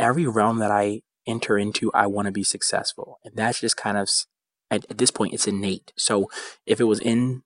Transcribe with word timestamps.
every 0.00 0.26
realm 0.26 0.58
that 0.58 0.70
I 0.70 1.02
enter 1.26 1.58
into, 1.58 1.92
I 1.92 2.06
want 2.06 2.26
to 2.26 2.32
be 2.32 2.42
successful. 2.42 3.20
And 3.24 3.36
that's 3.36 3.60
just 3.60 3.76
kind 3.76 3.98
of, 3.98 4.08
at, 4.70 4.86
at 4.90 4.98
this 4.98 5.10
point, 5.10 5.34
it's 5.34 5.46
innate. 5.46 5.92
So 5.96 6.30
if 6.66 6.80
it 6.80 6.84
was 6.84 6.98
in 6.98 7.42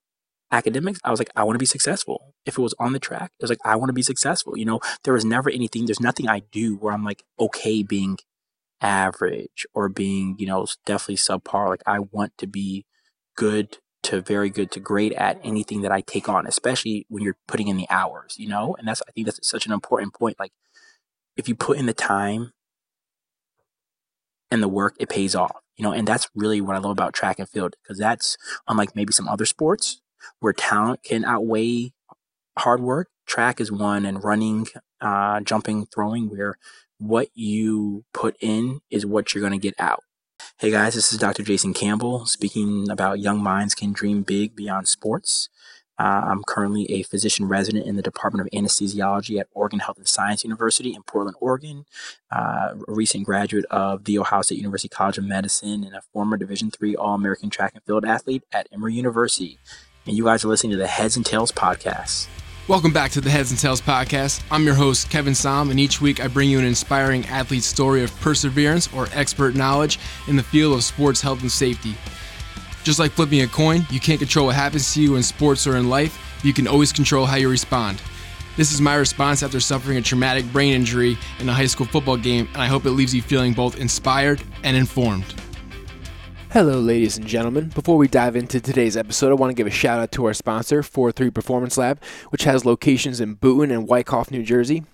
academics, 0.52 1.00
I 1.04 1.10
was 1.10 1.18
like, 1.18 1.30
I 1.34 1.42
want 1.42 1.56
to 1.56 1.58
be 1.58 1.66
successful. 1.66 2.34
If 2.46 2.56
it 2.56 2.62
was 2.62 2.74
on 2.78 2.92
the 2.92 2.98
track, 2.98 3.32
it 3.38 3.42
was 3.42 3.50
like, 3.50 3.58
I 3.64 3.76
want 3.76 3.88
to 3.88 3.94
be 3.94 4.02
successful. 4.02 4.56
You 4.56 4.64
know, 4.64 4.80
there 5.02 5.14
was 5.14 5.24
never 5.24 5.50
anything, 5.50 5.86
there's 5.86 6.00
nothing 6.00 6.28
I 6.28 6.42
do 6.52 6.76
where 6.76 6.94
I'm 6.94 7.04
like, 7.04 7.24
okay 7.38 7.82
being 7.82 8.18
average 8.80 9.66
or 9.74 9.88
being, 9.88 10.36
you 10.38 10.46
know, 10.46 10.66
definitely 10.86 11.16
subpar. 11.16 11.68
Like, 11.68 11.82
I 11.86 11.98
want 11.98 12.38
to 12.38 12.46
be 12.46 12.84
good 13.36 13.78
to 14.04 14.20
very 14.20 14.50
good 14.50 14.70
to 14.70 14.80
great 14.80 15.12
at 15.14 15.40
anything 15.42 15.80
that 15.80 15.90
I 15.90 16.02
take 16.02 16.28
on, 16.28 16.46
especially 16.46 17.06
when 17.08 17.22
you're 17.22 17.38
putting 17.48 17.68
in 17.68 17.78
the 17.78 17.88
hours, 17.90 18.36
you 18.38 18.48
know? 18.48 18.76
And 18.78 18.86
that's, 18.86 19.02
I 19.08 19.12
think 19.12 19.26
that's 19.26 19.48
such 19.48 19.66
an 19.66 19.72
important 19.72 20.14
point. 20.14 20.38
Like, 20.38 20.52
if 21.36 21.48
you 21.48 21.54
put 21.54 21.78
in 21.78 21.86
the 21.86 21.94
time 21.94 22.52
and 24.50 24.62
the 24.62 24.68
work, 24.68 24.94
it 24.98 25.08
pays 25.08 25.34
off, 25.34 25.56
you 25.76 25.82
know? 25.82 25.92
And 25.92 26.06
that's 26.06 26.28
really 26.34 26.60
what 26.60 26.76
I 26.76 26.78
love 26.78 26.92
about 26.92 27.14
track 27.14 27.38
and 27.38 27.48
field 27.48 27.74
because 27.82 27.98
that's 27.98 28.36
unlike 28.68 28.94
maybe 28.94 29.12
some 29.12 29.28
other 29.28 29.46
sports 29.46 30.00
where 30.40 30.52
talent 30.52 31.02
can 31.02 31.24
outweigh 31.24 31.92
hard 32.58 32.80
work. 32.80 33.08
Track 33.26 33.60
is 33.60 33.72
one, 33.72 34.04
and 34.04 34.22
running, 34.22 34.66
uh, 35.00 35.40
jumping, 35.40 35.86
throwing, 35.86 36.28
where 36.28 36.56
what 36.98 37.28
you 37.34 38.04
put 38.12 38.36
in 38.40 38.80
is 38.90 39.06
what 39.06 39.34
you're 39.34 39.40
going 39.40 39.58
to 39.58 39.58
get 39.58 39.74
out. 39.78 40.00
Hey 40.58 40.70
guys, 40.70 40.94
this 40.94 41.12
is 41.12 41.18
Dr. 41.18 41.42
Jason 41.42 41.74
Campbell 41.74 42.26
speaking 42.26 42.90
about 42.90 43.18
Young 43.18 43.42
Minds 43.42 43.74
Can 43.74 43.92
Dream 43.92 44.22
Big 44.22 44.54
Beyond 44.54 44.86
Sports. 44.88 45.48
Uh, 45.98 46.22
I'm 46.26 46.42
currently 46.44 46.90
a 46.90 47.02
physician 47.02 47.46
resident 47.46 47.86
in 47.86 47.96
the 47.96 48.02
Department 48.02 48.46
of 48.46 48.58
Anesthesiology 48.58 49.38
at 49.38 49.46
Oregon 49.52 49.78
Health 49.78 49.98
and 49.98 50.08
Science 50.08 50.42
University 50.42 50.92
in 50.94 51.02
Portland, 51.02 51.36
Oregon. 51.40 51.86
Uh, 52.34 52.74
a 52.88 52.92
recent 52.92 53.24
graduate 53.24 53.64
of 53.70 54.04
the 54.04 54.18
Ohio 54.18 54.42
State 54.42 54.58
University 54.58 54.88
College 54.88 55.18
of 55.18 55.24
Medicine 55.24 55.84
and 55.84 55.94
a 55.94 56.02
former 56.12 56.36
Division 56.36 56.70
III 56.82 56.96
All-American 56.96 57.50
track 57.50 57.72
and 57.74 57.84
field 57.84 58.04
athlete 58.04 58.42
at 58.52 58.68
Emory 58.72 58.94
University. 58.94 59.58
And 60.06 60.16
you 60.16 60.24
guys 60.24 60.44
are 60.44 60.48
listening 60.48 60.72
to 60.72 60.76
the 60.76 60.86
Heads 60.86 61.16
and 61.16 61.24
Tails 61.24 61.52
podcast. 61.52 62.26
Welcome 62.66 62.92
back 62.94 63.10
to 63.12 63.20
the 63.20 63.28
Heads 63.28 63.50
and 63.50 63.60
Tails 63.60 63.82
podcast. 63.82 64.42
I'm 64.50 64.64
your 64.64 64.74
host, 64.74 65.10
Kevin 65.10 65.34
Som, 65.34 65.70
and 65.70 65.78
each 65.78 66.00
week 66.00 66.18
I 66.24 66.28
bring 66.28 66.48
you 66.48 66.58
an 66.58 66.64
inspiring 66.64 67.24
athlete 67.26 67.62
story 67.62 68.02
of 68.02 68.14
perseverance 68.20 68.92
or 68.94 69.06
expert 69.12 69.54
knowledge 69.54 69.98
in 70.28 70.36
the 70.36 70.42
field 70.42 70.74
of 70.74 70.82
sports 70.82 71.20
health 71.20 71.42
and 71.42 71.52
safety. 71.52 71.94
Just 72.84 72.98
like 72.98 73.12
flipping 73.12 73.40
a 73.40 73.46
coin, 73.46 73.86
you 73.88 73.98
can't 73.98 74.20
control 74.20 74.46
what 74.46 74.56
happens 74.56 74.92
to 74.92 75.02
you 75.02 75.16
in 75.16 75.22
sports 75.22 75.66
or 75.66 75.78
in 75.78 75.88
life, 75.88 76.38
you 76.44 76.52
can 76.52 76.68
always 76.68 76.92
control 76.92 77.24
how 77.24 77.36
you 77.36 77.48
respond. 77.48 78.00
This 78.58 78.72
is 78.72 78.80
my 78.80 78.94
response 78.94 79.42
after 79.42 79.58
suffering 79.58 79.96
a 79.96 80.02
traumatic 80.02 80.44
brain 80.52 80.74
injury 80.74 81.16
in 81.40 81.48
a 81.48 81.52
high 81.52 81.64
school 81.64 81.86
football 81.86 82.18
game, 82.18 82.46
and 82.52 82.62
I 82.62 82.66
hope 82.66 82.84
it 82.84 82.90
leaves 82.90 83.14
you 83.14 83.22
feeling 83.22 83.54
both 83.54 83.78
inspired 83.78 84.42
and 84.64 84.76
informed. 84.76 85.34
Hello, 86.54 86.78
ladies 86.78 87.16
and 87.16 87.26
gentlemen. 87.26 87.70
Before 87.70 87.96
we 87.96 88.06
dive 88.06 88.36
into 88.36 88.60
today's 88.60 88.96
episode, 88.96 89.30
I 89.30 89.34
want 89.34 89.50
to 89.50 89.54
give 89.54 89.66
a 89.66 89.72
shout 89.72 89.98
out 89.98 90.12
to 90.12 90.24
our 90.26 90.32
sponsor, 90.32 90.84
43 90.84 91.30
Performance 91.30 91.76
Lab, 91.76 92.00
which 92.28 92.44
has 92.44 92.64
locations 92.64 93.18
in 93.18 93.34
Boonton 93.34 93.72
and 93.72 93.88
Wyckoff, 93.88 94.30
New 94.30 94.44
Jersey. 94.44 94.84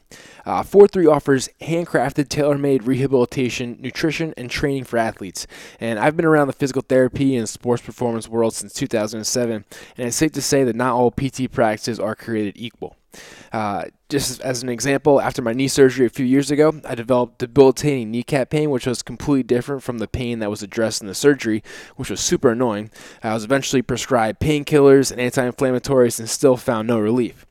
Uh, 0.47 0.63
43 0.63 1.05
offers 1.05 1.51
handcrafted, 1.61 2.31
tailor 2.31 2.57
made 2.57 2.85
rehabilitation, 2.85 3.77
nutrition, 3.79 4.33
and 4.39 4.51
training 4.51 4.85
for 4.85 4.97
athletes. 4.97 5.47
And 5.79 5.99
I've 5.99 6.17
been 6.17 6.25
around 6.25 6.47
the 6.47 6.55
physical 6.55 6.81
therapy 6.81 7.37
and 7.37 7.47
sports 7.47 7.83
performance 7.83 8.27
world 8.27 8.55
since 8.55 8.73
2007, 8.73 9.53
and 9.99 10.07
it's 10.07 10.17
safe 10.17 10.33
to 10.33 10.41
say 10.41 10.65
that 10.65 10.75
not 10.75 10.95
all 10.95 11.11
PT 11.11 11.53
practices 11.53 12.01
are 12.01 12.15
created 12.15 12.55
equal. 12.57 12.97
Uh, 13.53 13.85
just 14.09 14.41
as 14.41 14.63
an 14.63 14.69
example, 14.69 15.21
after 15.21 15.43
my 15.43 15.53
knee 15.53 15.69
surgery 15.69 16.07
a 16.07 16.11
few 16.11 16.27
years 16.27 16.51
ago, 16.51 16.81
I 16.85 16.95
developed 16.95 17.39
debilitating 17.39 18.11
kneecap 18.11 18.51
pain, 18.51 18.71
which 18.71 18.87
was 18.87 19.03
completely 19.03 19.43
different 19.43 19.83
from 19.83 19.99
the 19.99 20.09
pain 20.09 20.39
that 20.41 20.51
was 20.51 20.63
addressed 20.63 21.01
in 21.01 21.09
the 21.09 21.15
surgery, 21.15 21.63
which 21.97 22.11
was 22.11 22.21
super 22.21 22.51
annoying. 22.51 22.91
I 23.23 23.35
was 23.35 23.45
eventually 23.45 23.83
prescribed 23.83 24.41
painkillers 24.41 25.11
and 25.11 25.21
anti 25.21 25.49
inflammatories 25.49 26.19
and 26.19 26.29
still 26.29 26.57
found 26.57 26.89
no 26.89 26.99
relief. 26.99 27.47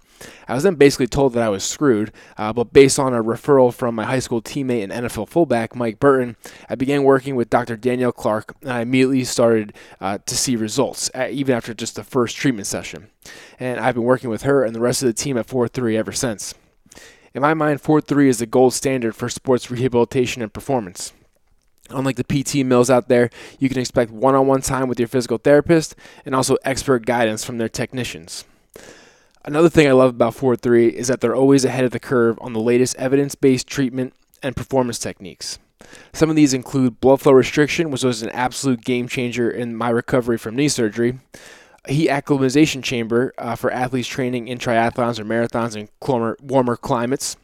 I 0.48 0.54
was 0.54 0.64
then 0.64 0.76
basically 0.76 1.08
told 1.08 1.34
that 1.34 1.44
I 1.44 1.50
was 1.50 1.64
screwed, 1.64 2.12
uh, 2.38 2.54
but 2.54 2.74
based 2.74 3.00
on 3.00 3.14
a 3.14 3.24
referral 3.24 3.74
from 3.74 3.96
my 3.96 4.06
high 4.06 4.20
school 4.20 4.42
teammate 4.42 4.84
and 4.84 4.92
NFL 4.92 5.30
fullback, 5.30 5.76
Mike 5.76 6.00
Burton, 6.00 6.36
I 6.70 6.76
began 6.76 7.04
working 7.04 7.36
with 7.36 7.50
Dr. 7.50 7.78
Danielle 7.78 8.12
Clark, 8.12 8.56
and 8.62 8.72
I 8.72 8.82
immediately 8.82 9.24
started 9.24 9.74
uh, 10.02 10.20
to 10.26 10.36
see 10.36 10.56
results, 10.56 11.10
uh, 11.16 11.28
even 11.30 11.56
after 11.56 11.74
just 11.74 11.96
the 11.96 12.04
first 12.04 12.36
treatment 12.36 12.68
session. 12.68 13.10
And 13.60 13.80
I've 13.80 13.96
been 13.96 14.04
working 14.04 14.30
with 14.30 14.44
her 14.44 14.64
and 14.64 14.76
the 14.76 14.80
rest 14.80 15.02
of 15.02 15.08
the 15.08 15.14
team 15.14 15.38
at 15.38 15.48
4 15.48 15.68
3 15.68 15.98
ever 15.98 16.12
since. 16.12 16.54
In 17.34 17.42
my 17.42 17.54
mind, 17.54 17.82
4 17.82 18.02
3 18.02 18.30
is 18.30 18.40
the 18.40 18.46
gold 18.46 18.74
standard 18.74 19.16
for 19.16 19.30
sports 19.30 19.70
rehabilitation 19.70 20.42
and 20.42 20.52
performance. 20.52 21.14
Unlike 21.92 22.18
the 22.18 22.44
PT 22.44 22.66
mills 22.66 22.90
out 22.90 23.08
there, 23.08 23.30
you 23.58 23.68
can 23.68 23.80
expect 23.80 24.12
one 24.12 24.36
on 24.36 24.48
one 24.48 24.62
time 24.62 24.88
with 24.88 25.00
your 25.00 25.08
physical 25.08 25.38
therapist 25.38 25.96
and 26.26 26.36
also 26.36 26.58
expert 26.64 27.06
guidance 27.06 27.44
from 27.44 27.58
their 27.58 27.70
technicians. 27.70 28.46
Another 29.50 29.68
thing 29.68 29.88
I 29.88 29.94
love 29.94 30.12
about 30.12 30.36
4-3 30.36 30.92
is 30.92 31.08
that 31.08 31.22
they're 31.22 31.36
always 31.36 31.66
ahead 31.66 31.84
of 31.84 31.90
the 31.90 32.00
curve 32.00 32.38
on 32.40 32.54
the 32.54 32.60
latest 32.60 32.96
evidence-based 32.98 33.66
treatment 33.66 34.14
and 34.44 34.56
performance 34.56 35.00
techniques. 35.00 35.58
Some 36.14 36.30
of 36.30 36.36
these 36.36 36.54
include 36.54 37.02
blood 37.02 37.22
flow 37.22 37.32
restriction, 37.32 37.90
which 37.90 38.04
was 38.04 38.22
an 38.22 38.30
absolute 38.30 38.82
game 38.82 39.08
changer 39.08 39.50
in 39.50 39.76
my 39.76 39.90
recovery 39.90 40.38
from 40.38 40.56
knee 40.56 40.68
surgery, 40.68 41.18
heat 41.88 42.10
acclimatization 42.12 42.84
chamber 42.84 43.34
uh, 43.40 43.56
for 43.56 43.72
athletes 43.72 44.08
training 44.08 44.48
in 44.48 44.60
triathlons 44.60 45.18
or 45.18 45.26
marathons 45.26 45.76
in 45.76 45.90
warmer 46.44 46.76
climates, 46.76 47.36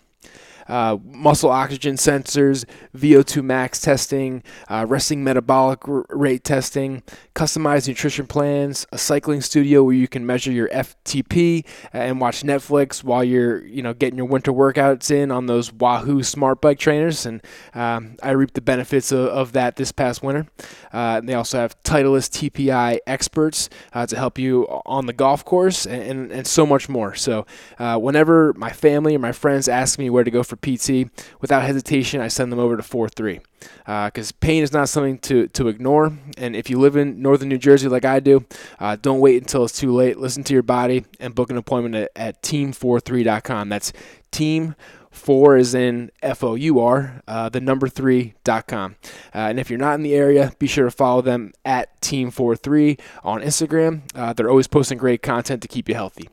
uh, 0.68 0.98
muscle 1.04 1.50
oxygen 1.50 1.96
sensors, 1.96 2.66
VO2 2.98 3.44
max 3.44 3.80
testing, 3.82 4.44
uh, 4.70 4.86
resting 4.88 5.24
metabolic 5.24 5.80
rate 5.86 6.44
testing, 6.44 7.04
customized 7.36 7.88
nutrition 7.88 8.28
plans, 8.28 8.86
a 8.92 8.98
cycling 8.98 9.42
studio 9.42 9.84
where 9.84 9.96
you 9.96 10.08
can 10.08 10.26
measure 10.26 10.52
your 10.52 10.70
FTP 10.70 11.66
and 11.94 12.20
watch 12.20 12.44
Netflix 12.44 13.04
while 13.04 13.24
you're 13.24 13.66
you 13.66 13.82
know 13.82 13.94
getting 13.94 14.18
your 14.18 14.28
winter 14.28 14.52
workouts 14.52 15.12
in 15.12 15.32
on 15.32 15.46
those 15.46 15.72
Wahoo 15.72 16.24
smart 16.24 16.62
bike 16.62 16.80
trainers. 16.80 17.26
And 17.26 17.42
um, 17.74 18.16
I 18.24 18.32
reaped 18.32 18.54
the 18.54 18.62
benefits 18.62 19.12
of, 19.12 19.28
of 19.28 19.52
that 19.54 19.76
this 19.76 19.92
past 19.92 20.24
winter. 20.24 20.48
Uh, 20.92 21.22
they 21.22 21.34
also 21.34 21.60
have 21.60 21.82
Titleist 21.84 22.50
TPI 22.50 23.00
experts 23.06 23.70
uh, 23.94 24.06
to 24.08 24.16
help 24.16 24.38
you 24.38 24.66
on 24.86 25.06
the 25.06 25.14
golf 25.14 25.44
course 25.46 25.86
and, 25.86 26.02
and, 26.02 26.32
and 26.32 26.48
so 26.48 26.66
much 26.66 26.90
more. 26.90 27.16
So 27.16 27.46
uh, 27.80 27.98
whenever 27.98 28.54
my 28.54 28.72
family 28.72 29.16
or 29.16 29.20
my 29.20 29.32
friends 29.32 29.68
ask 29.68 30.00
me 30.00 30.10
where 30.10 30.24
to 30.24 30.32
go 30.32 30.44
for 30.44 30.55
for 30.56 30.78
PT, 30.78 31.10
without 31.42 31.64
hesitation, 31.64 32.22
I 32.22 32.28
send 32.28 32.52
them 32.52 32.60
over 32.60 32.78
to 32.78 32.84
4 32.84 33.10
3. 33.10 33.40
Because 33.86 34.32
uh, 34.32 34.36
pain 34.40 34.64
is 34.64 34.72
not 34.72 34.90
something 34.90 35.18
to, 35.20 35.48
to 35.50 35.68
ignore. 35.68 36.18
And 36.38 36.56
if 36.56 36.70
you 36.70 36.80
live 36.80 36.96
in 36.96 37.22
northern 37.22 37.50
New 37.50 37.58
Jersey 37.58 37.88
like 37.88 38.06
I 38.06 38.20
do, 38.20 38.46
uh, 38.80 38.96
don't 38.96 39.20
wait 39.20 39.42
until 39.42 39.66
it's 39.66 39.80
too 39.80 39.94
late. 39.94 40.20
Listen 40.20 40.44
to 40.44 40.54
your 40.54 40.64
body 40.64 41.06
and 41.20 41.34
book 41.34 41.50
an 41.50 41.58
appointment 41.58 41.96
at, 41.96 42.12
at 42.16 42.42
team43.com. 42.44 43.70
That's 43.70 43.92
team 44.32 44.76
Four 45.16 45.56
is 45.56 45.74
in 45.74 46.12
F 46.22 46.44
O 46.44 46.56
U 46.56 46.80
R, 46.80 47.22
uh, 47.26 47.48
the 47.48 47.62
number 47.62 47.88
three.com. 47.88 48.96
Uh, 49.34 49.38
and 49.38 49.60
if 49.60 49.70
you're 49.70 49.80
not 49.80 49.96
in 49.96 50.04
the 50.04 50.14
area, 50.14 50.52
be 50.60 50.68
sure 50.68 50.86
to 50.86 50.92
follow 50.92 51.22
them 51.22 51.54
at 51.64 52.00
Team43 52.02 53.00
on 53.24 53.42
Instagram. 53.42 54.02
Uh, 54.14 54.34
they're 54.34 54.50
always 54.50 54.68
posting 54.68 54.98
great 54.98 55.24
content 55.24 55.62
to 55.62 55.68
keep 55.70 55.88
you 55.88 55.96
healthy. 55.96 56.30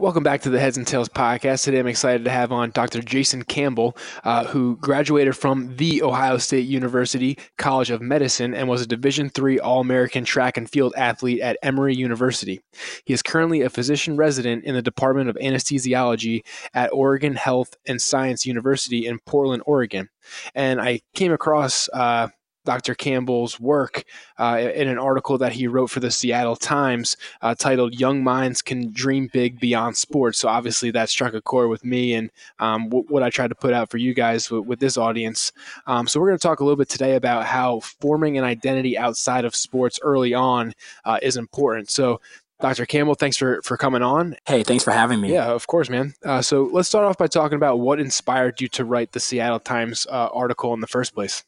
Welcome 0.00 0.22
back 0.22 0.42
to 0.42 0.50
the 0.50 0.60
Heads 0.60 0.76
and 0.76 0.86
Tails 0.86 1.08
podcast. 1.08 1.64
Today 1.64 1.80
I'm 1.80 1.88
excited 1.88 2.24
to 2.24 2.30
have 2.30 2.52
on 2.52 2.70
Dr. 2.70 3.02
Jason 3.02 3.42
Campbell, 3.42 3.96
uh, 4.22 4.44
who 4.44 4.76
graduated 4.76 5.36
from 5.36 5.74
the 5.74 6.04
Ohio 6.04 6.38
State 6.38 6.68
University 6.68 7.36
College 7.56 7.90
of 7.90 8.00
Medicine 8.00 8.54
and 8.54 8.68
was 8.68 8.80
a 8.80 8.86
Division 8.86 9.28
III 9.36 9.58
All-American 9.58 10.24
track 10.24 10.56
and 10.56 10.70
field 10.70 10.94
athlete 10.96 11.40
at 11.40 11.58
Emory 11.64 11.96
University. 11.96 12.60
He 13.06 13.12
is 13.12 13.22
currently 13.22 13.62
a 13.62 13.70
physician 13.70 14.16
resident 14.16 14.62
in 14.62 14.76
the 14.76 14.82
Department 14.82 15.30
of 15.30 15.36
Anesthesiology 15.42 16.42
at 16.74 16.92
Oregon 16.92 17.34
Health 17.34 17.74
and 17.84 18.00
Science 18.00 18.46
University 18.46 19.04
in 19.04 19.18
Portland, 19.26 19.64
Oregon. 19.66 20.10
And 20.54 20.80
I 20.80 21.00
came 21.14 21.32
across 21.32 21.88
uh, 21.92 22.28
Dr. 22.68 22.94
Campbell's 22.94 23.58
work 23.58 24.04
uh, 24.36 24.70
in 24.74 24.88
an 24.88 24.98
article 24.98 25.38
that 25.38 25.52
he 25.52 25.66
wrote 25.66 25.86
for 25.86 26.00
the 26.00 26.10
Seattle 26.10 26.54
Times 26.54 27.16
uh, 27.40 27.54
titled 27.54 27.98
Young 27.98 28.22
Minds 28.22 28.60
Can 28.60 28.92
Dream 28.92 29.30
Big 29.32 29.58
Beyond 29.58 29.96
Sports. 29.96 30.38
So, 30.38 30.48
obviously, 30.48 30.90
that 30.90 31.08
struck 31.08 31.32
a 31.32 31.40
chord 31.40 31.70
with 31.70 31.82
me 31.82 32.12
and 32.12 32.30
um, 32.58 32.90
w- 32.90 33.06
what 33.08 33.22
I 33.22 33.30
tried 33.30 33.48
to 33.48 33.54
put 33.54 33.72
out 33.72 33.88
for 33.90 33.96
you 33.96 34.12
guys 34.12 34.48
w- 34.48 34.62
with 34.62 34.80
this 34.80 34.98
audience. 34.98 35.50
Um, 35.86 36.06
so, 36.06 36.20
we're 36.20 36.26
going 36.26 36.38
to 36.38 36.42
talk 36.42 36.60
a 36.60 36.62
little 36.62 36.76
bit 36.76 36.90
today 36.90 37.14
about 37.14 37.46
how 37.46 37.80
forming 37.80 38.36
an 38.36 38.44
identity 38.44 38.98
outside 38.98 39.46
of 39.46 39.56
sports 39.56 39.98
early 40.02 40.34
on 40.34 40.74
uh, 41.06 41.18
is 41.22 41.38
important. 41.38 41.88
So, 41.88 42.20
Dr. 42.60 42.84
Campbell, 42.84 43.14
thanks 43.14 43.38
for, 43.38 43.62
for 43.62 43.78
coming 43.78 44.02
on. 44.02 44.36
Hey, 44.44 44.62
thanks 44.62 44.84
for 44.84 44.90
having 44.90 45.22
me. 45.22 45.32
Yeah, 45.32 45.46
of 45.46 45.66
course, 45.66 45.88
man. 45.88 46.12
Uh, 46.22 46.42
so 46.42 46.68
let's 46.70 46.88
start 46.88 47.06
off 47.06 47.16
by 47.16 47.28
talking 47.28 47.56
about 47.56 47.78
what 47.78 47.98
inspired 47.98 48.60
you 48.60 48.68
to 48.68 48.84
write 48.84 49.12
the 49.12 49.20
Seattle 49.20 49.60
Times 49.60 50.06
uh, 50.10 50.28
article 50.34 50.74
in 50.74 50.80
the 50.80 50.86
first 50.86 51.14
place. 51.14 51.44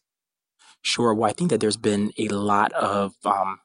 Sure. 0.83 1.13
Well, 1.15 1.29
I 1.29 1.33
think 1.33 1.51
that 1.51 1.61
there's 1.61 1.77
been 1.77 2.13
a 2.19 2.29
lot 2.29 2.73
of 2.73 3.15
um, 3.25 3.61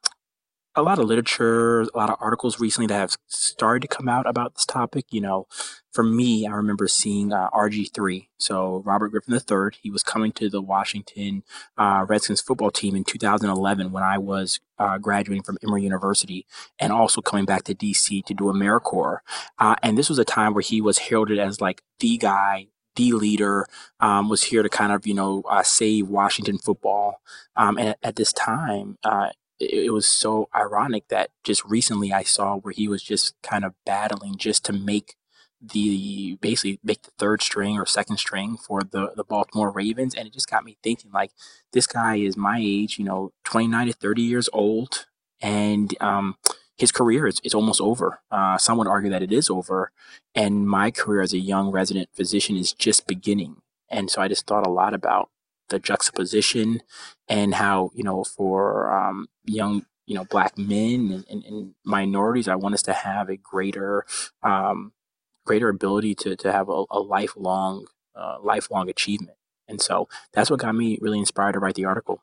a 0.75 0.81
lot 0.81 0.99
of 0.99 1.05
literature, 1.05 1.81
a 1.81 1.97
lot 1.97 2.09
of 2.09 2.17
articles 2.19 2.59
recently 2.59 2.87
that 2.87 2.99
have 2.99 3.15
started 3.27 3.81
to 3.81 3.87
come 3.87 4.09
out 4.09 4.27
about 4.27 4.55
this 4.55 4.65
topic. 4.65 5.05
You 5.11 5.21
know, 5.21 5.47
for 5.93 6.03
me, 6.03 6.45
I 6.45 6.51
remember 6.51 6.87
seeing 6.87 7.31
uh, 7.31 7.49
RG3. 7.51 8.27
So 8.37 8.83
Robert 8.85 9.09
Griffin 9.09 9.33
III, 9.33 9.77
he 9.81 9.89
was 9.89 10.03
coming 10.03 10.33
to 10.33 10.49
the 10.49 10.61
Washington 10.61 11.43
uh, 11.77 12.05
Redskins 12.07 12.41
football 12.41 12.71
team 12.71 12.95
in 12.95 13.05
2011 13.05 13.93
when 13.93 14.03
I 14.03 14.17
was 14.17 14.59
uh, 14.77 14.97
graduating 14.97 15.43
from 15.43 15.57
Emory 15.63 15.83
University 15.83 16.45
and 16.77 16.91
also 16.91 17.21
coming 17.21 17.45
back 17.45 17.63
to 17.63 17.73
DC 17.75 18.25
to 18.25 18.33
do 18.33 18.45
AmeriCorps. 18.45 19.19
Uh, 19.57 19.75
and 19.81 19.97
this 19.97 20.09
was 20.09 20.19
a 20.19 20.25
time 20.25 20.53
where 20.53 20.61
he 20.61 20.81
was 20.81 20.97
heralded 20.97 21.39
as 21.39 21.61
like 21.61 21.81
the 21.99 22.17
guy 22.17 22.67
the 22.95 23.11
leader, 23.13 23.67
um, 23.99 24.29
was 24.29 24.43
here 24.45 24.63
to 24.63 24.69
kind 24.69 24.91
of, 24.91 25.05
you 25.05 25.13
know, 25.13 25.43
uh, 25.49 25.63
save 25.63 26.07
Washington 26.07 26.57
football. 26.57 27.21
Um, 27.55 27.77
and 27.77 27.89
at, 27.89 27.97
at, 28.03 28.15
this 28.15 28.33
time, 28.33 28.97
uh, 29.03 29.29
it, 29.59 29.85
it, 29.85 29.89
was 29.91 30.05
so 30.05 30.49
ironic 30.55 31.07
that 31.09 31.29
just 31.43 31.63
recently 31.65 32.11
I 32.11 32.23
saw 32.23 32.57
where 32.57 32.73
he 32.73 32.87
was 32.87 33.03
just 33.03 33.35
kind 33.41 33.63
of 33.63 33.73
battling 33.85 34.37
just 34.37 34.65
to 34.65 34.73
make 34.73 35.15
the 35.61 36.37
basically 36.41 36.79
make 36.83 37.01
the 37.03 37.11
third 37.17 37.41
string 37.41 37.79
or 37.79 37.85
second 37.85 38.17
string 38.17 38.57
for 38.57 38.81
the 38.81 39.13
the 39.15 39.23
Baltimore 39.23 39.71
Ravens 39.71 40.13
and 40.13 40.27
it 40.27 40.33
just 40.33 40.49
got 40.49 40.65
me 40.65 40.77
thinking 40.83 41.11
like 41.11 41.31
this 41.71 41.87
guy 41.87 42.17
is 42.17 42.37
my 42.37 42.59
age 42.61 42.99
you 42.99 43.05
know 43.05 43.31
29 43.45 43.87
to 43.87 43.93
30 43.93 44.21
years 44.21 44.49
old 44.53 45.05
and 45.41 45.95
um 46.01 46.35
his 46.77 46.91
career 46.91 47.27
is, 47.27 47.39
is 47.43 47.53
almost 47.53 47.81
over. 47.81 48.19
Uh, 48.29 48.57
some 48.57 48.77
would 48.77 48.87
argue 48.87 49.09
that 49.09 49.23
it 49.23 49.31
is 49.31 49.49
over. 49.49 49.91
And 50.33 50.67
my 50.67 50.91
career 50.91 51.21
as 51.21 51.33
a 51.33 51.39
young 51.39 51.71
resident 51.71 52.09
physician 52.13 52.57
is 52.57 52.73
just 52.73 53.07
beginning. 53.07 53.61
And 53.89 54.09
so 54.09 54.21
I 54.21 54.27
just 54.27 54.45
thought 54.45 54.67
a 54.67 54.71
lot 54.71 54.93
about 54.93 55.29
the 55.69 55.79
juxtaposition 55.79 56.81
and 57.27 57.55
how, 57.55 57.91
you 57.95 58.03
know, 58.03 58.23
for 58.23 58.91
um, 58.91 59.27
young, 59.45 59.85
you 60.05 60.15
know, 60.15 60.25
black 60.25 60.57
men 60.57 61.11
and, 61.11 61.25
and, 61.29 61.45
and, 61.45 61.73
minorities, 61.83 62.47
I 62.47 62.55
want 62.55 62.75
us 62.75 62.83
to 62.83 62.93
have 62.93 63.29
a 63.29 63.37
greater, 63.37 64.05
um, 64.43 64.91
greater 65.45 65.69
ability 65.69 66.13
to, 66.15 66.35
to 66.35 66.51
have 66.51 66.69
a, 66.69 66.83
a 66.91 66.99
lifelong, 66.99 67.87
uh, 68.15 68.37
lifelong 68.43 68.89
achievement. 68.89 69.37
And 69.67 69.81
so 69.81 70.07
that's 70.33 70.51
what 70.51 70.59
got 70.59 70.75
me 70.75 70.99
really 71.01 71.19
inspired 71.19 71.53
to 71.53 71.59
write 71.59 71.75
the 71.75 71.85
article. 71.85 72.21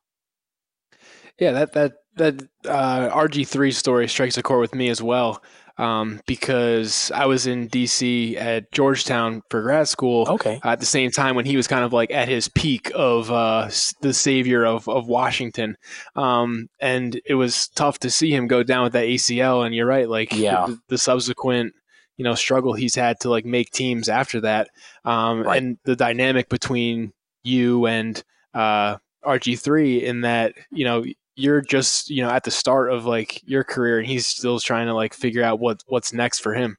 Yeah, 1.38 1.52
that 1.52 1.72
that 1.72 2.01
that 2.16 2.42
uh, 2.66 3.08
RG3 3.10 3.72
story 3.72 4.08
strikes 4.08 4.36
a 4.36 4.42
chord 4.42 4.60
with 4.60 4.74
me 4.74 4.88
as 4.88 5.02
well. 5.02 5.42
Um, 5.78 6.20
because 6.26 7.10
I 7.14 7.24
was 7.24 7.46
in 7.46 7.68
DC 7.70 8.36
at 8.36 8.70
Georgetown 8.72 9.42
for 9.48 9.62
grad 9.62 9.88
school. 9.88 10.26
Okay. 10.28 10.60
At 10.62 10.80
the 10.80 10.86
same 10.86 11.10
time 11.10 11.34
when 11.34 11.46
he 11.46 11.56
was 11.56 11.66
kind 11.66 11.82
of 11.82 11.94
like 11.94 12.10
at 12.10 12.28
his 12.28 12.46
peak 12.48 12.92
of 12.94 13.30
uh, 13.30 13.70
the 14.02 14.12
savior 14.12 14.66
of, 14.66 14.86
of 14.86 15.08
Washington. 15.08 15.78
Um, 16.14 16.68
and 16.78 17.18
it 17.24 17.34
was 17.34 17.68
tough 17.68 17.98
to 18.00 18.10
see 18.10 18.32
him 18.32 18.48
go 18.48 18.62
down 18.62 18.84
with 18.84 18.92
that 18.92 19.06
ACL. 19.06 19.64
And 19.64 19.74
you're 19.74 19.86
right, 19.86 20.08
like 20.08 20.32
yeah. 20.36 20.66
the, 20.66 20.78
the 20.88 20.98
subsequent 20.98 21.72
you 22.18 22.24
know 22.24 22.34
struggle 22.34 22.74
he's 22.74 22.94
had 22.94 23.18
to 23.20 23.30
like 23.30 23.44
make 23.44 23.70
teams 23.70 24.08
after 24.08 24.40
that 24.42 24.68
um, 25.04 25.42
right. 25.42 25.60
and 25.60 25.78
the 25.84 25.96
dynamic 25.96 26.48
between 26.48 27.12
you 27.42 27.86
and 27.86 28.22
uh, 28.54 28.96
RG3 29.24 30.02
in 30.02 30.20
that 30.22 30.54
you 30.70 30.84
know 30.84 31.04
you're 31.34 31.60
just 31.60 32.10
you 32.10 32.22
know 32.22 32.30
at 32.30 32.44
the 32.44 32.50
start 32.50 32.92
of 32.92 33.04
like 33.04 33.40
your 33.44 33.64
career 33.64 33.98
and 33.98 34.06
he's 34.06 34.26
still 34.26 34.58
trying 34.58 34.86
to 34.86 34.94
like 34.94 35.14
figure 35.14 35.42
out 35.42 35.60
what 35.60 35.82
what's 35.86 36.12
next 36.12 36.40
for 36.40 36.54
him. 36.54 36.76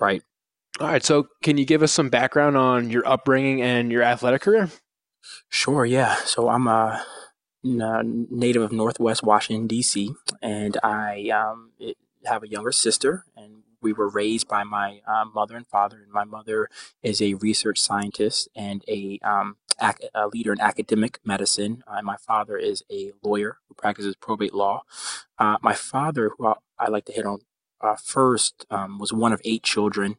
Right. 0.00 0.22
All 0.80 0.88
right 0.88 1.02
so 1.02 1.28
can 1.42 1.56
you 1.56 1.64
give 1.64 1.82
us 1.82 1.92
some 1.92 2.10
background 2.10 2.56
on 2.56 2.90
your 2.90 3.06
upbringing 3.06 3.62
and 3.62 3.90
your 3.90 4.02
athletic 4.02 4.42
career? 4.42 4.70
Sure 5.48 5.84
yeah. 5.84 6.16
So 6.24 6.48
i'm 6.48 6.66
a 6.66 7.02
native 7.64 8.62
of 8.62 8.70
northwest 8.70 9.24
washington 9.24 9.66
d.c 9.66 10.12
and 10.40 10.78
i 10.84 11.30
um, 11.30 11.72
have 12.24 12.44
a 12.44 12.48
younger 12.48 12.70
sister 12.70 13.24
and 13.36 13.64
we 13.86 13.92
were 13.92 14.08
raised 14.08 14.48
by 14.48 14.64
my 14.64 15.00
uh, 15.06 15.24
mother 15.32 15.56
and 15.56 15.66
father, 15.66 15.98
and 16.02 16.10
my 16.10 16.24
mother 16.24 16.68
is 17.02 17.22
a 17.22 17.34
research 17.34 17.78
scientist 17.78 18.48
and 18.56 18.84
a, 18.88 19.18
um, 19.22 19.56
ac- 19.80 20.08
a 20.14 20.28
leader 20.28 20.52
in 20.52 20.60
academic 20.60 21.18
medicine. 21.24 21.82
Uh, 21.86 22.02
my 22.02 22.16
father 22.16 22.56
is 22.56 22.82
a 22.90 23.12
lawyer 23.22 23.58
who 23.68 23.74
practices 23.74 24.16
probate 24.16 24.54
law. 24.54 24.82
Uh, 25.38 25.56
my 25.62 25.74
father, 25.74 26.32
who 26.36 26.46
I, 26.46 26.54
I, 26.78 26.88
like 26.88 27.04
to 27.06 27.12
hit 27.12 27.26
on 27.26 27.40
uh, 27.80 27.96
first, 27.96 28.66
um, 28.70 28.98
was 28.98 29.12
one 29.12 29.32
of 29.32 29.40
eight 29.44 29.62
children 29.62 30.16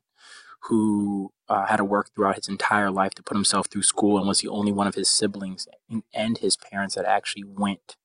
who 0.63 1.31
uh, 1.49 1.65
had 1.65 1.77
to 1.77 1.83
work 1.83 2.09
throughout 2.13 2.35
his 2.35 2.47
entire 2.47 2.91
life 2.91 3.13
to 3.15 3.23
put 3.23 3.37
himself 3.37 3.67
through 3.67 3.83
school 3.83 4.17
and 4.17 4.27
was 4.27 4.41
the 4.41 4.49
only 4.49 4.71
one 4.71 4.87
of 4.87 4.95
his 4.95 5.09
siblings 5.09 5.67
and 6.13 6.37
his 6.39 6.57
parents 6.57 6.95
that 6.95 7.05
actually 7.05 7.43
went 7.43 7.95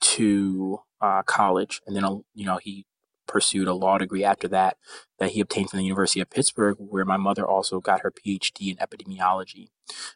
to 0.00 0.80
uh, 1.00 1.22
college. 1.22 1.80
And 1.86 1.96
then, 1.96 2.04
you 2.34 2.44
know, 2.44 2.58
he 2.62 2.86
pursued 3.32 3.66
a 3.66 3.72
law 3.72 3.96
degree 3.96 4.22
after 4.22 4.46
that 4.48 4.76
that 5.18 5.30
he 5.30 5.40
obtained 5.40 5.70
from 5.70 5.78
the 5.78 5.84
University 5.84 6.20
of 6.20 6.28
Pittsburgh, 6.28 6.76
where 6.78 7.04
my 7.04 7.16
mother 7.16 7.46
also 7.46 7.80
got 7.80 8.02
her 8.02 8.12
PhD 8.12 8.70
in 8.70 8.76
epidemiology. 8.76 9.68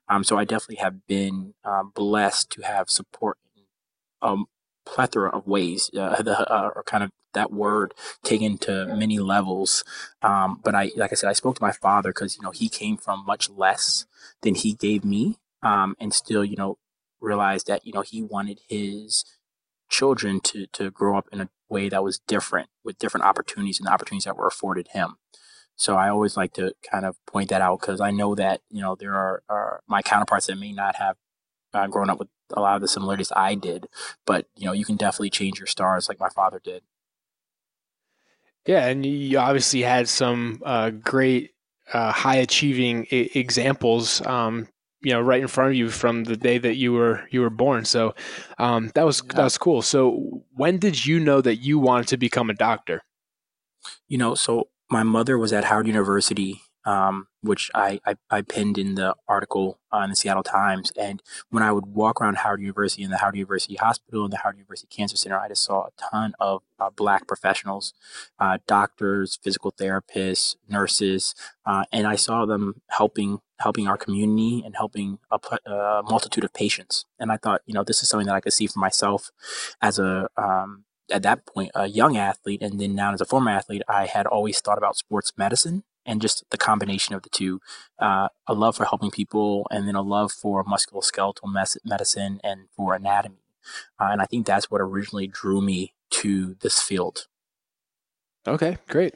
Um, 0.08 0.22
so 0.22 0.36
I 0.38 0.44
definitely 0.44 0.76
have 0.76 1.06
been 1.06 1.54
um, 1.64 1.92
blessed 1.94 2.50
to 2.50 2.62
have 2.62 2.90
support 2.90 3.38
in 3.56 3.62
a 4.20 4.44
plethora 4.84 5.30
of 5.30 5.46
ways, 5.46 5.90
uh, 5.98 6.22
the, 6.22 6.38
uh, 6.52 6.70
or 6.76 6.82
kind 6.82 7.02
of 7.02 7.10
that 7.32 7.52
word 7.52 7.94
taken 8.22 8.58
to 8.58 8.94
many 8.96 9.18
levels. 9.18 9.84
Um, 10.22 10.60
but 10.62 10.74
I, 10.74 10.90
like 10.96 11.12
I 11.12 11.14
said, 11.14 11.30
I 11.30 11.34
spoke 11.34 11.56
to 11.56 11.62
my 11.62 11.72
father 11.72 12.10
because 12.10 12.36
you 12.36 12.42
know 12.42 12.50
he 12.50 12.68
came 12.68 12.96
from 12.96 13.24
much 13.26 13.48
less 13.48 14.06
than 14.42 14.54
he 14.54 14.74
gave 14.74 15.04
me, 15.04 15.38
um, 15.62 15.96
and 15.98 16.12
still 16.12 16.44
you 16.44 16.56
know 16.56 16.78
realized 17.20 17.66
that 17.66 17.86
you 17.86 17.92
know 17.92 18.02
he 18.02 18.22
wanted 18.22 18.60
his 18.68 19.24
children 19.88 20.40
to 20.40 20.66
to 20.72 20.90
grow 20.90 21.16
up 21.16 21.28
in 21.32 21.40
a 21.40 21.48
way 21.68 21.88
that 21.88 22.04
was 22.04 22.20
different 22.20 22.68
with 22.84 22.98
different 22.98 23.26
opportunities 23.26 23.78
and 23.78 23.88
opportunities 23.88 24.24
that 24.24 24.36
were 24.36 24.46
afforded 24.46 24.88
him. 24.92 25.16
So 25.76 25.96
I 25.96 26.08
always 26.08 26.36
like 26.36 26.54
to 26.54 26.74
kind 26.90 27.04
of 27.04 27.16
point 27.26 27.50
that 27.50 27.60
out 27.60 27.80
because 27.80 28.00
I 28.00 28.10
know 28.10 28.34
that 28.34 28.62
you 28.70 28.80
know 28.80 28.94
there 28.94 29.14
are, 29.14 29.42
are 29.48 29.82
my 29.86 30.02
counterparts 30.02 30.46
that 30.46 30.58
may 30.58 30.72
not 30.72 30.96
have 30.96 31.16
uh, 31.74 31.86
grown 31.86 32.08
up 32.08 32.18
with 32.18 32.28
a 32.52 32.60
lot 32.60 32.76
of 32.76 32.80
the 32.80 32.88
similarities 32.88 33.32
I 33.36 33.54
did, 33.54 33.88
but 34.24 34.46
you 34.56 34.66
know 34.66 34.72
you 34.72 34.84
can 34.84 34.96
definitely 34.96 35.30
change 35.30 35.58
your 35.58 35.66
stars 35.66 36.08
like 36.08 36.18
my 36.18 36.30
father 36.30 36.60
did. 36.62 36.82
Yeah, 38.66 38.86
and 38.86 39.06
you 39.06 39.38
obviously 39.38 39.82
had 39.82 40.08
some 40.08 40.60
uh, 40.64 40.90
great 40.90 41.52
uh, 41.92 42.10
high 42.10 42.36
achieving 42.36 43.06
I- 43.12 43.30
examples 43.34 44.24
um, 44.26 44.68
you 45.06 45.12
know 45.12 45.20
right 45.20 45.40
in 45.40 45.46
front 45.46 45.70
of 45.70 45.76
you 45.76 45.88
from 45.88 46.24
the 46.24 46.36
day 46.36 46.58
that 46.58 46.74
you 46.74 46.92
were 46.92 47.28
you 47.30 47.40
were 47.40 47.48
born. 47.48 47.84
So 47.84 48.16
um, 48.58 48.90
that 48.96 49.06
was 49.06 49.22
yeah. 49.24 49.34
that 49.36 49.44
was 49.44 49.56
cool. 49.56 49.80
So 49.80 50.42
when 50.56 50.78
did 50.78 51.06
you 51.06 51.20
know 51.20 51.40
that 51.42 51.58
you 51.58 51.78
wanted 51.78 52.08
to 52.08 52.16
become 52.16 52.50
a 52.50 52.54
doctor? 52.54 53.04
You 54.08 54.18
know, 54.18 54.34
so 54.34 54.66
my 54.90 55.04
mother 55.04 55.38
was 55.38 55.52
at 55.52 55.62
Howard 55.62 55.86
University 55.86 56.60
um, 56.86 57.26
which 57.42 57.70
I, 57.74 58.00
I, 58.06 58.14
I, 58.30 58.42
pinned 58.42 58.78
in 58.78 58.94
the 58.94 59.14
article 59.26 59.80
in 59.92 60.10
the 60.10 60.16
Seattle 60.16 60.44
Times. 60.44 60.92
And 60.96 61.20
when 61.50 61.62
I 61.62 61.72
would 61.72 61.86
walk 61.86 62.20
around 62.20 62.38
Howard 62.38 62.60
University 62.60 63.02
and 63.02 63.12
the 63.12 63.18
Howard 63.18 63.34
University 63.34 63.75
Hospital 63.75 64.22
and 64.22 64.32
the 64.32 64.38
Howard 64.38 64.56
University 64.56 64.87
Cancer 64.88 65.16
Center, 65.16 65.38
I 65.38 65.49
just 65.49 65.64
saw 65.64 65.87
a 65.87 65.90
ton 65.99 66.34
of 66.38 66.62
uh, 66.78 66.90
Black 66.90 67.26
professionals, 67.26 67.92
uh, 68.38 68.58
doctors, 68.68 69.38
physical 69.42 69.72
therapists, 69.72 70.54
nurses, 70.68 71.34
uh, 71.64 71.84
and 71.92 72.06
I 72.06 72.14
saw 72.14 72.46
them 72.46 72.82
helping 72.90 73.40
helping 73.58 73.88
our 73.88 73.96
community 73.96 74.62
and 74.64 74.76
helping 74.76 75.18
a, 75.30 75.38
a, 75.70 76.02
multitude 76.02 76.44
of 76.44 76.52
patients. 76.52 77.06
And 77.18 77.32
I 77.32 77.38
thought, 77.38 77.62
you 77.64 77.72
know, 77.72 77.82
this 77.82 78.02
is 78.02 78.08
something 78.08 78.26
that 78.26 78.34
I 78.34 78.40
could 78.40 78.52
see 78.52 78.66
for 78.66 78.78
myself 78.78 79.30
as 79.80 79.99
a 79.99 80.28
um, 80.37 80.84
at 81.11 81.22
that 81.22 81.46
point 81.46 81.72
a 81.75 81.87
young 81.88 82.16
athlete, 82.16 82.62
and 82.62 82.78
then 82.80 82.94
now 82.94 83.12
as 83.12 83.20
a 83.20 83.25
former 83.25 83.50
athlete, 83.50 83.82
I 83.88 84.06
had 84.06 84.26
always 84.26 84.61
thought 84.61 84.78
about 84.78 84.96
sports 84.96 85.32
medicine 85.37 85.82
and 86.06 86.22
just 86.22 86.44
the 86.50 86.58
combination 86.58 87.14
of 87.14 87.22
the 87.22 87.28
two 87.28 87.60
uh, 87.98 88.28
a 88.46 88.54
love 88.54 88.76
for 88.76 88.84
helping 88.84 89.10
people 89.10 89.66
and 89.70 89.86
then 89.86 89.94
a 89.94 90.02
love 90.02 90.32
for 90.32 90.64
musculoskeletal 90.64 91.52
mes- 91.52 91.78
medicine 91.84 92.40
and 92.42 92.68
for 92.76 92.94
anatomy. 92.94 93.44
Uh, 94.00 94.08
and 94.12 94.22
i 94.22 94.26
think 94.26 94.46
that's 94.46 94.70
what 94.70 94.80
originally 94.80 95.26
drew 95.26 95.60
me 95.60 95.92
to 96.10 96.56
this 96.60 96.80
field. 96.80 97.26
Okay 98.46 98.78
great. 98.88 99.14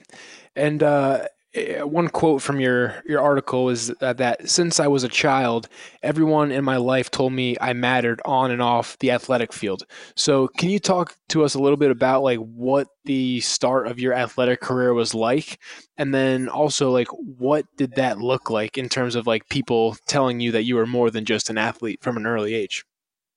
And 0.57 0.83
uh, 0.83 1.27
one 1.55 2.09
quote 2.09 2.43
from 2.43 2.61
your 2.61 3.03
your 3.05 3.21
article 3.21 3.71
is 3.71 3.89
that, 4.01 4.19
that 4.19 4.49
since 4.49 4.79
I 4.79 4.87
was 4.87 5.03
a 5.03 5.09
child, 5.09 5.69
everyone 6.03 6.53
in 6.53 6.65
my 6.65 6.77
life 6.77 7.11
told 7.11 7.33
me 7.33 7.57
I 7.61 7.73
mattered 7.73 8.21
on 8.25 8.53
and 8.53 8.63
off 8.63 8.97
the 8.99 9.11
athletic 9.11 9.53
field. 9.53 9.83
So, 10.15 10.47
can 10.47 10.71
you 10.71 10.79
talk 10.79 11.17
to 11.31 11.43
us 11.45 11.55
a 11.55 11.59
little 11.59 11.77
bit 11.77 11.91
about 11.91 12.23
like 12.23 12.39
what 12.39 12.87
the 13.05 13.41
start 13.41 13.89
of 13.89 13.99
your 13.99 14.15
athletic 14.15 14.61
career 14.61 14.95
was 14.95 15.13
like, 15.13 15.59
and 15.99 16.15
then 16.15 16.49
also 16.49 16.93
like 16.93 17.09
what 17.09 17.67
did 17.77 17.97
that 17.97 18.19
look 18.19 18.49
like 18.49 18.79
in 18.79 18.89
terms 18.89 19.17
of 19.17 19.27
like 19.27 19.49
people 19.49 19.97
telling 20.07 20.39
you 20.39 20.53
that 20.53 20.65
you 20.65 20.77
were 20.77 20.87
more 20.87 21.11
than 21.11 21.25
just 21.25 21.51
an 21.51 21.59
athlete 21.59 22.01
from 22.01 22.17
an 22.17 22.27
early 22.27 22.55
age? 22.55 22.85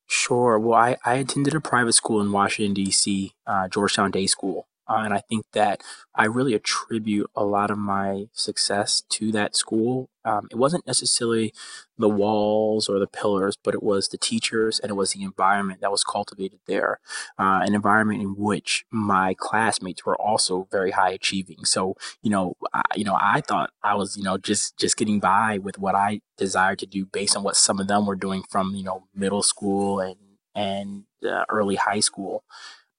Sure. 0.07 0.59
Well, 0.59 0.79
I, 0.79 0.97
I 1.05 1.15
attended 1.15 1.55
a 1.55 1.61
private 1.61 1.93
school 1.93 2.21
in 2.21 2.31
Washington, 2.31 2.73
D.C., 2.75 3.33
uh, 3.47 3.67
Georgetown 3.69 4.11
Day 4.11 4.27
School. 4.27 4.67
Uh, 4.87 5.01
and 5.05 5.13
I 5.13 5.21
think 5.29 5.45
that 5.53 5.81
I 6.15 6.25
really 6.25 6.53
attribute 6.53 7.29
a 7.35 7.45
lot 7.45 7.71
of 7.71 7.77
my 7.77 8.25
success 8.33 9.03
to 9.09 9.31
that 9.31 9.55
school. 9.55 10.09
Um, 10.25 10.47
it 10.51 10.57
wasn't 10.57 10.87
necessarily 10.87 11.53
the 11.97 12.09
walls 12.09 12.87
or 12.87 12.99
the 12.99 13.07
pillars, 13.07 13.57
but 13.61 13.73
it 13.73 13.83
was 13.83 14.07
the 14.07 14.17
teachers 14.17 14.79
and 14.79 14.89
it 14.89 14.95
was 14.95 15.11
the 15.11 15.23
environment 15.23 15.81
that 15.81 15.91
was 15.91 16.03
cultivated 16.03 16.59
there. 16.65 16.99
Uh, 17.37 17.61
an 17.63 17.73
environment 17.73 18.21
in 18.21 18.35
which 18.37 18.85
my 18.91 19.35
classmates 19.37 20.05
were 20.05 20.19
also 20.19 20.67
very 20.71 20.91
high 20.91 21.11
achieving. 21.11 21.65
So, 21.65 21.95
you 22.21 22.29
know, 22.29 22.55
I, 22.73 22.83
you 22.95 23.03
know, 23.03 23.17
I 23.19 23.41
thought 23.41 23.71
I 23.83 23.95
was, 23.95 24.17
you 24.17 24.23
know, 24.23 24.37
just 24.37 24.77
just 24.77 24.97
getting 24.97 25.19
by 25.19 25.57
with 25.57 25.77
what 25.77 25.95
I 25.95 26.21
desired 26.37 26.79
to 26.79 26.85
do 26.85 27.05
based 27.05 27.35
on 27.35 27.43
what 27.43 27.55
some 27.55 27.79
of 27.79 27.87
them 27.87 28.05
were 28.05 28.15
doing 28.15 28.43
from, 28.49 28.75
you 28.75 28.83
know, 28.83 29.07
middle 29.13 29.43
school 29.43 29.99
and 29.99 30.17
and 30.55 31.03
uh, 31.27 31.45
early 31.49 31.75
high 31.75 31.99
school. 31.99 32.43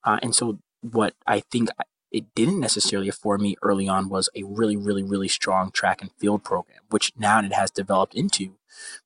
Uh, 0.05 0.19
and 0.23 0.35
so 0.35 0.59
what 0.93 1.15
I 1.27 1.41
think 1.41 1.71
it 2.13 2.33
didn't 2.35 2.61
necessarily 2.61 3.09
afford 3.09 3.41
me 3.41 3.57
early 3.63 3.89
on 3.89 4.09
was 4.09 4.29
a 4.37 4.45
really, 4.45 4.77
really, 4.77 5.03
really 5.03 5.29
strong 5.29 5.73
track 5.73 6.01
and 6.01 6.13
field 6.19 6.45
program, 6.45 6.79
which 6.91 7.13
now 7.17 7.41
it 7.41 7.53
has 7.53 7.71
developed 7.71 8.15
into. 8.15 8.57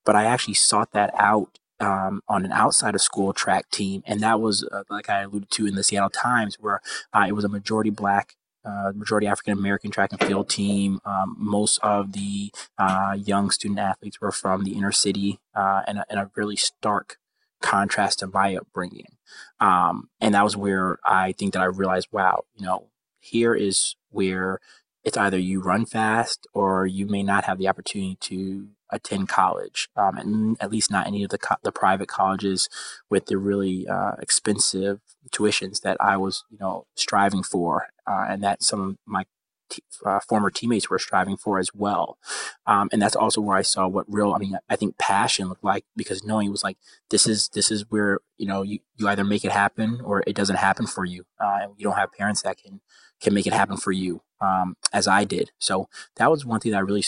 But 0.04 0.16
I 0.16 0.24
actually 0.24 0.54
sought 0.54 0.92
that 0.92 1.10
out 1.14 1.58
um, 1.80 2.22
on 2.28 2.44
an 2.44 2.52
outside 2.52 2.94
of 2.94 3.00
school 3.00 3.32
track 3.32 3.70
team, 3.70 4.02
and 4.06 4.20
that 4.20 4.40
was 4.40 4.64
uh, 4.64 4.82
like 4.90 5.08
I 5.08 5.22
alluded 5.22 5.50
to 5.52 5.66
in 5.66 5.74
the 5.74 5.84
Seattle 5.84 6.10
Times, 6.10 6.56
where 6.60 6.80
uh, 7.14 7.24
it 7.26 7.32
was 7.32 7.44
a 7.44 7.48
majority 7.48 7.90
black. 7.90 8.34
Uh, 8.64 8.92
majority 8.94 9.26
African 9.26 9.54
American 9.54 9.90
track 9.90 10.10
and 10.12 10.20
field 10.22 10.50
team. 10.50 11.00
Um, 11.06 11.36
most 11.38 11.78
of 11.78 12.12
the 12.12 12.50
uh, 12.76 13.16
young 13.18 13.50
student 13.50 13.78
athletes 13.78 14.20
were 14.20 14.32
from 14.32 14.64
the 14.64 14.72
inner 14.72 14.92
city, 14.92 15.38
uh, 15.54 15.82
and, 15.86 15.98
a, 15.98 16.04
and 16.10 16.20
a 16.20 16.30
really 16.34 16.56
stark 16.56 17.16
contrast 17.60 18.20
to 18.20 18.26
my 18.26 18.56
upbringing. 18.56 19.16
Um, 19.60 20.08
and 20.20 20.34
that 20.34 20.44
was 20.44 20.56
where 20.56 20.98
I 21.04 21.32
think 21.32 21.52
that 21.52 21.62
I 21.62 21.66
realized, 21.66 22.08
wow, 22.12 22.44
you 22.54 22.64
know, 22.64 22.88
here 23.20 23.54
is 23.54 23.96
where 24.10 24.60
it's 25.04 25.16
either 25.16 25.38
you 25.38 25.60
run 25.60 25.86
fast 25.86 26.46
or 26.52 26.86
you 26.86 27.06
may 27.06 27.22
not 27.22 27.44
have 27.44 27.58
the 27.58 27.68
opportunity 27.68 28.16
to 28.20 28.68
attend 28.90 29.28
college, 29.28 29.88
um, 29.96 30.16
and 30.16 30.56
at 30.60 30.70
least 30.70 30.90
not 30.90 31.06
any 31.06 31.22
of 31.22 31.30
the 31.30 31.38
co- 31.38 31.56
the 31.62 31.72
private 31.72 32.08
colleges 32.08 32.68
with 33.10 33.26
the 33.26 33.36
really 33.36 33.86
uh, 33.86 34.12
expensive 34.18 35.00
tuitions 35.30 35.82
that 35.82 35.96
I 36.00 36.16
was, 36.16 36.44
you 36.50 36.58
know, 36.58 36.86
striving 36.94 37.42
for, 37.42 37.88
uh, 38.06 38.26
and 38.28 38.42
that 38.42 38.62
some 38.62 38.80
of 38.80 38.96
my 39.06 39.24
t- 39.68 39.82
uh, 40.04 40.20
former 40.28 40.50
teammates 40.50 40.88
were 40.88 40.98
striving 40.98 41.36
for 41.36 41.58
as 41.58 41.74
well. 41.74 42.18
Um, 42.66 42.88
and 42.92 43.00
that's 43.00 43.16
also 43.16 43.40
where 43.40 43.56
I 43.56 43.62
saw 43.62 43.86
what 43.88 44.06
real, 44.08 44.32
I 44.32 44.38
mean, 44.38 44.58
I 44.68 44.76
think 44.76 44.98
passion 44.98 45.48
looked 45.48 45.64
like 45.64 45.84
because 45.96 46.24
knowing 46.24 46.50
was 46.50 46.64
like, 46.64 46.78
this 47.10 47.26
is, 47.26 47.48
this 47.50 47.70
is 47.70 47.84
where, 47.90 48.18
you 48.36 48.46
know, 48.46 48.62
you, 48.62 48.80
you 48.96 49.08
either 49.08 49.24
make 49.24 49.44
it 49.44 49.52
happen 49.52 50.00
or 50.02 50.22
it 50.26 50.34
doesn't 50.34 50.56
happen 50.56 50.86
for 50.86 51.04
you. 51.04 51.24
Uh, 51.40 51.58
and 51.62 51.72
you 51.76 51.84
don't 51.84 51.96
have 51.96 52.12
parents 52.12 52.42
that 52.42 52.58
can, 52.58 52.80
can 53.20 53.34
make 53.34 53.46
it 53.46 53.52
happen 53.52 53.76
for 53.76 53.92
you, 53.92 54.22
um, 54.40 54.76
as 54.92 55.08
I 55.08 55.24
did. 55.24 55.50
So 55.58 55.88
that 56.16 56.30
was 56.30 56.44
one 56.44 56.60
thing 56.60 56.72
that 56.72 56.78
I 56.78 56.82
really, 56.82 57.04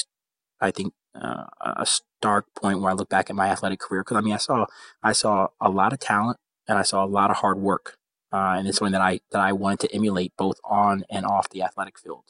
I 0.61 0.71
think, 0.71 0.93
uh, 1.15 1.45
a 1.61 1.87
stark 1.87 2.47
point 2.55 2.81
where 2.81 2.91
I 2.91 2.95
look 2.95 3.09
back 3.09 3.31
at 3.31 3.37
my 3.37 3.49
athletic 3.49 3.81
career. 3.81 4.05
Cause 4.05 4.17
I 4.17 4.21
mean, 4.21 4.35
I 4.35 4.39
saw, 4.39 4.67
I 5.03 5.13
saw 5.13 5.49
a 5.61 5.69
lot 5.69 5.93
of 5.93 5.99
talent 5.99 6.39
and 6.69 6.79
I 6.79 6.83
saw 6.83 7.05
a 7.05 7.07
lot 7.07 7.31
of 7.31 7.39
hard 7.39 7.59
work. 7.59 7.97
Uh, 8.33 8.55
and 8.57 8.69
it's 8.69 8.79
something 8.79 8.93
that 8.93 9.01
I 9.01 9.21
that 9.33 9.41
I 9.41 9.53
wanted 9.53 9.81
to 9.81 9.95
emulate 9.95 10.37
both 10.37 10.61
on 10.65 11.03
and 11.11 11.27
off 11.27 11.49
the 11.49 11.63
athletic 11.63 11.99
field. 11.99 12.25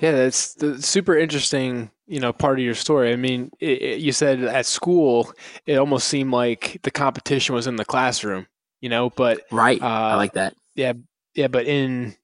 Yeah, 0.00 0.12
that's 0.12 0.54
the 0.54 0.80
super 0.80 1.16
interesting, 1.16 1.90
you 2.06 2.20
know, 2.20 2.32
part 2.32 2.58
of 2.58 2.64
your 2.64 2.74
story. 2.74 3.12
I 3.12 3.16
mean, 3.16 3.50
it, 3.58 3.82
it, 3.82 4.00
you 4.00 4.12
said 4.12 4.42
at 4.44 4.66
school, 4.66 5.32
it 5.66 5.76
almost 5.76 6.06
seemed 6.08 6.30
like 6.30 6.78
the 6.84 6.90
competition 6.90 7.54
was 7.54 7.66
in 7.66 7.76
the 7.76 7.84
classroom, 7.84 8.46
you 8.80 8.88
know, 8.88 9.10
but 9.10 9.40
right, 9.50 9.80
uh, 9.82 9.86
I 9.86 10.14
like 10.14 10.34
that. 10.34 10.54
Yeah, 10.76 10.92
yeah, 11.34 11.48
but 11.48 11.66
in 11.66 12.14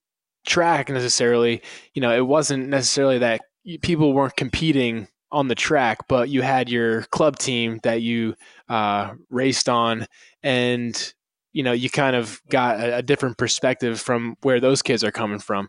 track 0.47 0.88
necessarily, 0.88 1.62
you 1.95 2.02
know, 2.02 2.14
it 2.14 2.25
wasn't 2.25 2.69
necessarily 2.69 3.19
that 3.19 3.40
people 3.83 4.12
weren't 4.12 4.37
competing 4.37 5.09
on 5.33 5.49
the 5.49 5.57
track, 5.57 6.07
but 6.09 6.28
you 6.28 6.43
had 6.43 6.69
your 6.69 7.02
club 7.04 7.38
team 7.38 7.81
that 7.83 8.02
you 8.02 8.37
uh, 8.69 9.14
raced 9.31 9.69
on, 9.69 10.07
and 10.45 11.12
you 11.52 11.64
know, 11.64 11.73
you 11.73 11.90
kind 11.90 12.14
of 12.14 12.40
got 12.50 12.78
a, 12.78 12.99
a 12.99 13.02
different 13.02 13.37
perspective 13.37 14.00
from 14.00 14.37
where 14.43 14.61
those 14.61 14.81
kids 14.81 15.02
are 15.02 15.11
coming 15.11 15.40
from. 15.40 15.69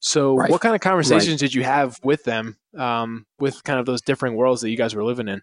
So, 0.00 0.36
right. 0.36 0.50
what 0.50 0.60
kind 0.60 0.74
of 0.74 0.80
conversations 0.80 1.34
right. 1.34 1.38
did 1.38 1.54
you 1.54 1.62
have 1.62 1.98
with 2.02 2.24
them, 2.24 2.56
um, 2.76 3.26
with 3.38 3.62
kind 3.64 3.78
of 3.78 3.86
those 3.86 4.00
different 4.00 4.36
worlds 4.36 4.62
that 4.62 4.70
you 4.70 4.76
guys 4.76 4.94
were 4.94 5.04
living 5.04 5.28
in? 5.28 5.42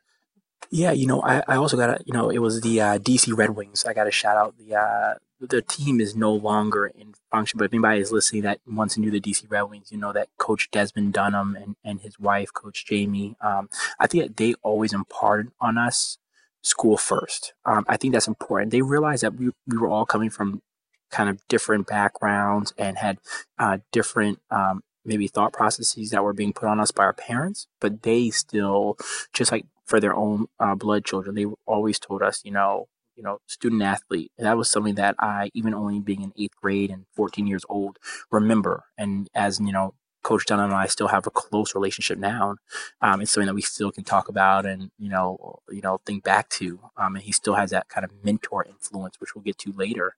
Yeah, 0.71 0.91
you 0.91 1.05
know, 1.05 1.21
I, 1.21 1.43
I 1.47 1.55
also 1.55 1.77
got 1.77 1.97
to, 1.97 2.03
you 2.05 2.13
know, 2.13 2.29
it 2.29 2.39
was 2.39 2.61
the 2.61 2.81
uh, 2.81 2.97
DC 2.97 3.35
Red 3.37 3.51
Wings. 3.51 3.85
I 3.85 3.93
got 3.93 4.05
to 4.05 4.11
shout 4.11 4.35
out 4.35 4.57
the 4.57 4.75
uh, 4.75 5.13
the 5.39 5.61
team 5.61 6.01
is 6.01 6.15
no 6.15 6.33
longer 6.33 6.87
in 6.87 7.13
function, 7.31 7.57
but 7.57 7.65
if 7.65 7.73
anybody 7.73 8.01
is 8.01 8.11
listening 8.11 8.41
that 8.41 8.59
once 8.67 8.97
knew 8.97 9.11
the 9.11 9.21
DC 9.21 9.49
Red 9.49 9.63
Wings, 9.63 9.91
you 9.91 9.97
know 9.97 10.11
that 10.11 10.29
Coach 10.37 10.69
Desmond 10.71 11.13
Dunham 11.13 11.55
and, 11.55 11.75
and 11.83 12.01
his 12.01 12.19
wife, 12.19 12.51
Coach 12.53 12.85
Jamie, 12.85 13.35
um, 13.41 13.69
I 13.99 14.07
think 14.07 14.23
that 14.23 14.37
they 14.37 14.55
always 14.63 14.93
imparted 14.93 15.51
on 15.61 15.77
us 15.77 16.17
school 16.63 16.97
first. 16.97 17.53
Um, 17.65 17.85
I 17.87 17.97
think 17.97 18.13
that's 18.13 18.27
important. 18.27 18.71
They 18.71 18.81
realized 18.81 19.23
that 19.23 19.35
we, 19.35 19.51
we 19.67 19.77
were 19.77 19.89
all 19.89 20.05
coming 20.05 20.29
from 20.29 20.61
kind 21.09 21.29
of 21.29 21.39
different 21.47 21.87
backgrounds 21.87 22.73
and 22.77 22.97
had 22.97 23.17
uh, 23.57 23.79
different 23.91 24.39
um, 24.51 24.83
maybe 25.05 25.27
thought 25.27 25.53
processes 25.53 26.09
that 26.09 26.23
were 26.23 26.33
being 26.33 26.53
put 26.53 26.67
on 26.67 26.79
us 26.79 26.91
by 26.91 27.03
our 27.03 27.13
parents, 27.13 27.67
but 27.79 28.03
they 28.03 28.29
still, 28.29 28.97
just 29.33 29.51
like 29.51 29.65
for 29.85 29.99
their 29.99 30.13
own 30.13 30.47
uh, 30.59 30.75
blood 30.75 31.05
children, 31.05 31.35
they 31.35 31.45
always 31.65 31.97
told 31.97 32.21
us, 32.21 32.41
you 32.43 32.51
know, 32.51 32.87
you 33.15 33.23
know, 33.23 33.39
student 33.47 33.81
athlete. 33.81 34.31
And 34.37 34.45
that 34.45 34.57
was 34.57 34.69
something 34.69 34.95
that 34.95 35.15
I, 35.17 35.49
even 35.53 35.73
only 35.73 35.99
being 35.99 36.21
in 36.21 36.33
eighth 36.37 36.55
grade 36.61 36.91
and 36.91 37.05
14 37.15 37.47
years 37.47 37.65
old, 37.67 37.97
remember. 38.29 38.83
And 38.97 39.27
as, 39.33 39.59
you 39.59 39.71
know, 39.71 39.95
Coach 40.27 40.45
Dunham 40.45 40.65
and 40.65 40.73
I 40.73 40.87
still 40.87 41.07
have 41.07 41.25
a 41.25 41.31
close 41.31 41.73
relationship 41.73 42.19
now. 42.19 42.57
Um, 43.01 43.21
it's 43.21 43.31
something 43.31 43.47
that 43.47 43.53
we 43.53 43.61
still 43.61 43.93
can 43.93 44.03
talk 44.03 44.27
about 44.27 44.65
and 44.65 44.91
you 44.99 45.07
know, 45.07 45.61
you 45.69 45.79
know, 45.79 46.01
think 46.05 46.25
back 46.25 46.49
to. 46.49 46.81
Um, 46.97 47.15
and 47.15 47.23
he 47.23 47.31
still 47.31 47.53
has 47.53 47.69
that 47.71 47.87
kind 47.87 48.03
of 48.03 48.11
mentor 48.25 48.65
influence, 48.65 49.21
which 49.21 49.33
we'll 49.33 49.45
get 49.45 49.57
to 49.59 49.71
later, 49.71 50.17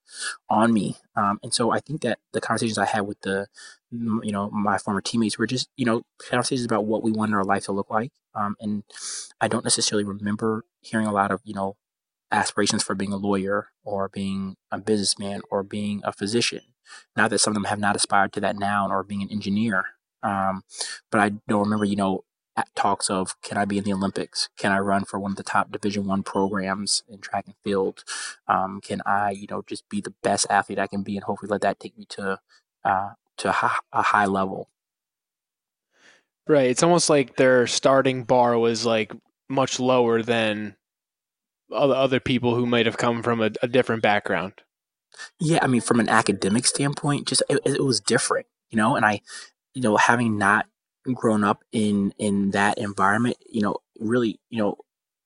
on 0.49 0.73
me. 0.73 0.97
Um, 1.15 1.39
and 1.43 1.53
so 1.53 1.69
I 1.69 1.79
think 1.79 2.01
that 2.01 2.17
the 2.33 2.41
conversations 2.41 2.79
I 2.79 2.85
had 2.85 3.01
with 3.01 3.21
the, 3.21 3.49
you 3.91 4.31
know, 4.31 4.49
my 4.49 4.79
former 4.79 4.99
teammates 4.99 5.37
were 5.37 5.45
just 5.45 5.69
you 5.77 5.85
know 5.85 6.01
conversations 6.27 6.65
about 6.65 6.85
what 6.85 7.03
we 7.03 7.11
wanted 7.11 7.35
our 7.35 7.45
life 7.45 7.65
to 7.65 7.71
look 7.71 7.91
like. 7.91 8.11
Um, 8.33 8.55
and 8.59 8.83
I 9.39 9.47
don't 9.47 9.63
necessarily 9.63 10.05
remember 10.05 10.65
hearing 10.81 11.05
a 11.05 11.13
lot 11.13 11.29
of 11.29 11.41
you 11.43 11.53
know 11.53 11.75
aspirations 12.31 12.81
for 12.81 12.95
being 12.95 13.13
a 13.13 13.17
lawyer 13.17 13.67
or 13.83 14.09
being 14.09 14.55
a 14.71 14.79
businessman 14.79 15.41
or 15.51 15.61
being 15.61 16.01
a 16.03 16.11
physician. 16.11 16.61
Not 17.15 17.29
that 17.29 17.39
some 17.39 17.51
of 17.51 17.55
them 17.55 17.65
have 17.65 17.79
not 17.79 17.95
aspired 17.95 18.33
to 18.33 18.39
that 18.41 18.55
now 18.55 18.89
or 18.89 19.03
being 19.03 19.21
an 19.21 19.29
engineer. 19.31 19.85
Um, 20.23 20.63
but 21.11 21.21
I 21.21 21.29
don't 21.47 21.63
remember, 21.63 21.85
you 21.85 21.95
know, 21.95 22.23
talks 22.75 23.09
of 23.09 23.39
can 23.41 23.57
I 23.57 23.65
be 23.65 23.77
in 23.77 23.83
the 23.83 23.93
Olympics? 23.93 24.49
Can 24.57 24.71
I 24.71 24.79
run 24.79 25.05
for 25.05 25.19
one 25.19 25.31
of 25.31 25.37
the 25.37 25.43
top 25.43 25.71
Division 25.71 26.05
One 26.05 26.23
programs 26.23 27.03
in 27.07 27.19
track 27.19 27.45
and 27.45 27.55
field? 27.63 28.03
Um, 28.47 28.81
can 28.81 29.01
I, 29.05 29.31
you 29.31 29.47
know, 29.49 29.63
just 29.65 29.87
be 29.89 30.01
the 30.01 30.13
best 30.23 30.45
athlete 30.49 30.79
I 30.79 30.87
can 30.87 31.03
be, 31.03 31.15
and 31.15 31.23
hopefully 31.23 31.49
let 31.49 31.61
that 31.61 31.79
take 31.79 31.97
me 31.97 32.05
to 32.09 32.39
uh, 32.83 33.09
to 33.37 33.49
a 33.49 34.01
high 34.01 34.25
level. 34.25 34.69
Right. 36.47 36.69
It's 36.69 36.83
almost 36.83 37.09
like 37.09 37.35
their 37.35 37.67
starting 37.67 38.23
bar 38.23 38.57
was 38.57 38.85
like 38.85 39.13
much 39.49 39.79
lower 39.79 40.21
than 40.21 40.75
other 41.71 41.95
other 41.95 42.19
people 42.19 42.55
who 42.55 42.65
might 42.65 42.85
have 42.85 42.97
come 42.97 43.21
from 43.21 43.41
a, 43.41 43.51
a 43.61 43.67
different 43.67 44.01
background. 44.01 44.53
Yeah, 45.39 45.59
I 45.61 45.67
mean, 45.67 45.81
from 45.81 45.99
an 45.99 46.09
academic 46.09 46.65
standpoint, 46.65 47.27
just 47.27 47.43
it, 47.49 47.59
it 47.65 47.83
was 47.83 47.99
different, 47.99 48.47
you 48.69 48.77
know. 48.77 48.95
And 48.95 49.05
I, 49.05 49.21
you 49.73 49.81
know, 49.81 49.97
having 49.97 50.37
not 50.37 50.67
grown 51.13 51.43
up 51.43 51.63
in 51.71 52.13
in 52.17 52.51
that 52.51 52.77
environment, 52.77 53.37
you 53.49 53.61
know, 53.61 53.77
really, 53.99 54.39
you 54.49 54.59
know, 54.59 54.77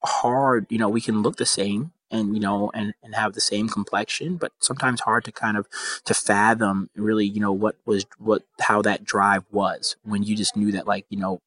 hard, 0.04 0.66
you 0.70 0.78
know, 0.78 0.88
we 0.88 1.00
can 1.00 1.22
look 1.22 1.36
the 1.36 1.46
same 1.46 1.92
and 2.10 2.34
you 2.34 2.40
know 2.40 2.70
and 2.74 2.94
and 3.02 3.14
have 3.14 3.32
the 3.32 3.40
same 3.40 3.68
complexion 3.68 4.36
but 4.36 4.52
sometimes 4.60 5.00
hard 5.00 5.24
to 5.24 5.32
kind 5.32 5.56
of 5.56 5.66
to 6.04 6.14
fathom 6.14 6.88
really 6.94 7.26
you 7.26 7.40
know 7.40 7.50
what 7.50 7.76
was 7.86 8.04
what 8.18 8.42
how 8.60 8.82
that 8.82 9.04
drive 9.04 9.44
was 9.50 9.96
when 10.04 10.22
you 10.22 10.36
just 10.36 10.56
knew 10.56 10.70
that 10.70 10.86
like 10.86 11.06
you 11.08 11.18
know 11.18 11.40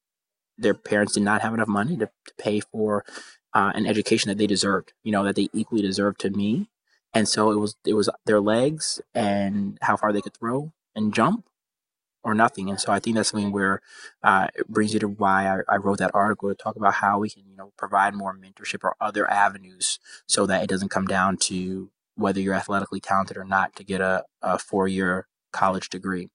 their 0.58 0.74
parents 0.74 1.14
did 1.14 1.22
not 1.22 1.40
have 1.40 1.54
enough 1.54 1.68
money 1.68 1.96
to, 1.96 2.06
to 2.06 2.34
pay 2.38 2.60
for 2.60 3.04
uh, 3.54 3.72
an 3.74 3.86
education 3.86 4.28
that 4.28 4.38
they 4.38 4.46
deserved 4.46 4.92
you 5.02 5.12
know 5.12 5.24
that 5.24 5.36
they 5.36 5.48
equally 5.52 5.82
deserved 5.82 6.20
to 6.20 6.30
me. 6.30 6.68
And 7.14 7.26
so 7.26 7.50
it 7.50 7.56
was 7.56 7.74
it 7.86 7.94
was 7.94 8.10
their 8.26 8.40
legs 8.40 9.00
and 9.14 9.78
how 9.80 9.96
far 9.96 10.12
they 10.12 10.20
could 10.20 10.36
throw 10.36 10.72
and 10.94 11.14
jump 11.14 11.47
or 12.28 12.34
nothing. 12.34 12.68
And 12.68 12.80
so 12.80 12.92
I 12.92 12.98
think 12.98 13.16
that's 13.16 13.30
something 13.30 13.52
where 13.52 13.80
uh, 14.22 14.48
it 14.54 14.68
brings 14.68 14.92
you 14.92 15.00
to 15.00 15.08
why 15.08 15.46
I, 15.46 15.74
I, 15.74 15.76
wrote 15.76 15.98
that 15.98 16.10
article 16.14 16.48
to 16.48 16.54
talk 16.54 16.76
about 16.76 16.94
how 16.94 17.18
we 17.18 17.30
can, 17.30 17.44
you 17.48 17.56
know, 17.56 17.72
provide 17.76 18.14
more 18.14 18.36
mentorship 18.36 18.84
or 18.84 18.94
other 19.00 19.28
avenues 19.30 19.98
so 20.26 20.46
that 20.46 20.62
it 20.62 20.68
doesn't 20.68 20.90
come 20.90 21.06
down 21.06 21.38
to 21.38 21.90
whether 22.16 22.40
you're 22.40 22.54
athletically 22.54 23.00
talented 23.00 23.36
or 23.36 23.44
not 23.44 23.74
to 23.76 23.84
get 23.84 24.00
a, 24.00 24.24
a 24.42 24.58
four 24.58 24.88
year 24.88 25.26
college 25.52 25.88
degree. 25.88 26.28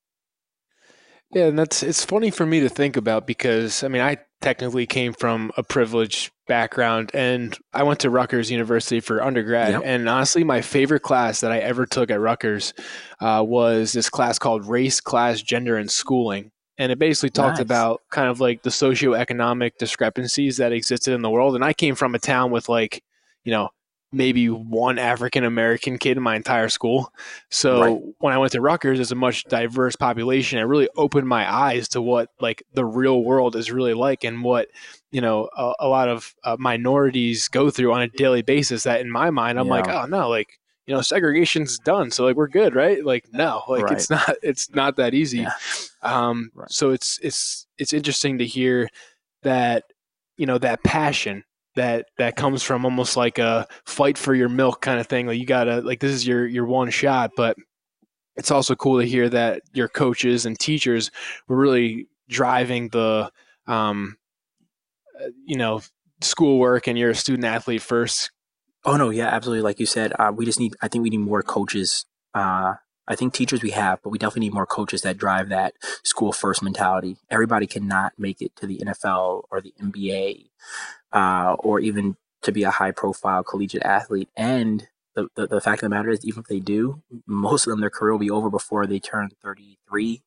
Yeah, 1.34 1.46
and 1.46 1.58
that's 1.58 1.84
it's 1.84 2.06
funny 2.06 2.32
for 2.32 2.46
me 2.46 2.60
to 2.62 2.70
think 2.70 2.98
about 2.98 3.26
because 3.26 3.84
I 3.84 3.88
mean 3.88 4.02
I 4.02 4.18
technically 4.42 4.86
came 4.86 5.14
from 5.14 5.52
a 5.58 5.64
privileged 5.64 6.32
background 6.48 7.12
and 7.14 7.58
I 7.74 7.84
went 7.84 8.02
to 8.02 8.10
Rutgers 8.10 8.52
University 8.52 9.00
for 9.00 9.24
undergrad. 9.24 9.72
Yep. 9.72 9.82
And 9.86 10.10
honestly, 10.10 10.44
my 10.44 10.62
favorite 10.62 11.02
class 11.02 11.40
that 11.42 11.52
I 11.52 11.60
ever 11.60 11.86
took 11.86 12.12
at 12.12 12.20
Rutgers 12.20 12.74
uh, 13.22 13.44
was 13.46 13.94
this 13.94 14.10
class 14.10 14.38
called 14.38 14.68
Race, 14.68 15.00
Class, 15.00 15.42
Gender, 15.42 15.78
and 15.78 15.90
Schooling. 15.90 16.52
And 16.78 16.92
it 16.92 17.00
basically 17.00 17.30
talked 17.30 17.58
nice. 17.58 17.64
about 17.64 18.02
kind 18.10 18.28
of 18.28 18.40
like 18.40 18.64
the 18.64 18.70
socioeconomic 18.70 19.78
discrepancies 19.78 20.58
that 20.58 20.74
existed 20.74 21.14
in 21.14 21.22
the 21.22 21.30
world. 21.30 21.56
And 21.56 21.64
I 21.64 21.72
came 21.72 21.96
from 21.96 22.16
a 22.16 22.20
town 22.20 22.52
with 22.52 22.68
like, 22.68 23.04
you 23.44 23.52
know, 23.52 23.70
maybe 24.14 24.50
one 24.50 25.00
African 25.00 25.44
American 25.44 25.98
kid 25.98 26.18
in 26.18 26.24
my 26.24 26.36
entire 26.36 26.70
school. 26.70 27.12
So 27.50 27.82
right. 27.82 28.02
when 28.20 28.34
I 28.34 28.38
went 28.38 28.52
to 28.54 28.62
Rutgers, 28.62 29.00
it's 29.00 29.12
a 29.12 29.16
much 29.16 29.44
diverse 29.46 29.96
population. 29.96 30.60
It 30.60 30.64
really 30.64 30.90
opened 30.96 31.28
my 31.28 31.52
eyes 31.52 31.88
to 31.90 32.02
what 32.02 32.30
like 32.40 32.64
the 32.74 32.86
real 32.86 33.24
world 33.24 33.56
is 33.56 33.72
really 33.72 33.94
like 33.94 34.24
and 34.24 34.44
what 34.44 34.68
you 35.12 35.22
know 35.22 35.50
a, 35.58 35.74
a 35.80 35.88
lot 35.88 36.10
of 36.10 36.34
uh, 36.44 36.56
minorities 36.60 37.48
go 37.48 37.70
through 37.70 37.94
on 37.94 38.02
a 38.02 38.08
daily 38.08 38.44
basis. 38.44 38.84
That 38.84 39.02
in 39.02 39.10
my 39.10 39.32
mind, 39.32 39.60
I'm 39.60 39.68
yeah. 39.68 39.74
like, 39.74 39.88
oh 39.88 40.06
no, 40.06 40.30
like 40.30 40.60
you 40.86 40.94
know 40.94 41.02
segregation's 41.02 41.80
done 41.80 42.12
so 42.12 42.26
like 42.26 42.36
we're 42.36 42.48
good 42.48 42.76
right 42.76 43.06
like 43.06 43.26
no 43.32 43.64
like 43.70 43.84
right. 43.84 43.94
it's 43.94 44.10
not 44.10 44.36
it's 44.44 44.70
not 44.76 44.98
that 44.98 45.14
easy 45.14 45.40
yeah. 45.40 45.54
um 46.02 46.52
right. 46.54 46.70
so 46.70 46.90
it's 46.90 47.20
it's 47.24 47.68
it's 47.78 47.94
interesting 47.94 48.38
to 48.38 48.46
hear 48.46 48.90
that 49.44 49.86
you 50.36 50.46
know 50.46 50.58
that 50.58 50.84
passion 50.84 51.44
that 51.76 52.08
that 52.18 52.36
comes 52.36 52.64
from 52.64 52.86
almost 52.86 53.18
like 53.18 53.40
a 53.40 53.68
fight 53.86 54.18
for 54.18 54.36
your 54.36 54.50
milk 54.50 54.82
kind 54.82 55.00
of 55.00 55.08
thing. 55.08 55.28
Like 55.28 55.40
you 55.40 55.46
gotta 55.46 55.82
like 55.82 56.00
this 56.00 56.12
is 56.12 56.28
your 56.28 56.46
your 56.46 56.66
one 56.66 56.90
shot, 56.90 57.32
but 57.36 57.58
it's 58.36 58.52
also 58.52 58.76
cool 58.76 59.00
to 59.00 59.06
hear 59.06 59.30
that 59.30 59.62
your 59.74 59.88
coaches 59.88 60.46
and 60.46 60.60
teachers 60.60 61.12
were 61.48 61.58
really 61.58 62.08
driving 62.30 62.90
the 62.90 63.32
um 63.68 64.18
uh, 65.20 65.28
you 65.46 65.58
know 65.58 65.82
schoolwork 66.22 66.88
and 66.88 66.98
you're 66.98 67.12
a 67.12 67.16
student 67.16 67.46
athlete 67.46 67.82
first. 67.82 68.32
Oh 68.86 68.98
no 68.98 69.10
yeah 69.10 69.28
absolutely. 69.28 69.64
Like 69.64 69.80
you 69.80 69.86
said 69.86 70.14
uh, 70.20 70.32
we 70.36 70.46
just 70.46 70.60
need 70.60 70.76
i 70.82 70.88
think 70.88 71.04
we 71.04 71.10
need 71.10 71.18
more 71.18 71.44
coaches 71.44 72.06
uh, 72.34 72.74
i 73.08 73.16
think 73.16 73.34
teachers 73.34 73.62
we 73.62 73.72
have 73.72 74.02
but 74.02 74.10
we 74.10 74.18
definitely 74.18 74.48
need 74.48 74.54
more 74.54 74.66
coaches 74.66 75.02
that 75.02 75.18
drive 75.18 75.50
that 75.50 75.74
school 76.04 76.32
first 76.32 76.62
mentality. 76.62 77.18
Everybody 77.30 77.68
cannot 77.68 78.14
make 78.18 78.42
it 78.42 78.56
to 78.58 78.68
the 78.68 78.78
nfl 78.80 79.44
or 79.52 79.62
the 79.62 79.74
nba 79.82 80.50
uh, 81.14 81.56
or 81.60 81.80
even 81.80 82.18
to 82.42 82.52
be 82.52 82.64
a 82.64 82.72
high 82.72 82.92
profile 82.92 83.44
collegiate 83.44 83.84
athlete. 83.84 84.30
And 84.36 84.88
the, 85.16 85.28
the, 85.36 85.48
the, 85.48 85.62
fact 85.62 85.84
of 85.84 85.90
the 85.90 85.96
matter 85.96 86.10
is, 86.10 86.26
even 86.26 86.42
if 86.42 86.48
they 86.48 86.60
do, 86.60 87.02
most 87.26 87.66
of 87.66 87.72
them, 87.72 87.80
their 87.80 87.90
career 87.90 88.12
will 88.12 88.20
be 88.20 88.32
over 88.32 88.50
before 88.50 88.86
they 88.86 89.00
turn 89.00 89.30
33. 89.44 90.22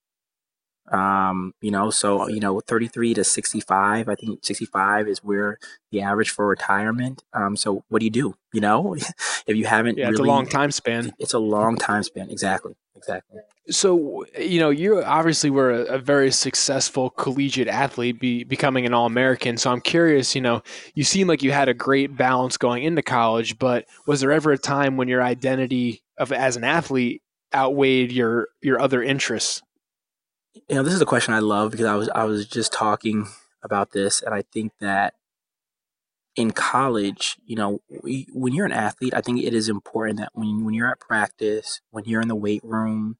Um, 0.92 1.52
you 1.60 1.72
know, 1.72 1.90
so, 1.90 2.28
you 2.28 2.38
know, 2.38 2.60
33 2.60 3.14
to 3.14 3.24
65, 3.24 4.08
I 4.08 4.14
think 4.14 4.44
65 4.44 5.08
is 5.08 5.18
where 5.18 5.58
the 5.90 6.00
average 6.02 6.30
for 6.30 6.46
retirement. 6.46 7.24
Um, 7.32 7.56
so 7.56 7.84
what 7.88 7.98
do 7.98 8.04
you 8.04 8.10
do? 8.10 8.34
You 8.52 8.60
know, 8.60 8.94
if 9.46 9.56
you 9.56 9.66
haven't, 9.66 9.98
yeah, 9.98 10.04
really, 10.04 10.12
it's 10.12 10.20
a 10.20 10.24
long 10.24 10.46
time 10.46 10.70
span. 10.70 11.12
It's 11.18 11.34
a 11.34 11.40
long 11.40 11.76
time 11.76 12.04
span. 12.04 12.30
Exactly. 12.30 12.74
Exactly. 12.94 13.40
So, 13.68 14.24
you 14.38 14.60
know, 14.60 14.70
you 14.70 15.02
obviously 15.02 15.50
were 15.50 15.72
a, 15.72 15.94
a 15.94 15.98
very 15.98 16.30
successful 16.30 17.10
collegiate 17.10 17.66
athlete, 17.66 18.20
be, 18.20 18.44
becoming 18.44 18.86
an 18.86 18.94
All 18.94 19.06
American. 19.06 19.56
So 19.56 19.72
I'm 19.72 19.80
curious, 19.80 20.36
you 20.36 20.40
know, 20.40 20.62
you 20.94 21.02
seem 21.02 21.26
like 21.26 21.42
you 21.42 21.50
had 21.50 21.68
a 21.68 21.74
great 21.74 22.16
balance 22.16 22.56
going 22.56 22.84
into 22.84 23.02
college, 23.02 23.58
but 23.58 23.86
was 24.06 24.20
there 24.20 24.30
ever 24.30 24.52
a 24.52 24.58
time 24.58 24.96
when 24.96 25.08
your 25.08 25.22
identity 25.22 26.02
of 26.16 26.30
as 26.30 26.56
an 26.56 26.64
athlete 26.64 27.22
outweighed 27.54 28.12
your 28.12 28.48
your 28.62 28.80
other 28.80 29.02
interests? 29.02 29.62
You 30.68 30.76
know, 30.76 30.82
this 30.82 30.94
is 30.94 31.00
a 31.00 31.06
question 31.06 31.34
I 31.34 31.40
love 31.40 31.70
because 31.72 31.86
I 31.86 31.94
was 31.96 32.08
I 32.10 32.24
was 32.24 32.46
just 32.46 32.72
talking 32.72 33.26
about 33.62 33.92
this, 33.92 34.22
and 34.22 34.34
I 34.34 34.42
think 34.42 34.72
that 34.80 35.14
in 36.36 36.50
college, 36.50 37.36
you 37.46 37.56
know, 37.56 37.80
when 37.88 38.52
you're 38.52 38.66
an 38.66 38.72
athlete, 38.72 39.14
I 39.14 39.22
think 39.22 39.42
it 39.42 39.54
is 39.54 39.68
important 39.68 40.18
that 40.18 40.30
when 40.34 40.64
when 40.64 40.74
you're 40.74 40.90
at 40.90 41.00
practice, 41.00 41.80
when 41.90 42.04
you're 42.04 42.20
in 42.20 42.28
the 42.28 42.34
weight 42.34 42.62
room, 42.62 43.16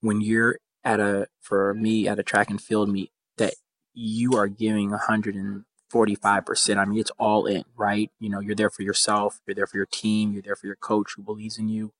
when 0.00 0.20
you're 0.20 0.58
at 0.84 1.00
a 1.00 1.26
for 1.40 1.74
me 1.74 2.06
at 2.06 2.18
a 2.18 2.22
track 2.22 2.50
and 2.50 2.60
field 2.60 2.88
meet, 2.88 3.10
that 3.38 3.54
you 3.92 4.34
are 4.36 4.46
giving 4.46 4.90
145 4.90 6.46
percent. 6.46 6.78
I 6.78 6.84
mean, 6.84 7.00
it's 7.00 7.10
all 7.18 7.46
in, 7.46 7.64
right? 7.76 8.10
You 8.20 8.30
know, 8.30 8.38
you're 8.40 8.54
there 8.54 8.70
for 8.70 8.82
yourself, 8.82 9.40
you're 9.46 9.56
there 9.56 9.66
for 9.66 9.76
your 9.76 9.86
team, 9.86 10.32
you're 10.32 10.42
there 10.42 10.56
for 10.56 10.66
your 10.66 10.76
coach 10.76 11.14
who 11.16 11.22
believes 11.22 11.58
in 11.58 11.68
you 11.68 11.92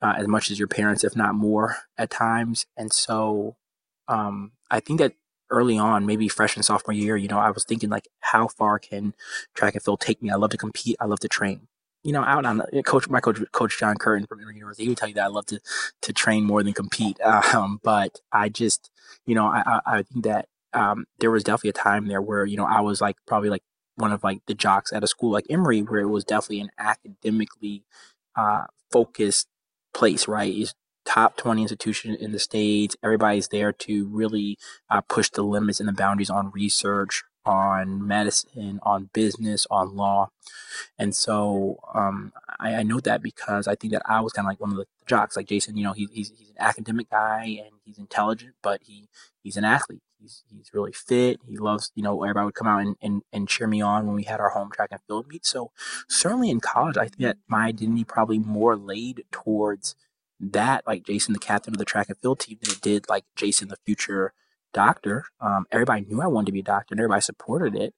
uh, 0.00 0.14
as 0.16 0.26
much 0.26 0.50
as 0.50 0.58
your 0.58 0.68
parents, 0.68 1.04
if 1.04 1.14
not 1.14 1.34
more, 1.34 1.76
at 1.98 2.10
times. 2.10 2.66
And 2.76 2.92
so, 2.92 3.56
um, 4.08 4.52
I 4.70 4.80
think 4.80 5.00
that 5.00 5.14
early 5.50 5.78
on, 5.78 6.06
maybe 6.06 6.28
freshman 6.28 6.62
sophomore 6.62 6.94
year, 6.94 7.16
you 7.16 7.28
know, 7.28 7.38
I 7.38 7.50
was 7.50 7.64
thinking 7.64 7.90
like, 7.90 8.08
how 8.20 8.48
far 8.48 8.78
can 8.78 9.14
track 9.54 9.74
and 9.74 9.82
field 9.82 10.00
take 10.00 10.22
me? 10.22 10.30
I 10.30 10.36
love 10.36 10.50
to 10.50 10.56
compete. 10.56 10.96
I 11.00 11.06
love 11.06 11.20
to 11.20 11.28
train. 11.28 11.68
You 12.02 12.12
know, 12.12 12.22
out 12.22 12.44
on 12.44 12.58
the, 12.58 12.82
coach, 12.84 13.08
my 13.08 13.20
coach, 13.20 13.40
Coach 13.50 13.78
John 13.78 13.96
Curtin 13.96 14.26
from 14.26 14.40
Emory 14.40 14.54
University, 14.54 14.84
he 14.84 14.88
would 14.90 14.98
tell 14.98 15.08
you 15.08 15.14
that 15.14 15.24
I 15.24 15.28
love 15.28 15.46
to 15.46 15.60
to 16.02 16.12
train 16.12 16.44
more 16.44 16.62
than 16.62 16.72
compete. 16.72 17.18
Um, 17.54 17.80
but 17.82 18.20
I 18.32 18.48
just, 18.48 18.90
you 19.26 19.34
know, 19.34 19.46
I 19.46 19.62
I, 19.66 19.80
I 19.86 20.02
think 20.02 20.24
that 20.24 20.46
um, 20.72 21.06
there 21.18 21.30
was 21.30 21.42
definitely 21.42 21.70
a 21.70 21.72
time 21.72 22.06
there 22.06 22.22
where 22.22 22.44
you 22.44 22.56
know 22.56 22.66
I 22.66 22.80
was 22.80 23.00
like 23.00 23.16
probably 23.26 23.50
like 23.50 23.62
one 23.96 24.12
of 24.12 24.22
like 24.22 24.40
the 24.46 24.54
jocks 24.54 24.92
at 24.92 25.02
a 25.02 25.06
school 25.08 25.32
like 25.32 25.46
Emory, 25.50 25.80
where 25.82 26.00
it 26.00 26.08
was 26.08 26.24
definitely 26.24 26.60
an 26.60 26.70
academically 26.78 27.82
uh, 28.36 28.64
focused 28.92 29.48
place, 29.94 30.28
right? 30.28 30.54
It's 30.54 30.74
top 31.06 31.36
20 31.36 31.62
institution 31.62 32.14
in 32.14 32.32
the 32.32 32.38
states. 32.38 32.96
Everybody's 33.02 33.48
there 33.48 33.72
to 33.72 34.06
really 34.08 34.58
uh, 34.90 35.00
push 35.00 35.30
the 35.30 35.42
limits 35.42 35.80
and 35.80 35.88
the 35.88 35.92
boundaries 35.92 36.30
on 36.30 36.50
research, 36.50 37.24
on 37.46 38.06
medicine, 38.06 38.80
on 38.82 39.08
business, 39.14 39.66
on 39.70 39.96
law. 39.96 40.30
And 40.98 41.14
so 41.14 41.78
um, 41.94 42.32
I, 42.58 42.76
I 42.76 42.82
know 42.82 43.00
that 43.00 43.22
because 43.22 43.68
I 43.68 43.76
think 43.76 43.92
that 43.92 44.02
I 44.04 44.20
was 44.20 44.32
kind 44.32 44.46
of 44.46 44.50
like 44.50 44.60
one 44.60 44.70
of 44.70 44.76
the 44.76 44.86
jocks, 45.06 45.36
like 45.36 45.46
Jason. 45.46 45.76
You 45.76 45.84
know, 45.84 45.92
he, 45.92 46.08
he's 46.12 46.32
he's 46.36 46.50
an 46.50 46.56
academic 46.58 47.08
guy 47.08 47.60
and 47.64 47.76
he's 47.84 47.98
intelligent, 47.98 48.54
but 48.62 48.82
he 48.84 49.08
he's 49.42 49.56
an 49.56 49.64
athlete. 49.64 50.02
He's 50.20 50.42
he's 50.50 50.74
really 50.74 50.92
fit. 50.92 51.40
He 51.46 51.56
loves 51.56 51.92
you 51.94 52.02
know 52.02 52.22
everybody 52.22 52.46
would 52.46 52.54
come 52.54 52.66
out 52.66 52.80
and, 52.82 52.96
and, 53.00 53.22
and 53.32 53.48
cheer 53.48 53.68
me 53.68 53.80
on 53.80 54.06
when 54.06 54.16
we 54.16 54.24
had 54.24 54.40
our 54.40 54.50
home 54.50 54.70
track 54.72 54.88
and 54.90 55.00
field 55.06 55.28
meet. 55.28 55.46
So 55.46 55.70
certainly 56.08 56.50
in 56.50 56.60
college, 56.60 56.96
I 56.96 57.04
think 57.04 57.18
that 57.18 57.38
my 57.46 57.66
identity 57.66 58.04
probably 58.04 58.38
more 58.38 58.76
laid 58.76 59.24
towards 59.30 59.94
that 60.40 60.86
like 60.86 61.04
Jason, 61.04 61.32
the 61.32 61.38
captain 61.38 61.74
of 61.74 61.78
the 61.78 61.84
track 61.84 62.08
and 62.08 62.18
field 62.18 62.40
team, 62.40 62.58
than 62.62 62.72
it 62.72 62.80
did 62.80 63.08
like 63.08 63.24
Jason, 63.36 63.68
the 63.68 63.78
future 63.84 64.32
doctor. 64.76 65.24
Um, 65.40 65.64
everybody 65.70 66.04
knew 66.04 66.20
I 66.20 66.26
wanted 66.26 66.46
to 66.46 66.52
be 66.52 66.60
a 66.60 66.64
doctor 66.64 66.92
and 66.92 67.00
everybody 67.00 67.22
supported 67.22 67.74
it. 67.74 67.94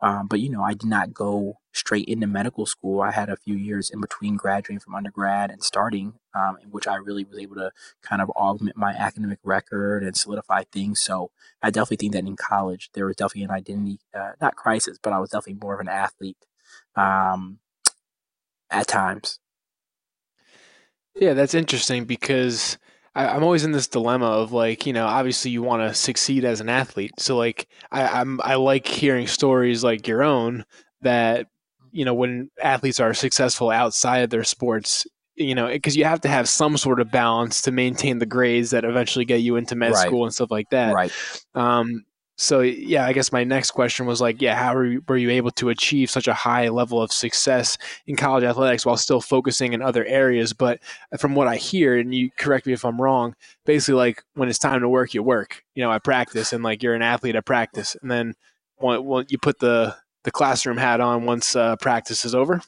Um, 0.00 0.28
but, 0.28 0.40
you 0.40 0.48
know, 0.48 0.62
I 0.62 0.72
did 0.72 0.88
not 0.88 1.12
go 1.12 1.58
straight 1.72 2.06
into 2.08 2.26
medical 2.26 2.64
school. 2.64 3.02
I 3.02 3.10
had 3.10 3.28
a 3.28 3.36
few 3.36 3.54
years 3.54 3.90
in 3.90 4.00
between 4.00 4.36
graduating 4.36 4.80
from 4.80 4.94
undergrad 4.94 5.50
and 5.50 5.62
starting, 5.62 6.14
um, 6.34 6.56
in 6.62 6.70
which 6.70 6.86
I 6.86 6.94
really 6.96 7.24
was 7.24 7.38
able 7.38 7.56
to 7.56 7.70
kind 8.02 8.22
of 8.22 8.30
augment 8.30 8.78
my 8.78 8.92
academic 8.92 9.40
record 9.44 10.02
and 10.02 10.16
solidify 10.16 10.64
things. 10.72 11.02
So 11.02 11.30
I 11.62 11.70
definitely 11.70 11.98
think 11.98 12.12
that 12.14 12.26
in 12.26 12.36
college, 12.36 12.88
there 12.94 13.04
was 13.04 13.16
definitely 13.16 13.44
an 13.44 13.50
identity, 13.50 13.98
uh, 14.14 14.32
not 14.40 14.56
crisis, 14.56 14.98
but 15.02 15.12
I 15.12 15.18
was 15.18 15.30
definitely 15.30 15.60
more 15.62 15.74
of 15.74 15.80
an 15.80 15.88
athlete 15.88 16.38
um, 16.96 17.58
at 18.70 18.86
times. 18.86 19.38
Yeah, 21.14 21.34
that's 21.34 21.54
interesting 21.54 22.04
because 22.04 22.78
I, 23.14 23.36
am 23.36 23.42
always 23.42 23.64
in 23.64 23.72
this 23.72 23.88
dilemma 23.88 24.26
of 24.26 24.52
like, 24.52 24.86
you 24.86 24.92
know, 24.92 25.06
obviously 25.06 25.50
you 25.50 25.62
want 25.62 25.82
to 25.82 25.94
succeed 25.94 26.44
as 26.44 26.60
an 26.60 26.68
athlete. 26.68 27.12
So 27.18 27.36
like, 27.36 27.68
I, 27.90 28.20
I'm 28.20 28.40
I 28.42 28.54
like 28.54 28.86
hearing 28.86 29.26
stories 29.26 29.84
like 29.84 30.08
your 30.08 30.22
own 30.22 30.64
that 31.02 31.46
you 31.92 32.04
know 32.04 32.14
when 32.14 32.50
athletes 32.60 32.98
are 32.98 33.14
successful 33.14 33.70
outside 33.70 34.18
of 34.18 34.30
their 34.30 34.44
sports 34.44 35.06
you 35.36 35.54
know 35.54 35.68
because 35.68 35.96
you 35.96 36.04
have 36.04 36.20
to 36.22 36.28
have 36.28 36.48
some 36.48 36.76
sort 36.76 37.00
of 37.00 37.10
balance 37.10 37.62
to 37.62 37.70
maintain 37.70 38.18
the 38.18 38.26
grades 38.26 38.70
that 38.70 38.84
eventually 38.84 39.24
get 39.24 39.42
you 39.42 39.56
into 39.56 39.76
med 39.76 39.92
right. 39.92 40.06
school 40.06 40.24
and 40.24 40.34
stuff 40.34 40.50
like 40.50 40.68
that 40.70 40.94
right 40.94 41.12
um, 41.54 42.02
so 42.42 42.60
yeah, 42.60 43.06
I 43.06 43.12
guess 43.12 43.30
my 43.30 43.44
next 43.44 43.70
question 43.70 44.04
was 44.04 44.20
like, 44.20 44.42
yeah, 44.42 44.56
how 44.56 44.74
were 44.74 45.16
you, 45.16 45.30
able 45.30 45.52
to 45.52 45.68
achieve 45.68 46.10
such 46.10 46.26
a 46.26 46.34
high 46.34 46.68
level 46.70 47.00
of 47.00 47.12
success 47.12 47.78
in 48.08 48.16
college 48.16 48.42
athletics 48.42 48.84
while 48.84 48.96
still 48.96 49.20
focusing 49.20 49.72
in 49.72 49.80
other 49.80 50.04
areas? 50.06 50.52
But 50.52 50.80
from 51.20 51.36
what 51.36 51.46
I 51.46 51.54
hear, 51.54 51.96
and 51.96 52.12
you 52.12 52.30
correct 52.36 52.66
me 52.66 52.72
if 52.72 52.84
I'm 52.84 53.00
wrong, 53.00 53.36
basically 53.64 53.94
like 53.94 54.24
when 54.34 54.48
it's 54.48 54.58
time 54.58 54.80
to 54.80 54.88
work, 54.88 55.14
you 55.14 55.22
work. 55.22 55.62
You 55.76 55.84
know, 55.84 55.92
I 55.92 56.00
practice, 56.00 56.52
and 56.52 56.64
like 56.64 56.82
you're 56.82 56.96
an 56.96 57.02
athlete 57.02 57.36
at 57.36 57.46
practice, 57.46 57.96
and 58.02 58.10
then 58.10 58.34
when, 58.76 59.04
when 59.04 59.26
you 59.28 59.38
put 59.38 59.60
the 59.60 59.94
the 60.24 60.32
classroom 60.32 60.78
hat 60.78 61.00
on 61.00 61.24
once 61.24 61.54
uh, 61.54 61.76
practice 61.76 62.24
is 62.24 62.34
over. 62.34 62.60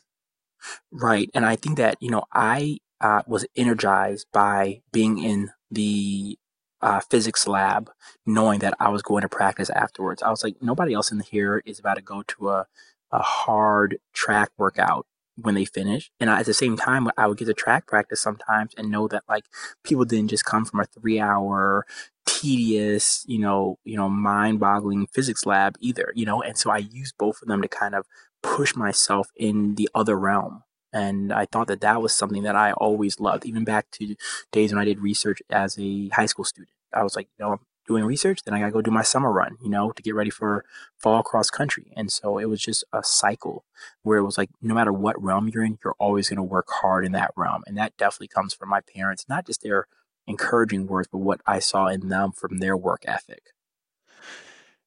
Right, 0.93 1.29
and 1.35 1.45
I 1.45 1.57
think 1.57 1.79
that 1.79 1.97
you 2.01 2.11
know 2.11 2.23
I 2.33 2.79
uh, 3.01 3.23
was 3.27 3.45
energized 3.57 4.29
by 4.33 4.83
being 4.93 5.19
in 5.19 5.51
the 5.69 6.39
uh, 6.85 7.01
physics 7.01 7.49
lab, 7.49 7.91
knowing 8.27 8.59
that 8.59 8.75
I 8.79 8.91
was 8.91 9.01
going 9.01 9.23
to 9.23 9.29
practice 9.29 9.71
afterwards. 9.71 10.23
I 10.23 10.29
was 10.29 10.45
like, 10.45 10.57
nobody 10.61 10.93
else 10.93 11.11
in 11.11 11.21
here 11.21 11.63
is 11.65 11.79
about 11.79 11.95
to 11.95 12.03
go 12.03 12.23
to 12.23 12.51
a, 12.51 12.67
a 13.11 13.23
hard 13.23 13.97
track 14.13 14.51
workout 14.59 15.07
when 15.37 15.55
they 15.55 15.65
finish. 15.65 16.11
And 16.21 16.29
I, 16.29 16.41
at 16.41 16.47
the 16.47 16.53
same 16.53 16.77
time, 16.77 17.09
I 17.17 17.27
would 17.27 17.39
get 17.39 17.47
to 17.47 17.55
track 17.55 17.87
practice 17.87 18.21
sometimes 18.21 18.75
and 18.77 18.91
know 18.91 19.09
that 19.09 19.25
like 19.27 19.45
people 19.83 20.05
didn't 20.05 20.29
just 20.29 20.45
come 20.45 20.67
from 20.67 20.81
a 20.81 20.85
three 20.85 21.19
hour 21.19 21.87
tedious, 22.27 23.25
you 23.27 23.39
know, 23.39 23.79
you 23.85 23.97
know, 23.97 24.11
mind-boggling 24.11 25.07
physics 25.07 25.47
lab 25.47 25.77
either, 25.81 26.13
you 26.15 26.27
know, 26.27 26.43
and 26.43 26.59
so 26.59 26.71
I 26.71 26.79
use 26.79 27.13
both 27.19 27.41
of 27.41 27.49
them 27.49 27.63
to 27.63 27.69
kind 27.69 27.95
of 27.95 28.07
push 28.43 28.77
myself 28.77 29.31
in 29.37 29.77
the 29.77 29.89
other 29.95 30.19
realm. 30.19 30.65
And 30.95 31.33
I 31.33 31.45
thought 31.47 31.67
that 31.67 31.81
that 31.81 32.01
was 32.01 32.15
something 32.15 32.45
that 32.45 32.55
I 32.55 32.73
always 32.73 33.19
loved, 33.19 33.45
even 33.45 33.65
back 33.65 33.91
to 33.93 34.15
days 34.53 34.73
when 34.73 34.81
I 34.81 34.85
did 34.85 35.01
research 35.01 35.43
as 35.51 35.77
a 35.77 36.09
high 36.11 36.27
school 36.27 36.45
student. 36.45 36.71
I 36.93 37.03
was 37.03 37.17
like, 37.17 37.29
you 37.37 37.45
know, 37.45 37.53
I'm 37.55 37.59
doing 37.89 38.05
research, 38.05 38.45
then 38.45 38.55
I 38.55 38.61
gotta 38.61 38.71
go 38.71 38.81
do 38.81 38.93
my 38.93 39.03
summer 39.03 39.33
run, 39.33 39.59
you 39.61 39.69
know, 39.69 39.91
to 39.91 40.03
get 40.03 40.15
ready 40.15 40.31
for 40.31 40.65
fall 40.97 41.25
cross 41.25 41.51
country. 41.51 41.93
And 41.97 42.13
so 42.13 42.39
it 42.39 42.47
was 42.47 42.63
just 42.63 42.85
a 42.93 43.03
cycle 43.03 43.65
where 44.03 44.19
it 44.19 44.25
was 44.25 44.39
like, 44.39 44.51
no 44.63 44.73
matter 44.73 44.93
what 44.93 45.21
realm 45.23 45.49
you're 45.49 45.65
in, 45.65 45.79
you're 45.85 45.97
always 45.99 46.29
gonna 46.29 46.45
work 46.45 46.69
hard 46.71 47.05
in 47.05 47.11
that 47.13 47.33
realm. 47.37 47.65
And 47.67 47.77
that 47.77 47.97
definitely 47.97 48.29
comes 48.29 48.55
from 48.55 48.69
my 48.69 48.81
parents, 48.81 49.27
not 49.29 49.47
just 49.47 49.63
their 49.63 49.89
encouraging 50.29 50.87
words, 50.87 51.09
but 51.11 51.19
what 51.19 51.41
I 51.45 51.59
saw 51.59 51.89
in 51.89 52.09
them 52.09 52.31
from 52.31 52.59
their 52.59 52.77
work 52.77 53.03
ethic. 53.05 53.53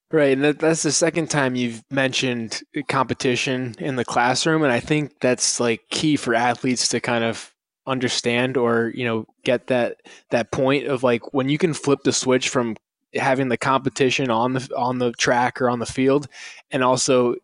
Right, 0.10 0.32
and 0.32 0.43
that, 0.43 0.60
that's 0.60 0.84
the 0.84 0.91
second 0.93 1.30
time 1.30 1.56
you've 1.56 1.84
mentioned 1.91 2.62
competition 2.88 3.76
in 3.78 3.98
the 3.98 4.06
classroom, 4.06 4.63
and 4.63 4.72
I 4.72 4.80
think 4.80 5.20
that's 5.20 5.60
like 5.60 5.82
key 5.89 6.15
for 6.15 6.34
athletes 6.34 6.88
to 6.89 7.02
kind 7.02 7.26
of 7.26 7.54
understand 7.86 8.58
or 8.58 8.91
you 8.96 9.06
know 9.06 9.26
get 9.43 9.67
that 9.67 9.98
that 10.32 10.52
point 10.52 10.88
of 10.88 11.04
like 11.04 11.34
when 11.34 11.50
you 11.50 11.58
can 11.58 11.74
flip 11.74 12.00
the 12.04 12.12
switch 12.13 12.50
from 12.50 12.76
having 13.15 13.48
the 13.50 13.58
competition 13.58 14.30
on 14.30 14.54
the 14.54 14.70
on 14.78 15.00
the 15.00 15.12
track 15.13 15.62
or 15.62 15.70
on 15.70 15.80
the 15.80 15.86
field, 15.86 16.28
and 16.72 16.84
also 16.86 17.36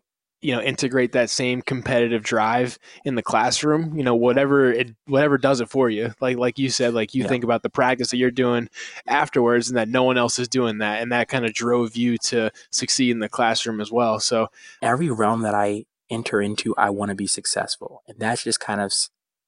you 0.44 0.54
know 0.54 0.60
integrate 0.60 1.12
that 1.12 1.30
same 1.30 1.62
competitive 1.62 2.22
drive 2.22 2.78
in 3.04 3.14
the 3.14 3.22
classroom 3.22 3.96
you 3.96 4.04
know 4.04 4.14
whatever 4.14 4.70
it 4.70 4.94
whatever 5.06 5.38
does 5.38 5.60
it 5.60 5.70
for 5.70 5.88
you. 5.88 6.12
Like 6.20 6.36
like 6.36 6.58
you 6.58 6.68
said 6.68 6.92
like 6.92 7.14
you 7.14 7.22
yeah. 7.22 7.28
think 7.28 7.44
about 7.44 7.62
the 7.62 7.70
practice 7.70 8.10
that 8.10 8.18
you're 8.18 8.30
doing 8.30 8.68
afterwards 9.06 9.68
and 9.68 9.78
that 9.78 9.88
no 9.88 10.02
one 10.02 10.18
else 10.18 10.38
is 10.38 10.48
doing 10.48 10.78
that 10.78 11.00
and 11.00 11.10
that 11.12 11.28
kind 11.28 11.46
of 11.46 11.54
drove 11.54 11.96
you 11.96 12.18
to 12.18 12.50
succeed 12.70 13.10
in 13.10 13.20
the 13.20 13.28
classroom 13.28 13.80
as 13.80 13.90
well. 13.90 14.20
So 14.20 14.48
every 14.82 15.10
realm 15.10 15.40
that 15.42 15.54
i 15.54 15.86
enter 16.10 16.42
into 16.42 16.74
i 16.76 16.90
want 16.90 17.08
to 17.08 17.14
be 17.14 17.26
successful 17.26 18.02
and 18.06 18.18
that's 18.18 18.44
just 18.44 18.60
kind 18.60 18.80
of 18.82 18.92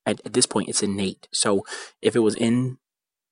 at, 0.06 0.20
at 0.24 0.32
this 0.32 0.46
point 0.46 0.70
it's 0.70 0.82
innate. 0.82 1.28
So 1.30 1.66
if 2.00 2.16
it 2.16 2.20
was 2.20 2.34
in 2.34 2.78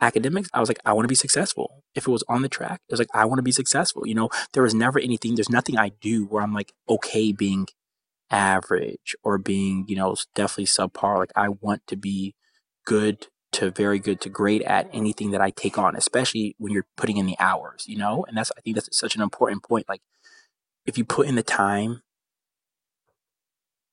academics, 0.05 0.49
I 0.53 0.61
was 0.61 0.69
like, 0.69 0.79
I 0.85 0.93
want 0.93 1.05
to 1.05 1.09
be 1.09 1.15
successful. 1.15 1.83
If 1.95 2.07
it 2.07 2.11
was 2.11 2.25
on 2.29 2.43
the 2.43 2.49
track, 2.49 2.81
it 2.89 2.93
was 2.93 3.01
like, 3.01 3.09
I 3.15 3.25
want 3.25 3.39
to 3.39 3.43
be 3.43 3.53
successful. 3.53 4.07
You 4.07 4.15
know, 4.15 4.29
there 4.53 4.63
was 4.63 4.75
never 4.75 4.99
anything, 4.99 5.35
there's 5.35 5.51
nothing 5.51 5.79
I 5.79 5.91
do 6.01 6.27
where 6.27 6.43
I'm 6.43 6.55
like, 6.55 6.73
okay 6.89 7.33
being 7.33 7.67
average 8.31 9.15
or 9.23 9.39
being, 9.39 9.85
you 9.89 9.97
know, 9.97 10.17
definitely 10.35 10.67
subpar. 10.67 11.19
Like, 11.19 11.33
I 11.37 11.49
want 11.49 11.87
to 11.89 11.97
be 11.97 12.35
good 12.85 13.29
to 13.53 13.71
very 13.71 14.01
good 14.01 14.21
to 14.21 14.29
great 14.29 14.63
at 14.63 14.89
anything 14.93 15.31
that 15.31 15.41
I 15.41 15.51
take 15.51 15.79
on, 15.79 15.95
especially 15.97 16.57
when 16.59 16.73
you're 16.73 16.87
putting 16.97 17.17
in 17.17 17.27
the 17.27 17.37
hours, 17.39 17.85
you 17.87 17.97
know? 17.97 18.25
And 18.27 18.37
that's, 18.37 18.51
I 18.59 18.61
think 18.61 18.77
that's 18.77 18.97
such 18.97 19.15
an 19.15 19.23
important 19.23 19.63
point. 19.63 19.89
Like, 19.89 20.03
if 20.87 20.99
you 20.99 21.05
put 21.05 21.29
in 21.29 21.37
the 21.37 21.43
time 21.43 22.03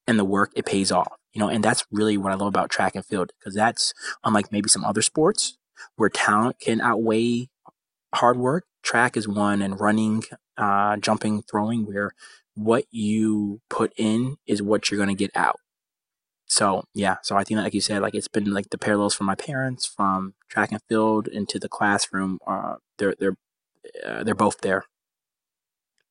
and 0.07 0.17
the 0.17 0.25
work, 0.25 0.51
it 0.55 0.65
pays 0.65 0.91
off, 0.91 1.13
you 1.33 1.39
know? 1.39 1.47
And 1.47 1.63
that's 1.63 1.85
really 1.91 2.17
what 2.17 2.31
I 2.31 2.35
love 2.35 2.47
about 2.47 2.71
track 2.71 2.95
and 2.95 3.05
field 3.05 3.31
because 3.39 3.53
that's 3.53 3.93
unlike 4.23 4.51
maybe 4.51 4.67
some 4.67 4.83
other 4.83 5.03
sports 5.03 5.57
where 5.95 6.09
talent 6.09 6.59
can 6.59 6.81
outweigh 6.81 7.49
hard 8.15 8.37
work. 8.37 8.65
Track 8.83 9.15
is 9.15 9.27
one, 9.27 9.61
and 9.61 9.79
running, 9.79 10.23
uh, 10.57 10.97
jumping, 10.97 11.43
throwing, 11.43 11.85
where 11.85 12.11
what 12.55 12.85
you 12.91 13.61
put 13.69 13.93
in 13.95 14.37
is 14.47 14.61
what 14.61 14.89
you're 14.89 14.97
going 14.97 15.15
to 15.15 15.15
get 15.15 15.31
out. 15.35 15.57
So 16.45 16.83
yeah, 16.93 17.15
so 17.23 17.37
I 17.37 17.45
think 17.45 17.59
like 17.59 17.73
you 17.73 17.79
said, 17.79 18.01
like 18.01 18.13
it's 18.13 18.27
been 18.27 18.51
like 18.51 18.71
the 18.71 18.77
parallels 18.77 19.13
from 19.13 19.27
my 19.27 19.35
parents, 19.35 19.85
from 19.85 20.33
track 20.49 20.71
and 20.71 20.81
field 20.89 21.27
into 21.27 21.59
the 21.59 21.69
classroom. 21.69 22.39
Uh, 22.45 22.75
they're 22.97 23.15
they're 23.19 23.37
uh, 24.05 24.23
they're 24.23 24.35
both 24.35 24.59
there. 24.59 24.83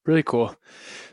Really 0.06 0.22
cool. 0.22 0.56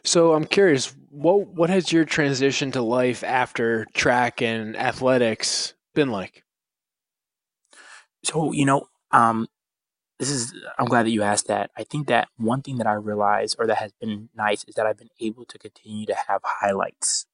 So 0.06 0.34
I'm 0.34 0.46
curious, 0.46 0.96
what 1.10 1.48
what 1.48 1.70
has 1.70 1.92
your 1.92 2.06
transition 2.06 2.72
to 2.72 2.82
life 2.82 3.22
after 3.22 3.86
track 3.94 4.42
and 4.42 4.78
athletics 4.78 5.74
been 5.94 6.10
like? 6.10 6.46
So, 8.24 8.52
you 8.52 8.66
know, 8.66 8.88
um, 9.12 9.48
this 10.20 10.30
is, 10.30 10.54
I'm 10.80 10.88
glad 10.88 11.06
that 11.06 11.12
you 11.12 11.22
asked 11.22 11.48
that. 11.48 11.70
I 11.78 11.84
think 11.84 12.08
that 12.08 12.28
one 12.38 12.62
thing 12.62 12.78
that 12.78 12.88
I 12.88 12.94
realized 12.94 13.56
or 13.60 13.68
that 13.68 13.78
has 13.78 13.92
been 14.02 14.30
nice 14.36 14.64
is 14.68 14.76
that 14.76 14.86
I've 14.86 14.98
been 14.98 15.10
able 15.20 15.46
to 15.46 15.58
continue 15.60 16.06
to 16.08 16.16
have 16.28 16.42
highlights 16.44 17.28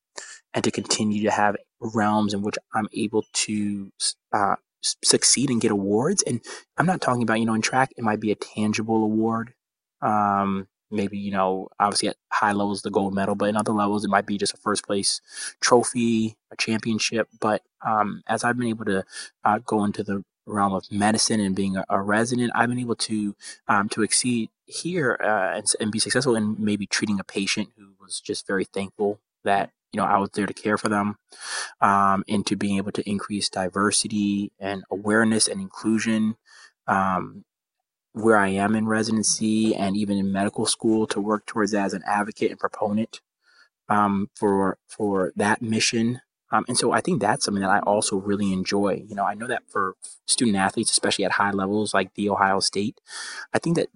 and 0.54 0.63
to 0.63 0.72
continue 0.72 1.24
to 1.24 1.32
have 1.32 1.56
realms 1.80 2.34
in 2.34 2.41
which 2.41 2.56
I'm 2.74 2.88
able 2.93 3.24
to 3.34 3.91
uh, 4.34 4.56
succeed 4.82 5.50
and 5.50 5.62
get 5.62 5.72
awards. 5.72 6.24
And 6.24 6.41
I'm 6.78 6.86
not 6.86 7.02
talking 7.02 7.24
about, 7.24 7.39
you 7.39 7.46
know, 7.46 7.54
in 7.54 7.62
track, 7.62 7.91
it 7.98 8.04
might 8.04 8.19
be 8.19 8.32
a 8.32 8.36
tangible 8.36 9.04
award. 9.04 9.54
Um, 10.02 10.67
maybe, 10.91 11.17
you 11.17 11.32
know, 11.32 11.69
obviously 11.80 12.10
at 12.10 12.17
high 12.32 12.52
levels, 12.52 12.82
the 12.82 12.91
gold 12.91 13.15
medal, 13.15 13.36
but 13.36 13.50
in 13.50 13.56
other 13.56 13.72
levels, 13.72 14.04
it 14.04 14.10
might 14.10 14.28
be 14.28 14.38
just 14.38 14.54
a 14.54 14.58
first 14.58 14.86
place 14.86 15.22
trophy, 15.62 16.36
a 16.52 16.56
championship. 16.58 17.30
But 17.39 17.62
um, 17.86 18.22
as 18.28 18.43
I've 18.43 18.58
been 18.58 18.67
able 18.67 18.86
to 18.86 19.04
uh, 19.43 19.60
go 19.65 19.84
into 19.86 20.04
the 20.04 20.24
realm 20.46 20.74
of 20.74 20.92
medicine 20.92 21.40
and 21.40 21.56
being 21.56 21.78
a, 21.78 21.86
a 21.90 22.02
resident, 22.02 22.52
I've 22.56 22.70
been 22.70 22.80
able 22.80 22.96
to 22.96 23.36
um, 23.68 23.90
to 23.90 24.04
exceed 24.04 24.50
here 24.66 25.18
uh, 25.24 25.58
and, 25.58 25.66
and 25.80 25.92
be 25.92 26.00
successful 26.00 26.36
in 26.36 26.56
maybe 26.60 26.86
treating 26.86 27.20
a 27.20 27.24
patient 27.24 27.70
who 27.78 27.94
was 28.00 28.20
just 28.20 28.48
very 28.48 28.66
thankful 28.66 29.20
that 29.44 29.72
you 29.92 30.00
know 30.00 30.06
I 30.06 30.18
was 30.18 30.30
there 30.34 30.46
to 30.46 30.54
care 30.54 30.78
for 30.78 30.90
them, 30.90 31.18
um, 31.82 32.24
into 32.28 32.56
being 32.56 32.78
able 32.78 32.92
to 32.94 33.10
increase 33.10 33.50
diversity 33.50 34.52
and 34.60 34.84
awareness 34.92 35.48
and 35.48 35.62
inclusion. 35.62 36.36
Um, 36.88 37.46
where 38.16 38.38
I 38.38 38.50
am 38.50 38.76
in 38.76 38.86
residency 38.86 39.76
and 39.76 39.98
even 39.98 40.20
in 40.20 40.32
medical 40.32 40.68
school 40.68 41.08
to 41.08 41.20
work 41.20 41.48
towards 41.48 41.74
as 41.74 41.96
an 41.96 42.04
advocate 42.06 42.52
and 42.52 42.60
proponent 42.60 43.22
um, 43.90 44.30
for 44.36 44.78
for 44.88 45.34
that 45.36 45.62
mission 45.62 46.22
um, 46.54 46.66
and 46.68 46.78
so 46.78 46.92
I 46.92 47.02
think 47.02 47.20
that's 47.20 47.44
something 47.44 47.63
that 47.63 47.72
I 47.72 47.80
also 47.80 48.18
really 48.18 48.54
enjoy. 48.54 49.04
You 49.08 49.16
know, 49.16 49.26
I 49.26 49.34
know 49.34 49.48
that 49.48 49.63
for 49.68 49.96
student 50.28 50.56
athletes, 50.56 50.92
especially 50.92 51.26
at 51.26 51.34
high 51.34 51.50
levels 51.50 51.96
like 51.96 52.13
the 52.13 52.30
Ohio 52.30 52.60
State, 52.60 53.02
I 53.54 53.58
think 53.58 53.76
that 53.76 53.89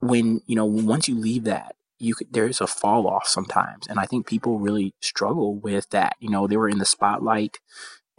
when, 0.00 0.42
you 0.46 0.56
know, 0.56 0.64
once 0.64 1.06
you 1.06 1.14
leave 1.14 1.44
that, 1.44 1.76
you 2.00 2.16
could, 2.16 2.32
there's 2.32 2.60
a 2.60 2.66
fall 2.66 3.06
off 3.06 3.28
sometimes. 3.28 3.86
And 3.86 4.00
I 4.00 4.06
think 4.06 4.26
people 4.26 4.58
really 4.58 4.94
struggle 5.00 5.54
with 5.54 5.90
that. 5.90 6.16
You 6.18 6.28
know, 6.28 6.48
they 6.48 6.56
were 6.56 6.68
in 6.68 6.78
the 6.78 6.84
spotlight 6.84 7.60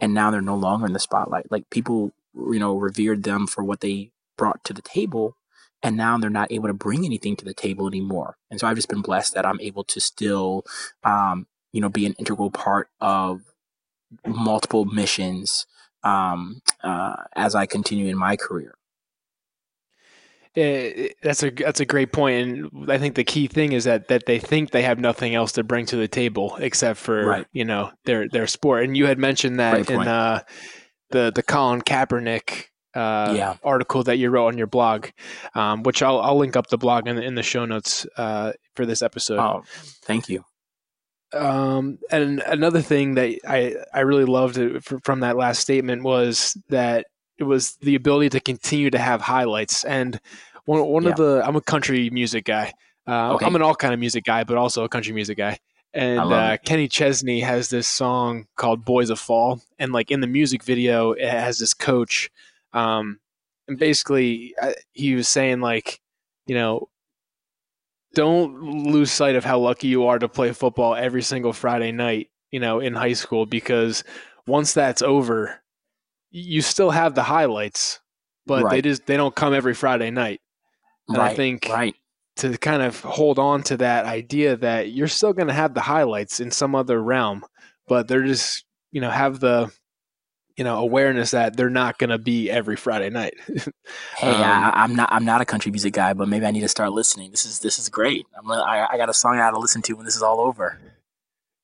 and 0.00 0.14
now 0.14 0.30
they're 0.30 0.40
no 0.40 0.56
longer 0.56 0.86
in 0.86 0.94
the 0.94 0.98
spotlight. 0.98 1.52
Like 1.52 1.68
people, 1.68 2.12
you 2.34 2.58
know, 2.58 2.74
revered 2.78 3.22
them 3.22 3.46
for 3.46 3.62
what 3.62 3.80
they 3.80 4.12
brought 4.38 4.64
to 4.64 4.72
the 4.72 4.80
table. 4.80 5.36
And 5.82 5.94
now 5.94 6.16
they're 6.16 6.30
not 6.30 6.50
able 6.50 6.68
to 6.68 6.74
bring 6.74 7.04
anything 7.04 7.36
to 7.36 7.44
the 7.44 7.52
table 7.52 7.86
anymore. 7.86 8.38
And 8.50 8.58
so 8.58 8.66
I've 8.66 8.76
just 8.76 8.88
been 8.88 9.02
blessed 9.02 9.34
that 9.34 9.44
I'm 9.44 9.60
able 9.60 9.84
to 9.84 10.00
still, 10.00 10.64
um, 11.02 11.46
you 11.70 11.82
know, 11.82 11.90
be 11.90 12.06
an 12.06 12.14
integral 12.14 12.50
part 12.50 12.88
of 13.02 13.42
multiple 14.26 14.84
missions 14.84 15.66
um, 16.02 16.60
uh, 16.82 17.16
as 17.34 17.54
I 17.54 17.66
continue 17.66 18.08
in 18.08 18.18
my 18.18 18.36
career. 18.36 18.74
Yeah, 20.54 21.08
that's 21.20 21.42
a 21.42 21.50
that's 21.50 21.80
a 21.80 21.84
great 21.84 22.12
point, 22.12 22.36
and 22.36 22.90
I 22.90 22.98
think 22.98 23.16
the 23.16 23.24
key 23.24 23.48
thing 23.48 23.72
is 23.72 23.84
that 23.84 24.06
that 24.06 24.26
they 24.26 24.38
think 24.38 24.70
they 24.70 24.82
have 24.82 25.00
nothing 25.00 25.34
else 25.34 25.50
to 25.52 25.64
bring 25.64 25.84
to 25.86 25.96
the 25.96 26.06
table 26.06 26.56
except 26.60 27.00
for 27.00 27.26
right. 27.26 27.46
you 27.52 27.64
know 27.64 27.90
their 28.04 28.28
their 28.28 28.46
sport. 28.46 28.84
And 28.84 28.96
you 28.96 29.06
had 29.06 29.18
mentioned 29.18 29.58
that 29.58 29.90
in 29.90 30.00
uh, 30.06 30.42
the 31.10 31.32
the 31.34 31.42
Colin 31.42 31.82
Kaepernick 31.82 32.66
uh, 32.94 33.34
yeah. 33.36 33.56
article 33.64 34.04
that 34.04 34.18
you 34.18 34.30
wrote 34.30 34.46
on 34.46 34.56
your 34.56 34.68
blog, 34.68 35.08
um, 35.56 35.82
which 35.82 36.02
I'll 36.02 36.20
I'll 36.20 36.38
link 36.38 36.54
up 36.54 36.68
the 36.68 36.78
blog 36.78 37.08
in, 37.08 37.18
in 37.18 37.34
the 37.34 37.42
show 37.42 37.64
notes 37.64 38.06
uh, 38.16 38.52
for 38.76 38.86
this 38.86 39.02
episode. 39.02 39.40
Oh, 39.40 39.64
thank 40.04 40.28
you. 40.28 40.44
Um, 41.34 41.98
and 42.10 42.40
another 42.40 42.80
thing 42.80 43.14
that 43.14 43.38
I, 43.46 43.76
I 43.92 44.00
really 44.00 44.24
loved 44.24 44.58
from 45.04 45.20
that 45.20 45.36
last 45.36 45.60
statement 45.60 46.02
was 46.02 46.56
that 46.68 47.06
it 47.38 47.44
was 47.44 47.76
the 47.82 47.94
ability 47.94 48.30
to 48.30 48.40
continue 48.40 48.90
to 48.90 48.98
have 48.98 49.20
highlights. 49.20 49.84
And 49.84 50.20
one, 50.64 50.84
one 50.86 51.04
yeah. 51.04 51.10
of 51.10 51.16
the, 51.16 51.42
I'm 51.44 51.56
a 51.56 51.60
country 51.60 52.10
music 52.10 52.44
guy. 52.44 52.72
Uh, 53.06 53.34
okay. 53.34 53.46
I'm 53.46 53.56
an 53.56 53.62
all 53.62 53.74
kind 53.74 53.92
of 53.92 54.00
music 54.00 54.24
guy, 54.24 54.44
but 54.44 54.56
also 54.56 54.84
a 54.84 54.88
country 54.88 55.12
music 55.12 55.36
guy. 55.36 55.58
And 55.92 56.18
uh, 56.18 56.56
Kenny 56.64 56.88
Chesney 56.88 57.40
has 57.40 57.68
this 57.68 57.86
song 57.86 58.46
called 58.56 58.84
"Boys 58.84 59.10
of 59.10 59.20
Fall," 59.20 59.60
and 59.78 59.92
like 59.92 60.10
in 60.10 60.20
the 60.20 60.26
music 60.26 60.64
video, 60.64 61.12
it 61.12 61.28
has 61.28 61.60
this 61.60 61.72
coach, 61.72 62.30
um, 62.72 63.20
and 63.68 63.78
basically 63.78 64.56
uh, 64.60 64.72
he 64.90 65.14
was 65.14 65.28
saying 65.28 65.60
like, 65.60 66.00
you 66.48 66.56
know, 66.56 66.88
don't 68.14 68.62
lose 68.62 69.10
sight 69.10 69.36
of 69.36 69.44
how 69.44 69.58
lucky 69.58 69.88
you 69.88 70.06
are 70.06 70.18
to 70.18 70.28
play 70.28 70.52
football 70.52 70.94
every 70.94 71.22
single 71.22 71.52
Friday 71.52 71.92
night, 71.92 72.30
you 72.50 72.60
know, 72.60 72.80
in 72.80 72.94
high 72.94 73.12
school 73.12 73.46
because 73.46 74.04
once 74.46 74.72
that's 74.72 75.02
over, 75.02 75.62
you 76.30 76.62
still 76.62 76.90
have 76.90 77.14
the 77.14 77.22
highlights, 77.22 78.00
but 78.46 78.64
right. 78.64 78.70
they 78.70 78.82
just 78.82 79.06
they 79.06 79.16
don't 79.16 79.34
come 79.34 79.54
every 79.54 79.74
Friday 79.74 80.10
night. 80.10 80.40
And 81.08 81.18
right, 81.18 81.32
I 81.32 81.34
think 81.34 81.68
right. 81.70 81.94
to 82.36 82.56
kind 82.58 82.82
of 82.82 83.00
hold 83.00 83.38
on 83.38 83.62
to 83.64 83.76
that 83.78 84.06
idea 84.06 84.56
that 84.56 84.90
you're 84.90 85.08
still 85.08 85.32
going 85.32 85.48
to 85.48 85.54
have 85.54 85.74
the 85.74 85.80
highlights 85.80 86.40
in 86.40 86.50
some 86.50 86.74
other 86.74 87.02
realm, 87.02 87.44
but 87.86 88.08
they're 88.08 88.24
just, 88.24 88.64
you 88.90 89.00
know, 89.00 89.10
have 89.10 89.40
the 89.40 89.70
you 90.56 90.64
know 90.64 90.78
awareness 90.78 91.32
that 91.32 91.56
they're 91.56 91.70
not 91.70 91.98
going 91.98 92.10
to 92.10 92.18
be 92.18 92.50
every 92.50 92.76
Friday 92.76 93.10
night. 93.10 93.34
hey, 94.16 94.30
um, 94.30 94.42
I, 94.42 94.84
am 94.84 94.94
not 94.94 95.12
I'm 95.12 95.24
not 95.24 95.40
a 95.40 95.44
country 95.44 95.70
music 95.70 95.94
guy, 95.94 96.12
but 96.12 96.28
maybe 96.28 96.46
I 96.46 96.50
need 96.50 96.60
to 96.60 96.68
start 96.68 96.92
listening. 96.92 97.30
This 97.30 97.44
is 97.44 97.60
this 97.60 97.78
is 97.78 97.88
great. 97.88 98.26
I'm 98.38 98.50
I, 98.50 98.88
I 98.90 98.96
got 98.96 99.08
a 99.08 99.14
song 99.14 99.34
I 99.34 99.38
got 99.38 99.50
to 99.52 99.58
listen 99.58 99.82
to 99.82 99.94
when 99.94 100.04
this 100.04 100.16
is 100.16 100.22
all 100.22 100.40
over. 100.40 100.78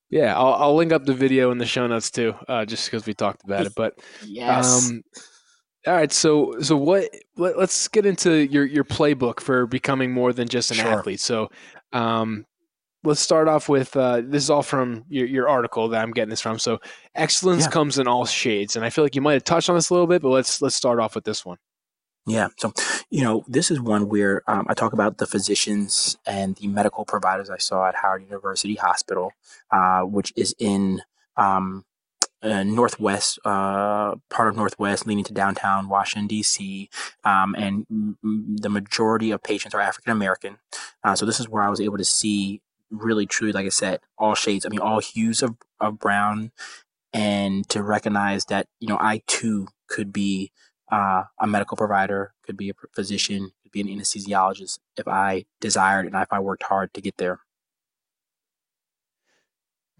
Yeah, 0.09 0.37
I'll, 0.37 0.53
I'll 0.55 0.75
link 0.75 0.91
up 0.91 1.05
the 1.05 1.13
video 1.13 1.51
in 1.51 1.57
the 1.57 1.65
show 1.65 1.87
notes 1.87 2.11
too, 2.11 2.35
uh, 2.49 2.65
just 2.65 2.85
because 2.85 3.05
we 3.05 3.13
talked 3.13 3.45
about 3.45 3.65
it. 3.65 3.73
But 3.75 3.97
yes. 4.25 4.89
Um, 4.89 5.03
all 5.87 5.93
right, 5.93 6.11
so 6.11 6.59
so 6.61 6.75
what? 6.75 7.09
Let, 7.37 7.55
us 7.55 7.87
get 7.87 8.05
into 8.05 8.45
your 8.47 8.65
your 8.65 8.83
playbook 8.83 9.39
for 9.39 9.65
becoming 9.65 10.11
more 10.11 10.33
than 10.33 10.47
just 10.47 10.69
an 10.69 10.77
sure. 10.77 10.87
athlete. 10.87 11.21
So, 11.21 11.49
um, 11.93 12.45
let's 13.03 13.19
start 13.19 13.47
off 13.47 13.69
with 13.69 13.95
uh, 13.95 14.21
this 14.23 14.43
is 14.43 14.49
all 14.49 14.63
from 14.63 15.05
your, 15.09 15.25
your 15.25 15.49
article 15.49 15.89
that 15.89 16.01
I'm 16.01 16.11
getting 16.11 16.29
this 16.29 16.41
from. 16.41 16.59
So 16.59 16.79
excellence 17.15 17.63
yeah. 17.63 17.69
comes 17.69 17.97
in 17.97 18.07
all 18.07 18.25
shades, 18.25 18.75
and 18.75 18.85
I 18.85 18.89
feel 18.89 19.03
like 19.03 19.15
you 19.15 19.21
might 19.21 19.33
have 19.33 19.43
touched 19.43 19.69
on 19.69 19.75
this 19.75 19.89
a 19.89 19.93
little 19.93 20.07
bit, 20.07 20.21
but 20.21 20.29
let's 20.29 20.61
let's 20.61 20.75
start 20.75 20.99
off 20.99 21.15
with 21.15 21.23
this 21.23 21.45
one. 21.45 21.57
Yeah, 22.27 22.49
so 22.57 22.71
you 23.09 23.23
know 23.23 23.43
this 23.47 23.71
is 23.71 23.81
one 23.81 24.07
where 24.07 24.43
um, 24.47 24.65
I 24.69 24.73
talk 24.73 24.93
about 24.93 25.17
the 25.17 25.25
physicians 25.25 26.17
and 26.25 26.55
the 26.55 26.67
medical 26.67 27.05
providers 27.05 27.49
I 27.49 27.57
saw 27.57 27.87
at 27.87 27.95
Howard 27.95 28.23
University 28.23 28.75
Hospital, 28.75 29.31
uh, 29.71 30.01
which 30.01 30.31
is 30.35 30.53
in 30.59 31.01
um, 31.35 31.85
uh, 32.43 32.63
northwest 32.63 33.39
uh, 33.45 34.15
part 34.29 34.49
of 34.49 34.55
northwest 34.55 35.05
leaning 35.05 35.23
to 35.23 35.31
downtown 35.31 35.87
washington 35.87 36.25
d.c 36.27 36.89
um, 37.23 37.53
and 37.55 37.85
m- 37.91 38.17
the 38.59 38.69
majority 38.69 39.29
of 39.29 39.43
patients 39.43 39.75
are 39.75 39.79
african 39.79 40.11
american 40.11 40.57
uh, 41.03 41.13
so 41.13 41.23
this 41.23 41.39
is 41.39 41.47
where 41.47 41.61
i 41.61 41.69
was 41.69 41.79
able 41.79 41.97
to 41.97 42.03
see 42.03 42.59
really 42.91 43.25
truly, 43.25 43.53
like 43.53 43.65
I 43.65 43.69
said, 43.69 44.01
all 44.17 44.35
shades. 44.35 44.65
I 44.65 44.69
mean, 44.69 44.79
all 44.79 44.99
hues 44.99 45.41
of, 45.41 45.55
of 45.79 45.99
brown, 45.99 46.51
and 47.13 47.67
to 47.69 47.81
recognize 47.81 48.45
that 48.45 48.67
you 48.79 48.87
know 48.87 48.97
I 48.99 49.21
too 49.27 49.67
could 49.87 50.13
be 50.13 50.51
uh, 50.91 51.23
a 51.39 51.47
medical 51.47 51.77
provider, 51.77 52.33
could 52.45 52.57
be 52.57 52.69
a 52.69 52.73
physician, 52.93 53.51
could 53.63 53.71
be 53.71 53.81
an 53.81 53.87
anesthesiologist 53.87 54.79
if 54.97 55.07
I 55.07 55.45
desired 55.59 56.05
and 56.05 56.15
if 56.15 56.31
I 56.31 56.39
worked 56.39 56.63
hard 56.63 56.93
to 56.93 57.01
get 57.01 57.17
there. 57.17 57.39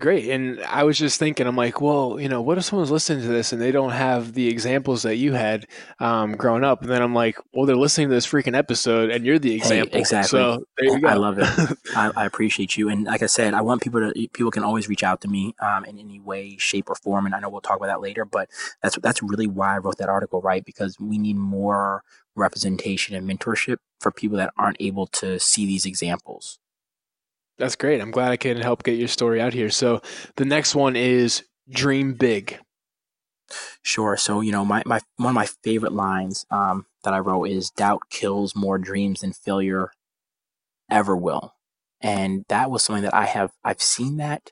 Great. 0.01 0.31
And 0.31 0.59
I 0.63 0.83
was 0.83 0.97
just 0.97 1.19
thinking, 1.19 1.45
I'm 1.45 1.55
like, 1.55 1.79
well, 1.79 2.19
you 2.19 2.27
know, 2.27 2.41
what 2.41 2.57
if 2.57 2.63
someone's 2.63 2.89
listening 2.89 3.21
to 3.21 3.27
this 3.27 3.53
and 3.53 3.61
they 3.61 3.71
don't 3.71 3.91
have 3.91 4.33
the 4.33 4.47
examples 4.47 5.03
that 5.03 5.17
you 5.17 5.33
had 5.33 5.67
um, 5.99 6.35
growing 6.35 6.63
up? 6.63 6.81
And 6.81 6.89
then 6.89 7.03
I'm 7.03 7.13
like, 7.13 7.37
well, 7.53 7.67
they're 7.67 7.75
listening 7.75 8.09
to 8.09 8.15
this 8.15 8.25
freaking 8.25 8.57
episode 8.57 9.11
and 9.11 9.27
you're 9.27 9.37
the 9.37 9.53
example. 9.53 9.93
Hey, 9.93 9.99
exactly. 9.99 10.39
So 10.39 10.65
there 10.79 10.95
you 10.95 11.01
go. 11.01 11.07
I 11.07 11.13
love 11.13 11.37
it. 11.37 11.47
I, 11.95 12.11
I, 12.15 12.25
appreciate 12.25 12.75
you. 12.75 12.89
And 12.89 13.05
like 13.05 13.21
I 13.21 13.27
said, 13.27 13.53
I 13.53 13.61
want 13.61 13.83
people 13.83 13.99
to, 14.01 14.27
people 14.29 14.49
can 14.49 14.63
always 14.63 14.89
reach 14.89 15.03
out 15.03 15.21
to 15.21 15.27
me 15.27 15.53
um, 15.61 15.85
in 15.85 15.99
any 15.99 16.19
way, 16.19 16.57
shape, 16.57 16.89
or 16.89 16.95
form. 16.95 17.27
And 17.27 17.35
I 17.35 17.39
know 17.39 17.49
we'll 17.49 17.61
talk 17.61 17.77
about 17.77 17.87
that 17.87 18.01
later, 18.01 18.25
but 18.25 18.49
that's, 18.81 18.97
that's 19.03 19.21
really 19.21 19.45
why 19.45 19.75
I 19.75 19.77
wrote 19.77 19.99
that 19.99 20.09
article, 20.09 20.41
right? 20.41 20.65
Because 20.65 20.99
we 20.99 21.19
need 21.19 21.35
more 21.35 22.03
representation 22.35 23.15
and 23.15 23.29
mentorship 23.29 23.77
for 23.99 24.11
people 24.11 24.37
that 24.37 24.51
aren't 24.57 24.77
able 24.79 25.05
to 25.05 25.39
see 25.39 25.67
these 25.67 25.85
examples. 25.85 26.57
That's 27.62 27.76
great. 27.76 28.02
I'm 28.02 28.10
glad 28.10 28.32
I 28.32 28.38
can 28.38 28.58
help 28.58 28.82
get 28.82 28.97
your 28.97 29.08
story 29.08 29.39
out 29.39 29.54
here. 29.54 29.69
So 29.69 30.02
the 30.36 30.45
next 30.45 30.74
one 30.74 30.95
is 30.95 31.43
dream 31.69 32.15
big. 32.15 32.58
Sure. 33.84 34.17
So 34.17 34.41
you 34.41 34.52
know, 34.52 34.65
my, 34.65 34.82
my 34.84 35.00
one 35.17 35.30
of 35.30 35.36
my 35.36 35.45
favorite 35.63 35.93
lines 35.93 36.43
um, 36.50 36.88
that 37.04 37.13
I 37.13 37.19
wrote 37.19 37.50
is 37.50 37.69
"Doubt 37.69 38.02
kills 38.10 38.56
more 38.56 38.80
dreams 38.80 39.21
than 39.21 39.32
failure 39.32 39.91
ever 40.89 41.15
will," 41.15 41.54
and 42.02 42.45
that 42.50 42.71
was 42.71 42.84
something 42.84 43.04
that 43.04 43.13
I 43.13 43.26
have 43.26 43.52
I've 43.63 43.82
seen 43.82 44.17
that. 44.17 44.52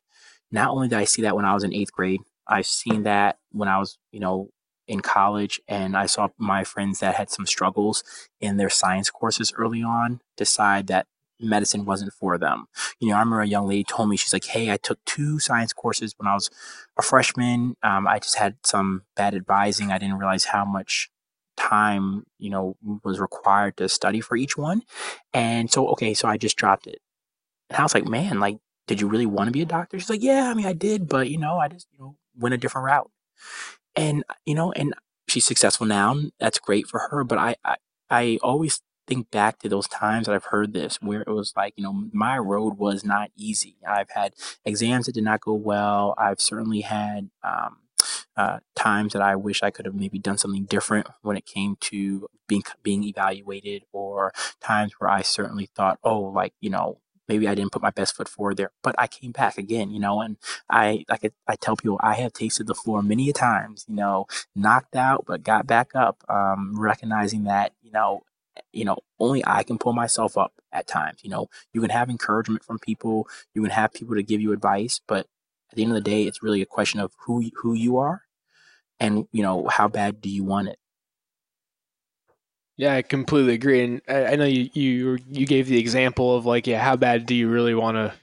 Not 0.52 0.69
only 0.69 0.88
did 0.88 1.00
I 1.00 1.06
see 1.06 1.24
that 1.24 1.36
when 1.36 1.45
I 1.45 1.56
was 1.56 1.63
in 1.63 1.74
eighth 1.74 1.91
grade, 1.91 2.22
I've 2.48 2.67
seen 2.67 3.04
that 3.04 3.39
when 3.52 3.69
I 3.69 3.80
was 3.80 3.98
you 4.12 4.19
know 4.19 4.50
in 4.88 5.00
college, 5.00 5.60
and 5.67 5.98
I 5.98 6.06
saw 6.06 6.28
my 6.38 6.63
friends 6.63 7.00
that 7.00 7.15
had 7.15 7.32
some 7.32 7.48
struggles 7.48 8.04
in 8.39 8.58
their 8.58 8.69
science 8.69 9.10
courses 9.10 9.52
early 9.58 9.82
on 9.82 10.22
decide 10.38 10.86
that 10.88 11.08
medicine 11.39 11.86
wasn't 11.86 12.13
for 12.13 12.38
them. 12.38 12.65
You 12.99 13.10
know, 13.10 13.15
I 13.15 13.19
remember 13.19 13.41
a 13.41 13.47
young 13.47 13.67
lady 13.67 13.84
told 13.84 14.10
me, 14.10 14.17
she's 14.17 14.34
like, 14.34 14.45
Hey, 14.45 14.71
I 14.71 14.78
took 14.78 15.04
two 15.06 15.39
science 15.39 15.73
courses 15.73 16.13
when 16.17 16.28
I 16.28 16.34
was 16.34 16.49
a 16.97 17.02
freshman. 17.02 17.75
Um, 17.84 18.08
I 18.08 18.19
just 18.19 18.36
had 18.36 18.58
some 18.63 19.04
bad 19.15 19.36
advising. 19.36 19.91
I 19.91 19.97
didn't 19.97 20.17
realize 20.19 20.45
how 20.45 20.65
much 20.65 21.10
time, 21.58 22.25
you 22.38 22.49
know, 22.49 22.75
was 23.04 23.19
required 23.19 23.78
to 23.78 23.89
study 23.89 24.21
for 24.21 24.36
each 24.38 24.58
one. 24.58 24.82
And 25.34 25.71
so, 25.71 25.88
okay, 25.89 26.13
so 26.13 26.28
I 26.28 26.38
just 26.38 26.58
dropped 26.58 26.88
it. 26.88 26.99
And 27.69 27.80
I 27.80 27.84
was 27.84 27.93
like, 27.93 28.08
man, 28.08 28.39
like, 28.39 28.58
did 28.88 29.02
you 29.02 29.08
really 29.08 29.25
want 29.25 29.47
to 29.47 29.52
be 29.52 29.62
a 29.62 29.65
doctor? 29.65 29.99
She's 29.99 30.10
like, 30.10 30.23
yeah, 30.23 30.49
I 30.49 30.54
mean, 30.54 30.65
I 30.65 30.73
did, 30.73 31.08
but, 31.08 31.30
you 31.30 31.38
know, 31.38 31.60
I 31.60 31.67
just, 31.67 31.88
you 31.91 31.99
know, 31.99 32.15
went 32.38 32.56
a 32.56 32.58
different 32.58 32.86
route. 32.86 33.12
And, 33.95 34.23
you 34.45 34.56
know, 34.56 34.71
and 34.71 34.93
she's 35.28 35.45
successful 35.45 35.86
now. 35.86 36.15
That's 36.39 36.60
great 36.60 36.88
for 36.88 36.99
her. 37.12 37.23
But 37.23 37.38
I, 37.38 37.56
I, 37.63 37.75
I 38.10 38.39
always 38.41 38.82
think 39.10 39.32
back 39.32 39.60
to 39.60 39.69
those 39.69 39.88
times 39.88 40.28
that 40.28 40.36
I've 40.36 40.45
heard 40.45 40.74
this 40.74 41.02
where 41.02 41.22
it 41.22 41.30
was 41.30 41.54
like, 41.58 41.74
you 41.76 41.84
know, 41.84 42.08
my 42.13 42.38
road 42.38 42.78
was 42.78 43.04
not 43.04 43.32
easy. 43.36 43.78
I've 43.88 44.12
had 44.12 44.36
exams 44.63 45.08
that 45.08 45.13
did 45.13 45.24
not 45.24 45.41
go 45.41 45.54
well. 45.54 46.13
I've 46.17 46.39
certainly 46.39 46.82
had 46.82 47.32
um, 47.43 47.78
uh, 48.38 48.60
times 48.76 49.13
that 49.13 49.22
I 49.22 49.36
wish 49.36 49.63
I 49.63 49.72
could 49.72 49.86
have 49.86 49.95
maybe 49.95 50.19
done 50.19 50.38
something 50.38 50.65
different 50.65 51.08
when 51.24 51.38
it 51.38 51.45
came 51.45 51.76
to 51.82 52.28
being 52.48 52.63
being 52.84 53.04
evaluated, 53.04 53.84
or 53.91 54.32
times 54.62 54.93
where 55.00 55.10
I 55.10 55.22
certainly 55.24 55.69
thought, 55.76 56.00
oh, 56.04 56.19
like 56.19 56.54
you 56.62 56.69
know, 56.69 57.00
maybe 57.28 57.48
I 57.48 57.56
didn't 57.56 57.72
put 57.72 57.82
my 57.82 57.91
best 57.91 58.15
foot 58.15 58.28
forward 58.30 58.58
there, 58.58 58.72
but 58.82 58.95
I 58.98 59.08
came 59.08 59.32
back 59.32 59.58
again, 59.58 59.91
you 59.91 60.00
know, 60.00 60.22
and 60.22 60.38
I, 60.69 61.06
like 61.10 61.24
I, 61.26 61.30
I 61.48 61.56
tell 61.56 61.76
people, 61.76 62.00
I 62.02 62.15
have 62.15 62.34
tasted 62.34 62.67
the 62.67 62.76
floor 62.76 63.02
many 63.04 63.30
a 63.30 63.34
times, 63.34 63.86
you 63.88 63.95
know, 63.95 64.26
knocked 64.56 64.95
out, 64.95 65.26
but 65.28 65.43
got 65.43 65.67
back 65.67 65.91
up, 65.95 66.24
um, 66.28 66.74
recognizing 66.78 67.43
that, 67.43 67.74
you 67.82 67.91
know, 67.91 68.24
you 68.71 68.85
know, 68.85 68.97
only 69.19 69.43
I 69.45 69.63
can 69.63 69.77
pull 69.77 69.93
myself 69.93 70.38
up 70.38 70.53
at 70.71 70.88
times. 70.88 71.19
You 71.23 71.29
know, 71.29 71.49
you 71.73 71.81
can 71.81 71.89
have 71.89 72.09
encouragement 72.09 72.63
from 72.63 72.79
people, 72.79 73.27
you 73.53 73.62
can 73.62 73.71
have 73.71 73.93
people 73.93 74.15
to 74.15 74.23
give 74.23 74.41
you 74.41 74.51
advice, 74.53 75.01
but 75.07 75.27
at 75.71 75.75
the 75.75 75.83
end 75.83 75.91
of 75.91 75.95
the 75.95 76.09
day, 76.09 76.23
it's 76.23 76.43
really 76.43 76.62
a 76.62 76.65
question 76.65 76.99
of 76.99 77.12
who 77.25 77.49
who 77.62 77.73
you 77.73 77.97
are, 77.97 78.23
and 78.99 79.27
you 79.31 79.43
know 79.43 79.67
how 79.67 79.88
bad 79.88 80.21
do 80.21 80.29
you 80.29 80.43
want 80.43 80.69
it. 80.69 80.79
Yeah, 82.77 82.95
I 82.95 83.01
completely 83.01 83.53
agree, 83.53 83.83
and 83.83 84.01
I, 84.07 84.25
I 84.25 84.35
know 84.35 84.45
you 84.45 84.69
you 84.73 85.17
you 85.29 85.45
gave 85.45 85.67
the 85.67 85.79
example 85.79 86.35
of 86.35 86.45
like, 86.45 86.65
yeah, 86.65 86.79
how 86.81 86.95
bad 86.95 87.25
do 87.25 87.35
you 87.35 87.49
really 87.49 87.75
want 87.75 87.95
to 87.97 88.13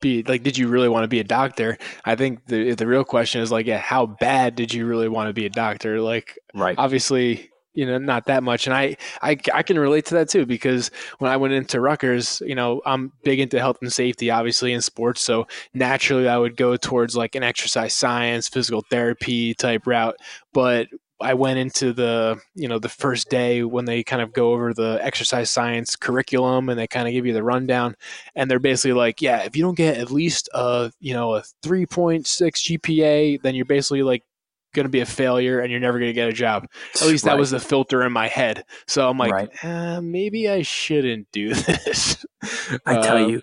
be 0.00 0.22
like 0.22 0.42
did 0.42 0.56
you 0.56 0.68
really 0.68 0.88
want 0.88 1.04
to 1.04 1.08
be 1.08 1.18
a 1.18 1.24
doctor 1.24 1.76
i 2.04 2.14
think 2.14 2.46
the 2.46 2.72
the 2.74 2.86
real 2.86 3.04
question 3.04 3.40
is 3.40 3.50
like 3.50 3.66
yeah 3.66 3.78
how 3.78 4.06
bad 4.06 4.54
did 4.54 4.72
you 4.72 4.86
really 4.86 5.08
want 5.08 5.28
to 5.28 5.32
be 5.32 5.44
a 5.44 5.50
doctor 5.50 6.00
like 6.00 6.38
right 6.54 6.76
obviously 6.78 7.50
you 7.74 7.86
know, 7.86 7.98
not 7.98 8.26
that 8.26 8.42
much. 8.42 8.66
And 8.66 8.74
I, 8.74 8.96
I, 9.22 9.36
I 9.54 9.62
can 9.62 9.78
relate 9.78 10.06
to 10.06 10.14
that 10.14 10.28
too, 10.28 10.46
because 10.46 10.90
when 11.18 11.30
I 11.30 11.36
went 11.36 11.54
into 11.54 11.80
Rutgers, 11.80 12.42
you 12.44 12.54
know, 12.54 12.82
I'm 12.84 13.12
big 13.22 13.40
into 13.40 13.58
health 13.58 13.78
and 13.82 13.92
safety, 13.92 14.30
obviously 14.30 14.72
in 14.72 14.80
sports. 14.80 15.22
So 15.22 15.46
naturally 15.74 16.28
I 16.28 16.38
would 16.38 16.56
go 16.56 16.76
towards 16.76 17.16
like 17.16 17.34
an 17.34 17.42
exercise 17.42 17.94
science, 17.94 18.48
physical 18.48 18.84
therapy 18.90 19.54
type 19.54 19.86
route. 19.86 20.16
But 20.52 20.88
I 21.20 21.34
went 21.34 21.58
into 21.58 21.92
the, 21.92 22.40
you 22.54 22.68
know, 22.68 22.78
the 22.78 22.88
first 22.88 23.28
day 23.28 23.64
when 23.64 23.86
they 23.86 24.04
kind 24.04 24.22
of 24.22 24.32
go 24.32 24.52
over 24.52 24.72
the 24.72 25.00
exercise 25.02 25.50
science 25.50 25.96
curriculum 25.96 26.68
and 26.68 26.78
they 26.78 26.86
kind 26.86 27.08
of 27.08 27.12
give 27.12 27.26
you 27.26 27.32
the 27.32 27.42
rundown. 27.42 27.96
And 28.36 28.48
they're 28.48 28.60
basically 28.60 28.92
like, 28.92 29.20
yeah, 29.20 29.42
if 29.42 29.56
you 29.56 29.62
don't 29.62 29.76
get 29.76 29.98
at 29.98 30.12
least 30.12 30.48
a, 30.54 30.92
you 31.00 31.14
know, 31.14 31.34
a 31.34 31.42
3.6 31.64 32.24
GPA, 32.24 33.42
then 33.42 33.56
you're 33.56 33.64
basically 33.64 34.04
like 34.04 34.22
going 34.78 34.86
to 34.86 34.90
be 34.90 35.00
a 35.00 35.06
failure 35.06 35.60
and 35.60 35.70
you're 35.70 35.80
never 35.80 35.98
going 35.98 36.10
to 36.10 36.14
get 36.14 36.28
a 36.28 36.32
job. 36.32 36.68
At 36.94 37.08
least 37.08 37.24
that 37.24 37.36
was 37.36 37.50
the 37.50 37.60
filter 37.60 38.02
in 38.02 38.12
my 38.12 38.28
head. 38.28 38.64
So 38.86 39.08
I'm 39.08 39.18
like, 39.18 39.32
right. 39.32 39.64
uh, 39.64 40.00
maybe 40.00 40.48
I 40.48 40.62
shouldn't 40.62 41.30
do 41.32 41.54
this. 41.54 42.24
I 42.86 43.00
tell 43.00 43.18
um, 43.18 43.30
you, 43.30 43.42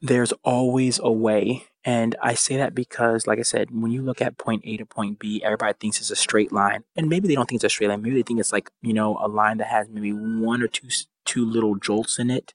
there's 0.00 0.32
always 0.42 0.98
a 1.02 1.12
way. 1.12 1.66
And 1.82 2.14
I 2.22 2.34
say 2.34 2.56
that 2.56 2.74
because, 2.74 3.26
like 3.26 3.38
I 3.38 3.42
said, 3.42 3.70
when 3.70 3.90
you 3.90 4.02
look 4.02 4.20
at 4.20 4.36
point 4.36 4.62
A 4.66 4.76
to 4.76 4.84
point 4.84 5.18
B, 5.18 5.42
everybody 5.42 5.74
thinks 5.80 5.98
it's 5.98 6.10
a 6.10 6.16
straight 6.16 6.52
line. 6.52 6.84
And 6.94 7.08
maybe 7.08 7.26
they 7.26 7.34
don't 7.34 7.48
think 7.48 7.58
it's 7.58 7.64
a 7.64 7.70
straight 7.70 7.88
line. 7.88 8.02
Maybe 8.02 8.16
they 8.16 8.22
think 8.22 8.40
it's 8.40 8.52
like, 8.52 8.70
you 8.82 8.92
know, 8.92 9.18
a 9.18 9.28
line 9.28 9.56
that 9.58 9.68
has 9.68 9.88
maybe 9.88 10.12
one 10.12 10.62
or 10.62 10.68
two 10.68 10.88
two 11.24 11.44
little 11.44 11.76
jolts 11.76 12.18
in 12.18 12.30
it 12.30 12.54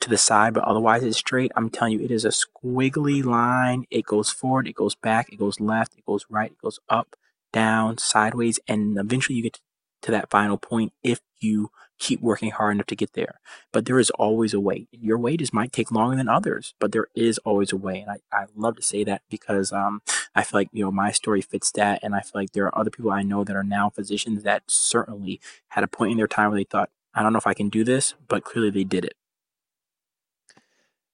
to 0.00 0.08
the 0.08 0.18
side, 0.18 0.54
but 0.54 0.64
otherwise 0.64 1.02
it's 1.02 1.18
straight. 1.18 1.50
I'm 1.56 1.70
telling 1.70 1.94
you, 1.94 2.04
it 2.04 2.10
is 2.10 2.24
a 2.24 2.28
squiggly 2.28 3.24
line. 3.24 3.84
It 3.90 4.06
goes 4.06 4.30
forward, 4.30 4.68
it 4.68 4.74
goes 4.74 4.94
back, 4.94 5.32
it 5.32 5.38
goes 5.38 5.58
left, 5.60 5.94
it 5.96 6.06
goes 6.06 6.24
right, 6.28 6.52
it 6.52 6.62
goes 6.62 6.78
up, 6.88 7.16
down, 7.52 7.98
sideways, 7.98 8.58
and 8.66 8.98
eventually 8.98 9.36
you 9.36 9.42
get 9.42 9.60
to 10.02 10.10
that 10.10 10.30
final 10.30 10.58
point 10.58 10.92
if 11.02 11.20
you 11.38 11.70
keep 11.98 12.20
working 12.20 12.50
hard 12.50 12.74
enough 12.74 12.86
to 12.86 12.96
get 12.96 13.12
there. 13.12 13.38
But 13.72 13.86
there 13.86 13.98
is 13.98 14.10
always 14.10 14.52
a 14.52 14.58
way. 14.58 14.88
Your 14.90 15.16
way 15.18 15.36
just 15.36 15.54
might 15.54 15.72
take 15.72 15.92
longer 15.92 16.16
than 16.16 16.28
others, 16.28 16.74
but 16.80 16.90
there 16.90 17.06
is 17.14 17.38
always 17.38 17.72
a 17.72 17.76
way. 17.76 18.00
And 18.00 18.10
I, 18.10 18.16
I 18.36 18.46
love 18.56 18.76
to 18.76 18.82
say 18.82 19.04
that 19.04 19.22
because 19.30 19.72
um, 19.72 20.02
I 20.34 20.42
feel 20.42 20.60
like, 20.60 20.68
you 20.72 20.84
know, 20.84 20.90
my 20.90 21.12
story 21.12 21.40
fits 21.40 21.70
that. 21.72 22.00
And 22.02 22.14
I 22.14 22.20
feel 22.20 22.40
like 22.40 22.52
there 22.52 22.66
are 22.66 22.76
other 22.76 22.90
people 22.90 23.12
I 23.12 23.22
know 23.22 23.44
that 23.44 23.54
are 23.54 23.62
now 23.62 23.88
physicians 23.88 24.42
that 24.42 24.64
certainly 24.66 25.40
had 25.68 25.84
a 25.84 25.88
point 25.88 26.10
in 26.10 26.18
their 26.18 26.26
time 26.26 26.50
where 26.50 26.58
they 26.58 26.64
thought, 26.64 26.90
I 27.14 27.22
don't 27.22 27.32
know 27.32 27.38
if 27.38 27.46
I 27.46 27.54
can 27.54 27.68
do 27.68 27.84
this, 27.84 28.14
but 28.26 28.42
clearly 28.42 28.70
they 28.70 28.84
did 28.84 29.04
it. 29.04 29.14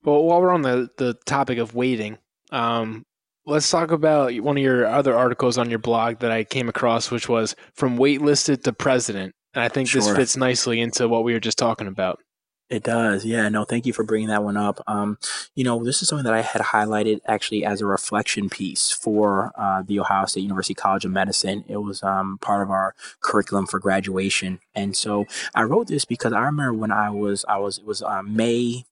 Well, 0.03 0.23
while 0.25 0.41
we're 0.41 0.55
on 0.55 0.63
the, 0.63 0.89
the 0.97 1.15
topic 1.27 1.59
of 1.59 1.75
waiting, 1.75 2.17
um, 2.51 3.05
let's 3.49 3.71
talk 3.71 3.91
about 3.91 4.35
one 4.41 4.57
of 4.57 4.63
your 4.63 4.87
other 4.87 5.17
articles 5.17 5.59
on 5.59 5.71
your 5.71 5.79
blog 5.79 6.19
that 6.19 6.31
I 6.31 6.45
came 6.45 6.69
across, 6.69 7.11
which 7.11 7.29
was 7.29 7.57
from 7.75 7.97
waitlisted 7.99 8.63
to 8.65 8.73
president. 8.73 9.35
And 9.55 9.65
I 9.65 9.69
think 9.69 9.89
sure. 9.89 10.03
this 10.03 10.15
fits 10.15 10.37
nicely 10.37 10.81
into 10.81 11.09
what 11.09 11.25
we 11.25 11.33
were 11.33 11.41
just 11.41 11.59
talking 11.59 11.87
about. 11.87 12.21
It 12.69 12.83
does. 12.83 13.25
Yeah. 13.25 13.49
No, 13.49 13.65
thank 13.65 13.87
you 13.87 13.95
for 13.95 14.05
bringing 14.05 14.29
that 14.29 14.45
one 14.45 14.59
up. 14.59 14.83
Um, 14.87 15.17
you 15.55 15.65
know, 15.65 15.83
this 15.83 16.03
is 16.03 16.09
something 16.09 16.25
that 16.25 16.35
I 16.35 16.43
had 16.43 16.61
highlighted 16.61 17.21
actually 17.27 17.65
as 17.65 17.81
a 17.81 17.87
reflection 17.87 18.51
piece 18.51 18.91
for 18.91 19.53
uh, 19.57 19.83
the 19.83 19.99
Ohio 19.99 20.27
State 20.27 20.43
University 20.43 20.75
College 20.75 21.07
of 21.07 21.11
Medicine. 21.11 21.65
It 21.67 21.79
was 21.79 22.03
um, 22.03 22.37
part 22.43 22.63
of 22.63 22.71
our 22.71 22.95
curriculum 23.21 23.67
for 23.67 23.79
graduation. 23.79 24.61
And 24.75 24.95
so 24.95 25.25
I 25.55 25.63
wrote 25.63 25.87
this 25.87 26.05
because 26.05 26.35
I 26.35 26.41
remember 26.41 26.75
when 26.75 26.93
I 26.93 27.09
was, 27.09 27.47
I 27.49 27.57
was, 27.57 27.79
it 27.79 27.87
was 27.87 28.03
uh, 28.03 28.23
May 28.23 28.85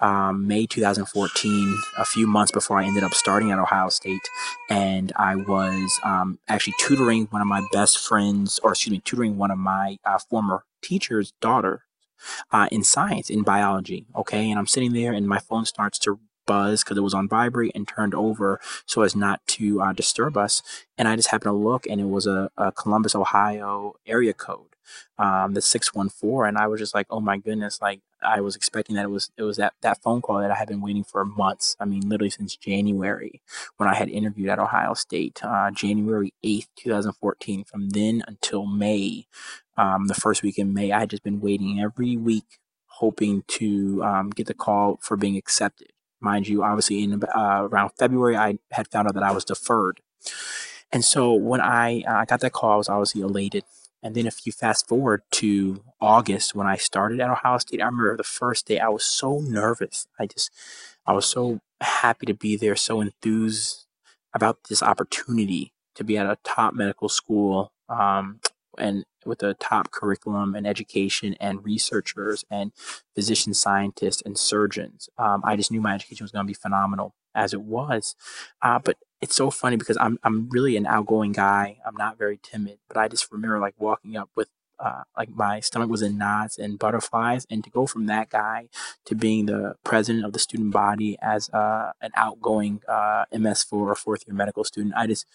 um, 0.00 0.46
May 0.46 0.66
2014, 0.66 1.78
a 1.96 2.04
few 2.04 2.26
months 2.26 2.52
before 2.52 2.78
I 2.78 2.84
ended 2.84 3.04
up 3.04 3.14
starting 3.14 3.50
at 3.50 3.58
Ohio 3.58 3.88
State. 3.88 4.28
And 4.70 5.12
I 5.16 5.36
was 5.36 5.98
um, 6.04 6.38
actually 6.48 6.74
tutoring 6.78 7.26
one 7.30 7.42
of 7.42 7.48
my 7.48 7.66
best 7.72 7.98
friends, 7.98 8.58
or 8.62 8.72
excuse 8.72 8.92
me, 8.92 9.00
tutoring 9.04 9.36
one 9.36 9.50
of 9.50 9.58
my 9.58 9.98
uh, 10.04 10.18
former 10.18 10.64
teacher's 10.82 11.32
daughter 11.40 11.84
uh, 12.50 12.68
in 12.70 12.84
science, 12.84 13.30
in 13.30 13.42
biology. 13.42 14.06
Okay. 14.16 14.50
And 14.50 14.58
I'm 14.58 14.66
sitting 14.66 14.92
there 14.92 15.12
and 15.12 15.28
my 15.28 15.38
phone 15.38 15.64
starts 15.64 15.98
to 16.00 16.18
buzz 16.46 16.82
because 16.82 16.96
it 16.96 17.02
was 17.02 17.14
on 17.14 17.28
vibrate 17.28 17.72
and 17.74 17.86
turned 17.86 18.14
over 18.14 18.60
so 18.86 19.02
as 19.02 19.14
not 19.14 19.46
to 19.46 19.80
uh, 19.82 19.92
disturb 19.92 20.36
us. 20.36 20.62
And 20.96 21.06
I 21.06 21.14
just 21.14 21.28
happened 21.28 21.50
to 21.50 21.56
look 21.56 21.86
and 21.86 22.00
it 22.00 22.08
was 22.08 22.26
a, 22.26 22.50
a 22.56 22.72
Columbus, 22.72 23.14
Ohio 23.14 23.94
area 24.06 24.32
code 24.32 24.67
um, 25.18 25.54
the 25.54 25.60
614 25.60 26.48
and 26.48 26.58
I 26.58 26.66
was 26.66 26.80
just 26.80 26.94
like, 26.94 27.06
oh 27.10 27.20
my 27.20 27.38
goodness, 27.38 27.80
like 27.80 28.00
I 28.22 28.40
was 28.40 28.56
expecting 28.56 28.96
that 28.96 29.04
it 29.04 29.10
was 29.10 29.30
it 29.36 29.42
was 29.42 29.56
that 29.58 29.74
that 29.82 30.02
phone 30.02 30.22
call 30.22 30.40
that 30.40 30.50
I 30.50 30.56
had 30.56 30.68
been 30.68 30.80
waiting 30.80 31.04
for 31.04 31.24
months. 31.24 31.76
I 31.78 31.84
mean, 31.84 32.08
literally 32.08 32.30
since 32.30 32.56
January 32.56 33.42
when 33.76 33.88
I 33.88 33.94
had 33.94 34.08
interviewed 34.08 34.48
at 34.48 34.58
Ohio 34.58 34.94
State, 34.94 35.40
uh, 35.42 35.70
January 35.70 36.32
8th, 36.44 36.68
2014. 36.76 37.64
From 37.64 37.90
then 37.90 38.22
until 38.26 38.66
May, 38.66 39.26
um, 39.76 40.06
the 40.06 40.14
first 40.14 40.42
week 40.42 40.58
in 40.58 40.74
May, 40.74 40.92
I 40.92 41.00
had 41.00 41.10
just 41.10 41.22
been 41.22 41.40
waiting 41.40 41.80
every 41.80 42.16
week, 42.16 42.58
hoping 42.86 43.44
to 43.48 44.02
um, 44.04 44.30
get 44.30 44.46
the 44.46 44.54
call 44.54 44.98
for 45.02 45.16
being 45.16 45.36
accepted. 45.36 45.92
Mind 46.20 46.48
you, 46.48 46.64
obviously 46.64 47.02
in 47.02 47.22
uh, 47.22 47.68
around 47.70 47.90
February, 47.98 48.36
I 48.36 48.58
had 48.72 48.88
found 48.88 49.08
out 49.08 49.14
that 49.14 49.22
I 49.22 49.32
was 49.32 49.44
deferred. 49.44 50.00
And 50.90 51.04
so 51.04 51.32
when 51.32 51.60
I 51.60 52.02
uh, 52.02 52.24
got 52.24 52.40
that 52.40 52.52
call, 52.52 52.72
I 52.72 52.76
was 52.76 52.88
obviously 52.88 53.20
elated. 53.20 53.64
And 54.02 54.14
then 54.14 54.26
if 54.26 54.46
you 54.46 54.52
fast 54.52 54.88
forward 54.88 55.22
to 55.32 55.82
August 56.00 56.54
when 56.54 56.66
I 56.66 56.76
started 56.76 57.20
at 57.20 57.30
Ohio 57.30 57.58
State, 57.58 57.82
I 57.82 57.86
remember 57.86 58.16
the 58.16 58.22
first 58.22 58.66
day 58.66 58.78
I 58.78 58.88
was 58.88 59.04
so 59.04 59.40
nervous. 59.40 60.06
I 60.18 60.26
just, 60.26 60.50
I 61.06 61.12
was 61.12 61.26
so 61.26 61.60
happy 61.80 62.26
to 62.26 62.34
be 62.34 62.56
there, 62.56 62.76
so 62.76 63.00
enthused 63.00 63.86
about 64.34 64.58
this 64.68 64.82
opportunity 64.82 65.72
to 65.94 66.04
be 66.04 66.16
at 66.16 66.26
a 66.26 66.38
top 66.44 66.74
medical 66.74 67.08
school 67.08 67.72
um, 67.88 68.40
and 68.78 69.04
with 69.26 69.42
a 69.42 69.54
top 69.54 69.90
curriculum 69.90 70.54
and 70.54 70.66
education 70.66 71.34
and 71.40 71.64
researchers 71.64 72.44
and 72.50 72.72
physician 73.14 73.52
scientists 73.52 74.22
and 74.24 74.38
surgeons. 74.38 75.08
Um, 75.18 75.42
I 75.44 75.56
just 75.56 75.72
knew 75.72 75.80
my 75.80 75.94
education 75.94 76.24
was 76.24 76.30
going 76.30 76.46
to 76.46 76.50
be 76.50 76.54
phenomenal 76.54 77.14
as 77.34 77.52
it 77.52 77.62
was. 77.62 78.14
Uh, 78.62 78.78
but 78.78 78.96
it's 79.20 79.34
so 79.34 79.50
funny 79.50 79.76
because 79.76 79.96
I'm 80.00 80.18
I'm 80.22 80.48
really 80.50 80.76
an 80.76 80.86
outgoing 80.86 81.32
guy. 81.32 81.78
I'm 81.86 81.96
not 81.96 82.18
very 82.18 82.38
timid, 82.42 82.78
but 82.88 82.96
I 82.96 83.08
just 83.08 83.30
remember 83.32 83.58
like 83.58 83.74
walking 83.78 84.16
up 84.16 84.30
with 84.36 84.48
uh, 84.78 85.02
like 85.16 85.30
my 85.30 85.58
stomach 85.60 85.90
was 85.90 86.02
in 86.02 86.18
knots 86.18 86.56
and 86.56 86.78
butterflies, 86.78 87.46
and 87.50 87.64
to 87.64 87.70
go 87.70 87.86
from 87.86 88.06
that 88.06 88.30
guy 88.30 88.68
to 89.06 89.14
being 89.14 89.46
the 89.46 89.74
president 89.84 90.24
of 90.24 90.32
the 90.32 90.38
student 90.38 90.72
body 90.72 91.18
as 91.20 91.50
uh, 91.50 91.92
an 92.00 92.10
outgoing 92.14 92.80
uh, 92.88 93.24
MS4 93.32 93.72
or 93.72 93.94
fourth 93.96 94.24
year 94.26 94.34
medical 94.36 94.64
student, 94.64 94.94
I 94.96 95.06
just 95.06 95.26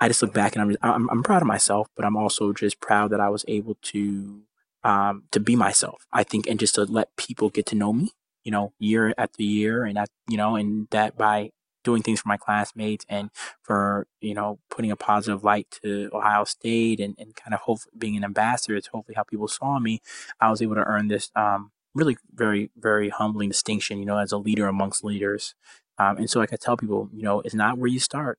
I 0.00 0.08
just 0.08 0.22
look 0.22 0.34
back 0.34 0.56
and 0.56 0.62
I'm, 0.62 0.76
I'm 0.82 1.10
I'm 1.10 1.22
proud 1.22 1.42
of 1.42 1.48
myself, 1.48 1.88
but 1.96 2.04
I'm 2.04 2.16
also 2.16 2.52
just 2.52 2.80
proud 2.80 3.10
that 3.10 3.20
I 3.20 3.28
was 3.28 3.44
able 3.46 3.76
to 3.82 4.42
um, 4.82 5.24
to 5.30 5.40
be 5.40 5.54
myself. 5.56 6.06
I 6.12 6.24
think, 6.24 6.46
and 6.48 6.58
just 6.58 6.74
to 6.74 6.84
let 6.84 7.14
people 7.16 7.50
get 7.50 7.66
to 7.66 7.76
know 7.76 7.92
me, 7.92 8.10
you 8.42 8.50
know, 8.50 8.72
year 8.80 9.14
after 9.16 9.42
year, 9.42 9.84
and 9.84 9.96
that 9.96 10.08
you 10.28 10.36
know, 10.36 10.56
and 10.56 10.88
that 10.90 11.16
by 11.16 11.52
doing 11.84 12.02
things 12.02 12.20
for 12.20 12.28
my 12.28 12.36
classmates 12.36 13.04
and 13.08 13.30
for 13.62 14.06
you 14.20 14.34
know 14.34 14.58
putting 14.70 14.90
a 14.90 14.96
positive 14.96 15.44
light 15.44 15.78
to 15.82 16.10
Ohio 16.12 16.44
State 16.44 17.00
and, 17.00 17.14
and 17.18 17.36
kind 17.36 17.54
of 17.54 17.60
hope 17.60 17.80
being 17.96 18.16
an 18.16 18.24
ambassador 18.24 18.80
to 18.80 18.90
hopefully 18.92 19.14
how 19.14 19.22
people 19.22 19.48
saw 19.48 19.78
me, 19.78 20.00
I 20.40 20.50
was 20.50 20.62
able 20.62 20.74
to 20.74 20.84
earn 20.84 21.08
this 21.08 21.30
um, 21.36 21.70
really 21.94 22.16
very 22.34 22.70
very 22.76 23.10
humbling 23.10 23.50
distinction, 23.50 23.98
you 23.98 24.06
know, 24.06 24.18
as 24.18 24.32
a 24.32 24.38
leader 24.38 24.66
amongst 24.66 25.04
leaders. 25.04 25.54
Um, 25.98 26.16
and 26.16 26.28
so 26.28 26.40
like 26.40 26.52
I 26.52 26.56
tell 26.56 26.76
people, 26.76 27.08
you 27.12 27.22
know, 27.22 27.40
it's 27.40 27.54
not 27.54 27.78
where 27.78 27.88
you 27.88 28.00
start. 28.00 28.38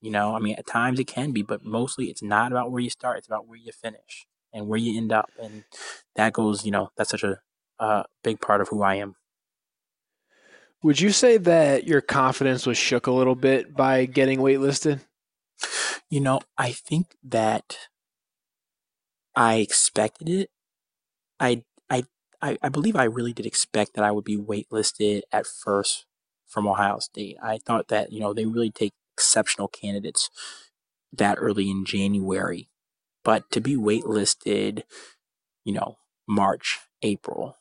You 0.00 0.10
know, 0.10 0.34
I 0.34 0.38
mean, 0.38 0.54
at 0.58 0.66
times 0.66 1.00
it 1.00 1.06
can 1.06 1.32
be, 1.32 1.42
but 1.42 1.64
mostly 1.64 2.06
it's 2.06 2.22
not 2.22 2.52
about 2.52 2.70
where 2.70 2.82
you 2.82 2.90
start. 2.90 3.18
It's 3.18 3.26
about 3.26 3.46
where 3.48 3.58
you 3.58 3.72
finish 3.72 4.26
and 4.52 4.68
where 4.68 4.78
you 4.78 4.96
end 4.96 5.12
up. 5.12 5.30
And 5.42 5.64
that 6.16 6.32
goes, 6.32 6.64
you 6.64 6.70
know, 6.70 6.90
that's 6.96 7.10
such 7.10 7.24
a, 7.24 7.40
a 7.78 8.04
big 8.22 8.40
part 8.40 8.60
of 8.60 8.68
who 8.68 8.82
I 8.82 8.96
am. 8.96 9.16
Would 10.86 11.00
you 11.00 11.10
say 11.10 11.36
that 11.38 11.88
your 11.88 12.00
confidence 12.00 12.64
was 12.64 12.78
shook 12.78 13.08
a 13.08 13.10
little 13.10 13.34
bit 13.34 13.74
by 13.74 14.04
getting 14.04 14.38
waitlisted? 14.38 15.00
You 16.08 16.20
know, 16.20 16.38
I 16.56 16.70
think 16.70 17.16
that 17.24 17.76
I 19.34 19.56
expected 19.56 20.28
it. 20.28 20.50
I 21.40 21.64
I 21.90 22.04
I, 22.40 22.56
I 22.62 22.68
believe 22.68 22.94
I 22.94 23.02
really 23.02 23.32
did 23.32 23.46
expect 23.46 23.94
that 23.94 24.04
I 24.04 24.12
would 24.12 24.22
be 24.22 24.36
waitlisted 24.38 25.22
at 25.32 25.48
first 25.48 26.06
from 26.46 26.68
Ohio 26.68 27.00
State. 27.00 27.36
I 27.42 27.58
thought 27.58 27.88
that, 27.88 28.12
you 28.12 28.20
know, 28.20 28.32
they 28.32 28.46
really 28.46 28.70
take 28.70 28.92
exceptional 29.16 29.66
candidates 29.66 30.30
that 31.12 31.38
early 31.40 31.68
in 31.68 31.84
January. 31.84 32.68
But 33.24 33.50
to 33.50 33.60
be 33.60 33.74
waitlisted, 33.74 34.84
you 35.64 35.72
know, 35.72 35.96
March, 36.28 36.78
April, 37.02 37.56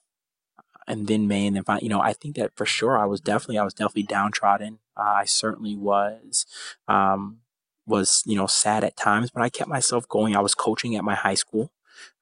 and 0.87 1.07
then 1.07 1.27
May, 1.27 1.47
and 1.47 1.55
then 1.55 1.63
finally, 1.63 1.85
you 1.85 1.89
know, 1.89 2.01
I 2.01 2.13
think 2.13 2.35
that 2.35 2.55
for 2.55 2.65
sure 2.65 2.97
I 2.97 3.05
was 3.05 3.21
definitely, 3.21 3.57
I 3.57 3.63
was 3.63 3.73
definitely 3.73 4.03
downtrodden. 4.03 4.79
Uh, 4.97 5.01
I 5.01 5.25
certainly 5.25 5.75
was, 5.75 6.45
um, 6.87 7.39
was, 7.85 8.23
you 8.25 8.35
know, 8.35 8.47
sad 8.47 8.83
at 8.83 8.97
times, 8.97 9.31
but 9.31 9.43
I 9.43 9.49
kept 9.49 9.69
myself 9.69 10.07
going. 10.07 10.35
I 10.35 10.41
was 10.41 10.55
coaching 10.55 10.95
at 10.95 11.03
my 11.03 11.15
high 11.15 11.33
school, 11.35 11.71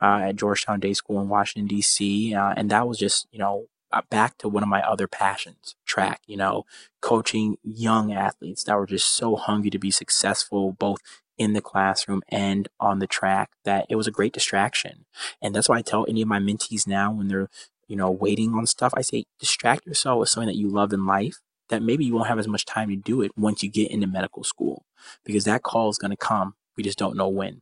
uh, 0.02 0.22
at 0.24 0.36
Georgetown 0.36 0.80
Day 0.80 0.94
School 0.94 1.22
in 1.22 1.30
Washington, 1.30 1.68
D.C., 1.68 2.34
uh, 2.34 2.54
and 2.56 2.70
that 2.70 2.88
was 2.88 2.98
just, 2.98 3.28
you 3.32 3.40
know, 3.40 3.68
uh, 3.92 4.02
back 4.10 4.38
to 4.40 4.50
one 4.50 4.64
of 4.64 4.70
my 4.70 4.82
other 4.82 5.08
passions, 5.08 5.76
track, 5.86 6.22
you 6.26 6.36
know, 6.36 6.66
coaching 7.02 7.58
young 7.64 8.12
athletes 8.12 8.64
that 8.64 8.76
were 8.76 8.88
just 8.88 9.12
so 9.12 9.36
hungry 9.36 9.70
to 9.70 9.78
be 9.78 9.92
successful, 9.92 10.74
both 10.74 11.00
in 11.38 11.54
the 11.54 11.62
classroom 11.62 12.22
and 12.30 12.68
on 12.80 13.00
the 13.00 13.08
track 13.08 13.52
that 13.66 13.86
it 13.90 13.96
was 13.96 14.08
a 14.08 14.12
great 14.12 14.34
distraction. 14.34 15.06
And 15.42 15.54
that's 15.54 15.70
why 15.70 15.78
I 15.78 15.82
tell 15.82 16.06
any 16.08 16.22
of 16.22 16.28
my 16.28 16.40
mentees 16.40 16.88
now 16.88 17.12
when 17.12 17.28
they're 17.28 17.50
you 17.94 17.98
know, 17.98 18.10
waiting 18.10 18.56
on 18.56 18.66
stuff. 18.66 18.92
I 18.98 19.04
say 19.04 19.26
distract 19.40 19.86
yourself 19.86 20.20
with 20.20 20.30
something 20.30 20.48
that 20.48 20.58
you 20.58 20.68
love 20.68 20.94
in 20.94 21.06
life 21.06 21.38
that 21.70 21.84
maybe 21.84 22.04
you 22.04 22.16
won't 22.16 22.28
have 22.28 22.40
as 22.40 22.48
much 22.48 22.66
time 22.66 22.90
to 22.90 22.96
do 22.96 23.22
it 23.22 23.38
once 23.38 23.62
you 23.62 23.70
get 23.70 23.92
into 23.92 24.08
medical 24.08 24.44
school 24.44 24.84
because 25.24 25.44
that 25.44 25.62
call 25.62 25.92
is 25.92 26.00
going 26.00 26.10
to 26.10 26.18
come. 26.18 26.56
We 26.76 26.82
just 26.82 26.98
don't 26.98 27.16
know 27.16 27.30
when. 27.30 27.62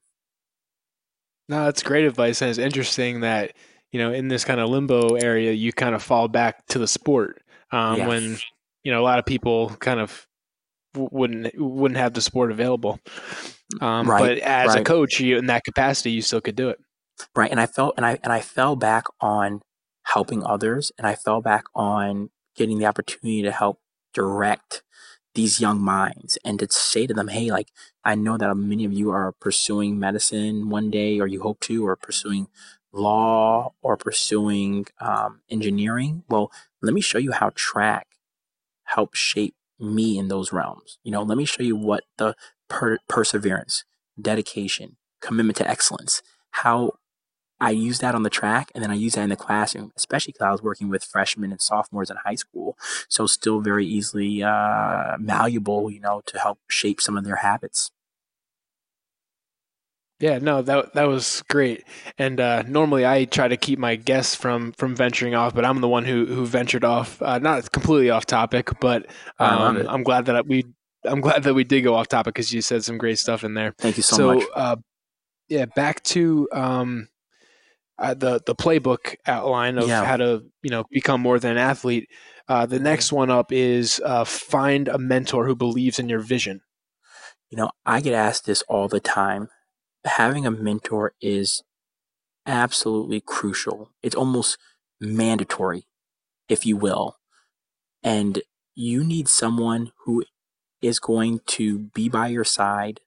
No, 1.50 1.66
that's 1.66 1.84
great 1.84 2.06
advice. 2.06 2.42
And 2.42 2.50
it's 2.50 2.60
interesting 2.60 3.20
that, 3.20 3.58
you 3.92 4.00
know, 4.00 4.14
in 4.14 4.30
this 4.30 4.46
kind 4.46 4.62
of 4.62 4.70
limbo 4.70 5.16
area, 5.16 5.52
you 5.52 5.74
kind 5.74 5.94
of 5.94 6.02
fall 6.02 6.30
back 6.30 6.66
to 6.68 6.80
the 6.80 6.88
sport 6.88 7.42
um, 7.74 7.98
yeah. 7.98 8.08
when, 8.08 8.38
you 8.86 8.94
know, 8.94 9.02
a 9.02 9.04
lot 9.04 9.20
of 9.20 9.26
people 9.26 9.72
kind 9.82 10.00
of 10.00 10.26
wouldn't 10.96 11.54
wouldn't 11.58 11.98
have 11.98 12.14
the 12.14 12.22
sport 12.22 12.52
available. 12.52 13.02
Um, 13.82 14.10
right, 14.10 14.22
but 14.22 14.38
as 14.38 14.70
right. 14.70 14.80
a 14.80 14.84
coach, 14.86 15.20
you 15.20 15.38
in 15.38 15.48
that 15.48 15.66
capacity, 15.66 16.12
you 16.12 16.22
still 16.22 16.40
could 16.40 16.56
do 16.56 16.70
it. 16.70 16.80
Right, 17.36 17.52
and 17.52 17.60
I 17.60 17.66
felt 17.66 17.96
and 17.98 18.06
I 18.06 18.18
and 18.24 18.32
I 18.32 18.40
fell 18.40 18.78
back 18.78 19.04
on 19.20 19.60
helping 20.04 20.44
others. 20.44 20.92
And 20.98 21.08
I 21.08 21.16
fell 21.16 21.42
back 21.42 21.66
on 21.76 22.30
getting 22.56 22.80
the 22.80 22.86
opportunity 22.86 23.42
to 23.42 23.52
help 23.52 23.80
direct 24.14 24.84
these 25.34 25.62
young 25.62 25.80
minds 25.80 26.38
and 26.44 26.60
to 26.60 26.68
say 26.70 27.08
to 27.08 27.14
them, 27.14 27.30
hey, 27.30 27.50
like, 27.52 27.70
I 28.04 28.16
know 28.16 28.38
that 28.38 28.54
many 28.56 28.84
of 28.84 28.92
you 28.92 29.12
are 29.12 29.32
pursuing 29.32 29.98
medicine 29.98 30.70
one 30.70 30.90
day, 30.90 31.20
or 31.20 31.28
you 31.28 31.42
hope 31.42 31.62
to, 31.62 31.88
or 31.88 31.96
pursuing 31.96 32.48
law 32.92 33.74
or 33.82 33.96
pursuing 33.96 34.86
um, 35.00 35.42
engineering. 35.50 36.24
Well, 36.30 36.52
let 36.82 36.94
me 36.94 37.02
show 37.02 37.18
you 37.18 37.32
how 37.32 37.52
track 37.56 38.08
helps 38.84 39.18
shape 39.18 39.56
me 39.80 40.18
in 40.18 40.28
those 40.28 40.52
realms. 40.52 40.98
You 41.04 41.12
know, 41.12 41.24
let 41.24 41.38
me 41.38 41.46
show 41.46 41.64
you 41.64 41.76
what 41.76 42.04
the 42.18 42.36
per- 42.68 43.00
perseverance, 43.08 43.86
dedication, 44.20 44.98
commitment 45.22 45.58
to 45.58 45.70
excellence, 45.70 46.22
how 46.52 46.94
I 47.62 47.70
use 47.70 48.00
that 48.00 48.16
on 48.16 48.24
the 48.24 48.30
track 48.30 48.72
and 48.74 48.84
then 48.84 48.90
I 48.90 48.96
use 48.96 49.14
that 49.14 49.22
in 49.22 49.30
the 49.30 49.36
classroom, 49.36 49.94
especially 49.96 50.34
because 50.34 50.46
I 50.46 50.52
was 50.52 50.64
working 50.64 50.90
with 50.90 51.04
freshmen 51.04 51.52
and 51.52 51.62
sophomores 51.62 52.10
in 52.10 52.18
high 52.26 52.36
school. 52.36 52.76
So 53.08 53.28
still 53.28 53.62
very 53.62 53.86
easily 53.86 54.42
uh, 54.42 55.16
malleable, 55.20 55.92
you 55.92 56.00
know, 56.00 56.24
to 56.26 56.40
help 56.40 56.60
shape 56.68 57.00
some 57.00 57.18
of 57.18 57.24
their 57.24 57.38
habits. 57.38 57.92
Yeah, 60.20 60.40
no, 60.40 60.62
that 60.64 60.94
that 60.94 61.08
was 61.08 61.44
great. 61.50 61.84
And 62.18 62.40
uh, 62.40 62.64
normally 62.64 63.06
I 63.06 63.26
try 63.26 63.48
to 63.48 63.58
keep 63.58 63.80
my 63.80 63.96
guests 63.96 64.36
from 64.36 64.72
from 64.74 64.96
venturing 64.96 65.36
off, 65.36 65.54
but 65.54 65.64
I'm 65.64 65.82
the 65.82 65.88
one 65.88 66.06
who 66.06 66.26
who 66.26 66.46
ventured 66.46 66.84
off, 66.84 67.22
uh, 67.22 67.40
not 67.40 67.72
completely 67.72 68.10
off 68.10 68.26
topic, 68.26 68.70
but 68.80 69.08
um, 69.40 69.88
I'm 69.88 70.04
glad 70.04 70.26
that 70.26 70.48
we 70.48 70.66
I'm 71.06 71.22
glad 71.22 71.44
that 71.44 71.54
we 71.54 71.64
did 71.64 71.82
go 71.82 71.96
off 71.96 72.08
topic 72.08 72.36
because 72.36 72.54
you 72.54 72.62
said 72.62 72.84
some 72.84 72.98
great 72.98 73.20
stuff 73.20 73.44
in 73.44 73.54
there. 73.54 73.74
Thank 73.78 73.98
you 73.98 74.04
so, 74.04 74.16
so 74.16 74.36
much. 74.36 74.44
Uh, 74.56 74.76
yeah, 75.48 75.66
back 75.66 76.04
to 76.04 76.48
um, 76.54 77.08
uh, 78.02 78.16
the 78.16 78.42
the 78.46 78.56
playbook 78.56 79.16
outline 79.28 79.78
of 79.78 79.88
yeah. 79.88 80.04
how 80.04 80.18
to 80.18 80.44
you 80.64 80.72
know 80.72 80.84
become 80.90 81.22
more 81.22 81.40
than 81.40 81.52
an 81.52 81.58
athlete. 81.58 82.10
Uh, 82.48 82.66
the 82.66 82.80
next 82.80 83.14
one 83.14 83.30
up 83.30 83.52
is 83.52 84.02
uh, 84.04 84.26
find 84.26 84.88
a 84.88 84.98
mentor 84.98 85.46
who 85.46 85.56
believes 85.56 86.00
in 86.00 86.10
your 86.10 86.20
vision. 86.20 86.62
You 87.50 87.58
know, 87.58 87.70
I 87.86 88.02
get 88.02 88.14
asked 88.14 88.46
this 88.46 88.64
all 88.64 88.88
the 88.88 89.00
time. 89.00 89.50
Having 90.04 90.48
a 90.48 90.52
mentor 90.52 91.14
is 91.22 91.64
absolutely 92.46 93.22
crucial. 93.22 93.92
It's 94.02 94.16
almost 94.16 94.58
mandatory, 95.00 95.86
if 96.50 96.66
you 96.66 96.76
will. 96.76 97.18
And 98.04 98.42
you 98.74 99.04
need 99.04 99.28
someone 99.28 99.92
who 100.06 100.24
is 100.82 101.00
going 101.00 101.42
to 101.46 101.78
be 101.94 102.10
by 102.10 102.28
your 102.28 102.44
side 102.44 103.02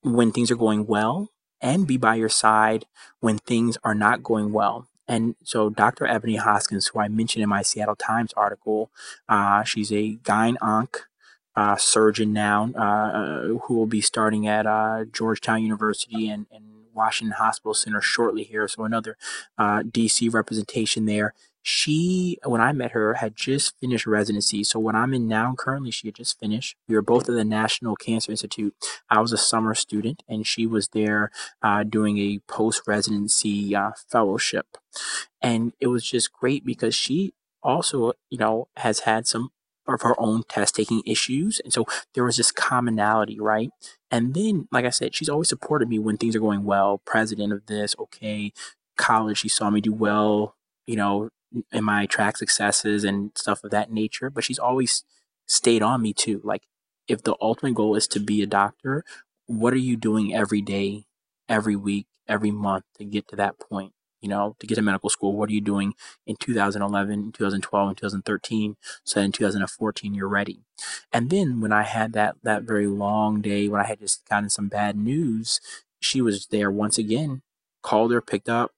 when 0.00 0.32
things 0.32 0.50
are 0.50 0.56
going 0.56 0.86
well 0.86 1.30
and 1.66 1.86
be 1.86 1.96
by 1.96 2.14
your 2.14 2.28
side 2.28 2.86
when 3.18 3.38
things 3.38 3.76
are 3.82 3.94
not 3.94 4.22
going 4.22 4.52
well. 4.52 4.86
And 5.08 5.34
so 5.42 5.68
Dr. 5.68 6.06
Ebony 6.06 6.36
Hoskins, 6.36 6.86
who 6.88 7.00
I 7.00 7.08
mentioned 7.08 7.42
in 7.42 7.48
my 7.48 7.62
Seattle 7.62 7.96
Times 7.96 8.32
article, 8.36 8.90
uh, 9.28 9.64
she's 9.64 9.92
a 9.92 10.18
gyn-onc 10.24 11.02
uh, 11.56 11.76
surgeon 11.76 12.32
now 12.32 12.70
uh, 12.74 13.58
who 13.64 13.74
will 13.74 13.86
be 13.86 14.00
starting 14.00 14.46
at 14.46 14.66
uh, 14.66 15.04
Georgetown 15.12 15.62
University 15.62 16.28
and, 16.28 16.46
and, 16.52 16.64
Washington 16.96 17.36
Hospital 17.36 17.74
Center 17.74 18.00
shortly 18.00 18.42
here. 18.42 18.66
So 18.66 18.84
another 18.84 19.18
uh, 19.58 19.80
DC 19.80 20.32
representation 20.32 21.04
there 21.04 21.34
she, 21.68 22.38
when 22.44 22.60
I 22.60 22.70
met 22.70 22.92
her, 22.92 23.14
had 23.14 23.34
just 23.34 23.76
finished 23.80 24.06
residency. 24.06 24.62
So 24.62 24.78
when 24.78 24.94
I'm 24.94 25.12
in 25.12 25.26
now 25.26 25.52
currently, 25.58 25.90
she 25.90 26.06
had 26.06 26.14
just 26.14 26.38
finished. 26.38 26.76
We 26.86 26.94
were 26.94 27.02
both 27.02 27.28
at 27.28 27.34
the 27.34 27.44
National 27.44 27.96
Cancer 27.96 28.30
Institute. 28.30 28.72
I 29.10 29.20
was 29.20 29.32
a 29.32 29.36
summer 29.36 29.74
student, 29.74 30.22
and 30.28 30.46
she 30.46 30.64
was 30.64 30.86
there 30.92 31.32
uh, 31.62 31.82
doing 31.82 32.18
a 32.18 32.38
post 32.46 32.82
residency 32.86 33.74
uh, 33.74 33.90
fellowship. 34.08 34.78
And 35.42 35.72
it 35.80 35.88
was 35.88 36.08
just 36.08 36.32
great 36.32 36.64
because 36.64 36.94
she 36.94 37.34
also, 37.64 38.12
you 38.30 38.38
know, 38.38 38.68
has 38.76 39.00
had 39.00 39.26
some 39.26 39.50
of 39.88 40.02
her 40.02 40.14
own 40.20 40.44
test 40.48 40.76
taking 40.76 41.02
issues. 41.04 41.60
And 41.64 41.72
so 41.72 41.84
there 42.14 42.22
was 42.22 42.36
this 42.36 42.52
commonality, 42.52 43.40
right? 43.40 43.70
And 44.08 44.34
then, 44.34 44.68
like 44.70 44.84
I 44.84 44.90
said, 44.90 45.16
she's 45.16 45.28
always 45.28 45.48
supported 45.48 45.88
me 45.88 45.98
when 45.98 46.16
things 46.16 46.36
are 46.36 46.40
going 46.40 46.62
well. 46.62 46.98
President 47.04 47.52
of 47.52 47.66
this, 47.66 47.96
okay. 47.98 48.52
College, 48.96 49.38
she 49.38 49.48
saw 49.48 49.68
me 49.68 49.80
do 49.80 49.92
well, 49.92 50.54
you 50.86 50.94
know, 50.94 51.28
in 51.72 51.84
my 51.84 52.06
track 52.06 52.36
successes 52.36 53.04
and 53.04 53.30
stuff 53.34 53.64
of 53.64 53.70
that 53.70 53.90
nature, 53.92 54.30
but 54.30 54.44
she's 54.44 54.58
always 54.58 55.04
stayed 55.46 55.82
on 55.82 56.02
me 56.02 56.12
too. 56.12 56.40
Like, 56.44 56.64
if 57.08 57.22
the 57.22 57.36
ultimate 57.40 57.74
goal 57.74 57.94
is 57.94 58.08
to 58.08 58.20
be 58.20 58.42
a 58.42 58.46
doctor, 58.46 59.04
what 59.46 59.72
are 59.72 59.78
you 59.78 59.96
doing 59.96 60.34
every 60.34 60.60
day, 60.60 61.04
every 61.48 61.76
week, 61.76 62.06
every 62.28 62.50
month 62.50 62.84
to 62.98 63.04
get 63.04 63.28
to 63.28 63.36
that 63.36 63.58
point? 63.58 63.92
You 64.20 64.30
know, 64.30 64.56
to 64.58 64.66
get 64.66 64.74
to 64.76 64.82
medical 64.82 65.10
school, 65.10 65.36
what 65.36 65.50
are 65.50 65.52
you 65.52 65.60
doing 65.60 65.94
in 66.26 66.36
2011, 66.40 67.32
2012, 67.32 67.88
and 67.88 67.96
2013 67.96 68.76
so 69.04 69.20
in 69.20 69.30
2014 69.30 70.14
you're 70.14 70.26
ready? 70.28 70.64
And 71.12 71.30
then 71.30 71.60
when 71.60 71.72
I 71.72 71.82
had 71.84 72.12
that 72.14 72.36
that 72.42 72.62
very 72.64 72.86
long 72.86 73.40
day 73.40 73.68
when 73.68 73.80
I 73.80 73.84
had 73.86 74.00
just 74.00 74.26
gotten 74.28 74.50
some 74.50 74.68
bad 74.68 74.96
news, 74.96 75.60
she 76.00 76.20
was 76.20 76.46
there 76.50 76.70
once 76.70 76.98
again, 76.98 77.42
called 77.82 78.12
her, 78.12 78.20
picked 78.20 78.48
up, 78.48 78.72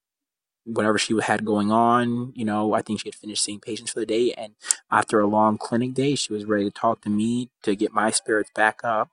whatever 0.68 0.98
she 0.98 1.18
had 1.20 1.44
going 1.44 1.72
on. 1.72 2.32
You 2.34 2.44
know, 2.44 2.74
I 2.74 2.82
think 2.82 3.00
she 3.00 3.08
had 3.08 3.14
finished 3.14 3.42
seeing 3.42 3.60
patients 3.60 3.92
for 3.92 4.00
the 4.00 4.06
day. 4.06 4.32
And 4.32 4.54
after 4.90 5.20
a 5.20 5.26
long 5.26 5.58
clinic 5.58 5.94
day, 5.94 6.14
she 6.14 6.32
was 6.32 6.44
ready 6.44 6.64
to 6.64 6.70
talk 6.70 7.00
to 7.02 7.10
me 7.10 7.50
to 7.62 7.74
get 7.74 7.92
my 7.92 8.10
spirits 8.10 8.50
back 8.54 8.80
up 8.84 9.10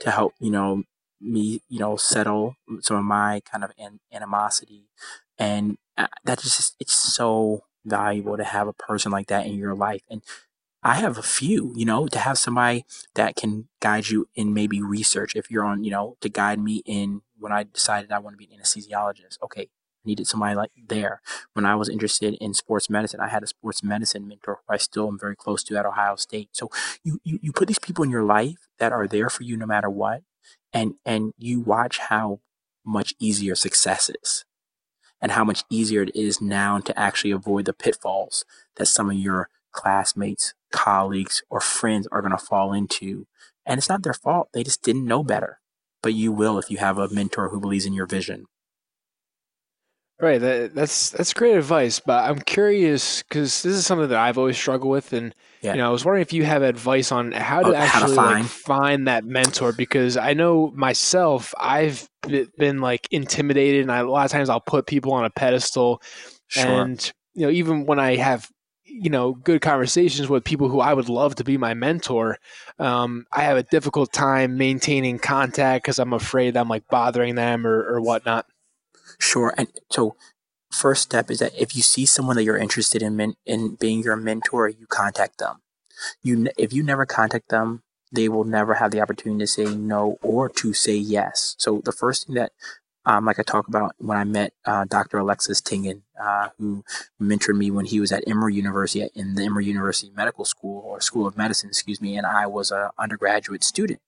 to 0.00 0.10
help, 0.10 0.34
you 0.38 0.50
know, 0.50 0.84
me, 1.20 1.62
you 1.68 1.80
know, 1.80 1.96
settle 1.96 2.54
some 2.80 2.96
of 2.96 3.04
my 3.04 3.42
kind 3.50 3.64
of 3.64 3.72
an- 3.78 4.00
animosity. 4.12 4.84
And 5.38 5.78
uh, 5.96 6.06
that 6.24 6.40
just, 6.40 6.76
it's 6.78 6.94
so 6.94 7.64
valuable 7.84 8.36
to 8.36 8.44
have 8.44 8.68
a 8.68 8.72
person 8.72 9.10
like 9.10 9.28
that 9.28 9.46
in 9.46 9.54
your 9.54 9.74
life. 9.74 10.02
And 10.10 10.22
I 10.82 10.94
have 10.94 11.18
a 11.18 11.22
few, 11.22 11.72
you 11.76 11.84
know, 11.84 12.06
to 12.06 12.18
have 12.18 12.38
somebody 12.38 12.84
that 13.14 13.34
can 13.34 13.68
guide 13.80 14.08
you 14.08 14.28
in 14.36 14.54
maybe 14.54 14.80
research 14.80 15.34
if 15.34 15.50
you're 15.50 15.64
on, 15.64 15.82
you 15.82 15.90
know, 15.90 16.16
to 16.20 16.28
guide 16.28 16.60
me 16.60 16.82
in 16.86 17.22
when 17.38 17.52
I 17.52 17.64
decided 17.64 18.12
I 18.12 18.20
want 18.20 18.34
to 18.34 18.38
be 18.38 18.48
an 18.52 18.60
anesthesiologist. 18.60 19.38
Okay, 19.42 19.68
needed 20.04 20.26
somebody 20.26 20.54
like 20.54 20.70
there. 20.88 21.20
When 21.52 21.66
I 21.66 21.74
was 21.74 21.88
interested 21.88 22.34
in 22.40 22.54
sports 22.54 22.88
medicine, 22.88 23.20
I 23.20 23.28
had 23.28 23.42
a 23.42 23.46
sports 23.46 23.82
medicine 23.82 24.26
mentor 24.26 24.60
who 24.66 24.74
I 24.74 24.78
still 24.78 25.08
am 25.08 25.18
very 25.18 25.36
close 25.36 25.62
to 25.64 25.76
at 25.76 25.86
Ohio 25.86 26.16
State. 26.16 26.50
So 26.52 26.70
you, 27.04 27.20
you, 27.24 27.38
you 27.42 27.52
put 27.52 27.68
these 27.68 27.78
people 27.78 28.04
in 28.04 28.10
your 28.10 28.24
life 28.24 28.68
that 28.78 28.92
are 28.92 29.06
there 29.06 29.28
for 29.28 29.42
you 29.42 29.56
no 29.56 29.66
matter 29.66 29.90
what, 29.90 30.22
and 30.72 30.94
and 31.04 31.32
you 31.36 31.60
watch 31.60 31.98
how 31.98 32.40
much 32.84 33.14
easier 33.18 33.54
success 33.54 34.10
is 34.22 34.44
and 35.20 35.32
how 35.32 35.44
much 35.44 35.64
easier 35.70 36.02
it 36.02 36.14
is 36.14 36.40
now 36.40 36.78
to 36.78 36.98
actually 36.98 37.30
avoid 37.30 37.64
the 37.64 37.72
pitfalls 37.72 38.44
that 38.76 38.86
some 38.86 39.10
of 39.10 39.16
your 39.16 39.48
classmates, 39.72 40.54
colleagues, 40.72 41.42
or 41.50 41.60
friends 41.60 42.06
are 42.10 42.22
going 42.22 42.32
to 42.32 42.38
fall 42.38 42.72
into. 42.72 43.26
And 43.66 43.78
it's 43.78 43.88
not 43.88 44.02
their 44.02 44.14
fault. 44.14 44.48
They 44.52 44.62
just 44.62 44.82
didn't 44.82 45.04
know 45.04 45.22
better. 45.22 45.60
But 46.02 46.14
you 46.14 46.32
will 46.32 46.58
if 46.58 46.70
you 46.70 46.78
have 46.78 46.98
a 46.98 47.08
mentor 47.08 47.48
who 47.48 47.60
believes 47.60 47.84
in 47.84 47.92
your 47.92 48.06
vision. 48.06 48.46
Right. 50.20 50.40
That, 50.40 50.74
that's 50.74 51.10
that's 51.10 51.32
great 51.32 51.56
advice, 51.56 52.00
but 52.00 52.28
I'm 52.28 52.40
curious 52.40 53.22
because 53.22 53.62
this 53.62 53.72
is 53.72 53.86
something 53.86 54.08
that 54.08 54.18
I've 54.18 54.36
always 54.36 54.56
struggled 54.56 54.90
with, 54.90 55.12
and 55.12 55.32
yeah. 55.60 55.74
you 55.74 55.78
know, 55.78 55.86
I 55.86 55.92
was 55.92 56.04
wondering 56.04 56.22
if 56.22 56.32
you 56.32 56.44
have 56.44 56.62
advice 56.62 57.12
on 57.12 57.30
how 57.30 57.62
to 57.62 57.68
oh, 57.68 57.74
actually 57.74 58.00
how 58.00 58.06
to 58.08 58.14
find. 58.14 58.40
Like, 58.40 58.50
find 58.50 59.06
that 59.06 59.24
mentor 59.24 59.72
because 59.72 60.16
I 60.16 60.34
know 60.34 60.72
myself, 60.74 61.54
I've 61.56 62.08
been 62.22 62.80
like 62.80 63.06
intimidated, 63.12 63.82
and 63.82 63.92
I, 63.92 63.98
a 63.98 64.10
lot 64.10 64.24
of 64.24 64.32
times 64.32 64.48
I'll 64.48 64.60
put 64.60 64.88
people 64.88 65.12
on 65.12 65.24
a 65.24 65.30
pedestal, 65.30 66.02
sure. 66.48 66.66
and 66.66 67.12
you 67.34 67.46
know, 67.46 67.52
even 67.52 67.86
when 67.86 68.00
I 68.00 68.16
have 68.16 68.50
you 68.84 69.10
know 69.10 69.34
good 69.34 69.60
conversations 69.60 70.28
with 70.28 70.42
people 70.42 70.68
who 70.68 70.80
I 70.80 70.94
would 70.94 71.08
love 71.08 71.36
to 71.36 71.44
be 71.44 71.56
my 71.58 71.74
mentor, 71.74 72.38
um, 72.80 73.24
I 73.30 73.42
have 73.42 73.56
a 73.56 73.62
difficult 73.62 74.12
time 74.12 74.58
maintaining 74.58 75.20
contact 75.20 75.84
because 75.84 76.00
I'm 76.00 76.12
afraid 76.12 76.56
I'm 76.56 76.68
like 76.68 76.88
bothering 76.88 77.36
them 77.36 77.64
or, 77.64 77.86
or 77.88 78.00
whatnot. 78.00 78.46
Sure. 79.18 79.54
And 79.56 79.68
so 79.90 80.16
first 80.70 81.02
step 81.02 81.30
is 81.30 81.38
that 81.40 81.58
if 81.58 81.74
you 81.74 81.82
see 81.82 82.06
someone 82.06 82.36
that 82.36 82.44
you're 82.44 82.58
interested 82.58 83.02
in 83.02 83.16
men- 83.16 83.36
in 83.46 83.76
being 83.76 84.02
your 84.02 84.16
mentor, 84.16 84.68
you 84.68 84.86
contact 84.86 85.38
them. 85.38 85.60
You 86.22 86.48
if 86.56 86.72
you 86.72 86.82
never 86.82 87.06
contact 87.06 87.48
them, 87.48 87.82
they 88.12 88.28
will 88.28 88.44
never 88.44 88.74
have 88.74 88.90
the 88.90 89.00
opportunity 89.00 89.40
to 89.40 89.46
say 89.46 89.64
no 89.64 90.18
or 90.22 90.48
to 90.48 90.72
say 90.72 90.94
yes. 90.94 91.56
So 91.58 91.80
the 91.84 91.92
first 91.92 92.26
thing 92.26 92.36
that 92.36 92.52
um, 93.08 93.24
like 93.24 93.38
I 93.38 93.42
talked 93.42 93.70
about 93.70 93.94
when 93.98 94.18
I 94.18 94.24
met 94.24 94.52
uh, 94.66 94.84
Dr. 94.84 95.16
Alexis 95.18 95.62
Tingen, 95.62 96.02
uh, 96.22 96.50
who 96.58 96.84
mentored 97.20 97.56
me 97.56 97.70
when 97.70 97.86
he 97.86 98.00
was 98.00 98.12
at 98.12 98.22
Emory 98.26 98.54
University 98.54 99.08
in 99.14 99.34
the 99.34 99.44
Emory 99.44 99.64
University 99.64 100.12
Medical 100.14 100.44
School 100.44 100.82
or 100.84 101.00
School 101.00 101.26
of 101.26 101.36
Medicine, 101.36 101.70
excuse 101.70 102.02
me, 102.02 102.18
and 102.18 102.26
I 102.26 102.46
was 102.46 102.70
an 102.70 102.90
undergraduate 102.98 103.64
student. 103.64 104.00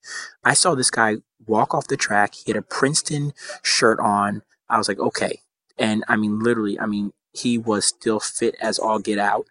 I 0.43 0.53
saw 0.53 0.75
this 0.75 0.91
guy 0.91 1.17
walk 1.47 1.73
off 1.73 1.87
the 1.87 1.97
track. 1.97 2.35
He 2.35 2.51
had 2.51 2.57
a 2.57 2.61
Princeton 2.61 3.33
shirt 3.63 3.99
on, 3.99 4.43
I 4.71 4.77
was 4.77 4.87
like, 4.87 4.99
okay. 4.99 5.41
And 5.77 6.03
I 6.07 6.15
mean, 6.15 6.39
literally, 6.39 6.79
I 6.79 6.85
mean, 6.85 7.11
he 7.33 7.57
was 7.57 7.85
still 7.85 8.19
fit 8.19 8.55
as 8.61 8.79
all 8.79 8.99
get 8.99 9.19
out. 9.19 9.45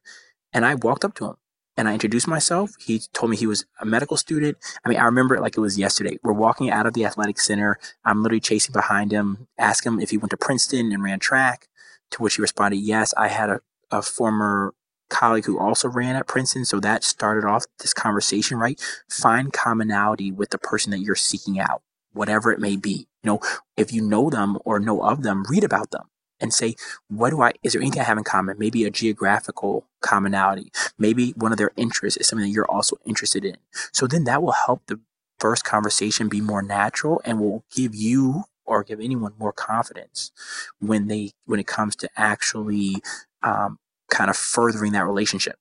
And 0.52 0.64
I 0.64 0.74
walked 0.74 1.04
up 1.04 1.14
to 1.16 1.26
him 1.26 1.36
and 1.76 1.88
I 1.88 1.92
introduced 1.92 2.26
myself. 2.26 2.72
He 2.80 3.00
told 3.12 3.30
me 3.30 3.36
he 3.36 3.46
was 3.46 3.64
a 3.80 3.86
medical 3.86 4.16
student. 4.16 4.58
I 4.84 4.88
mean, 4.88 4.98
I 4.98 5.04
remember 5.04 5.34
it 5.34 5.40
like 5.40 5.56
it 5.56 5.60
was 5.60 5.78
yesterday. 5.78 6.18
We're 6.22 6.32
walking 6.32 6.70
out 6.70 6.86
of 6.86 6.94
the 6.94 7.04
athletic 7.04 7.38
center. 7.38 7.78
I'm 8.04 8.22
literally 8.22 8.40
chasing 8.40 8.72
behind 8.72 9.12
him, 9.12 9.46
ask 9.58 9.84
him 9.84 10.00
if 10.00 10.10
he 10.10 10.16
went 10.16 10.30
to 10.30 10.36
Princeton 10.36 10.92
and 10.92 11.02
ran 11.02 11.20
track, 11.20 11.68
to 12.12 12.22
which 12.22 12.36
he 12.36 12.42
responded, 12.42 12.78
yes. 12.78 13.14
I 13.16 13.28
had 13.28 13.50
a, 13.50 13.60
a 13.90 14.02
former 14.02 14.74
colleague 15.08 15.44
who 15.44 15.58
also 15.58 15.88
ran 15.88 16.16
at 16.16 16.26
Princeton. 16.26 16.64
So 16.64 16.80
that 16.80 17.04
started 17.04 17.46
off 17.46 17.66
this 17.80 17.92
conversation, 17.92 18.58
right? 18.58 18.80
Find 19.08 19.52
commonality 19.52 20.32
with 20.32 20.50
the 20.50 20.58
person 20.58 20.90
that 20.92 21.00
you're 21.00 21.16
seeking 21.16 21.58
out 21.58 21.82
whatever 22.12 22.52
it 22.52 22.60
may 22.60 22.76
be. 22.76 23.06
You 23.22 23.32
know, 23.32 23.40
if 23.76 23.92
you 23.92 24.02
know 24.02 24.30
them 24.30 24.58
or 24.64 24.80
know 24.80 25.02
of 25.02 25.22
them, 25.22 25.44
read 25.48 25.64
about 25.64 25.90
them 25.90 26.08
and 26.40 26.54
say, 26.54 26.74
what 27.08 27.30
do 27.30 27.42
I, 27.42 27.52
is 27.62 27.72
there 27.72 27.82
anything 27.82 28.00
I 28.00 28.04
have 28.04 28.18
in 28.18 28.24
common? 28.24 28.58
Maybe 28.58 28.84
a 28.84 28.90
geographical 28.90 29.86
commonality. 30.00 30.72
Maybe 30.98 31.32
one 31.32 31.52
of 31.52 31.58
their 31.58 31.72
interests 31.76 32.16
is 32.16 32.26
something 32.26 32.46
that 32.46 32.54
you're 32.54 32.70
also 32.70 32.96
interested 33.04 33.44
in. 33.44 33.56
So 33.92 34.06
then 34.06 34.24
that 34.24 34.42
will 34.42 34.54
help 34.66 34.82
the 34.86 35.00
first 35.38 35.64
conversation 35.64 36.28
be 36.28 36.40
more 36.40 36.62
natural 36.62 37.20
and 37.24 37.40
will 37.40 37.64
give 37.74 37.94
you 37.94 38.44
or 38.64 38.84
give 38.84 39.00
anyone 39.00 39.32
more 39.38 39.52
confidence 39.52 40.32
when 40.78 41.08
they, 41.08 41.32
when 41.44 41.60
it 41.60 41.66
comes 41.66 41.96
to 41.96 42.08
actually, 42.16 42.96
um, 43.42 43.78
kind 44.10 44.30
of 44.30 44.36
furthering 44.36 44.92
that 44.92 45.06
relationship. 45.06 45.56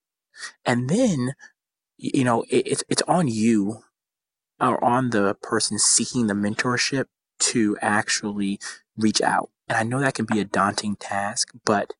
And 0.65 0.89
then, 0.89 1.33
you 1.97 2.23
know, 2.23 2.43
it, 2.49 2.67
it's, 2.67 2.83
it's 2.89 3.01
on 3.03 3.27
you 3.27 3.83
or 4.59 4.83
on 4.83 5.11
the 5.11 5.35
person 5.41 5.79
seeking 5.79 6.27
the 6.27 6.33
mentorship 6.33 7.05
to 7.39 7.77
actually 7.81 8.59
reach 8.97 9.21
out. 9.21 9.49
And 9.67 9.77
I 9.77 9.83
know 9.83 9.99
that 9.99 10.15
can 10.15 10.25
be 10.25 10.39
a 10.39 10.45
daunting 10.45 10.95
task, 10.95 11.51
but 11.65 11.93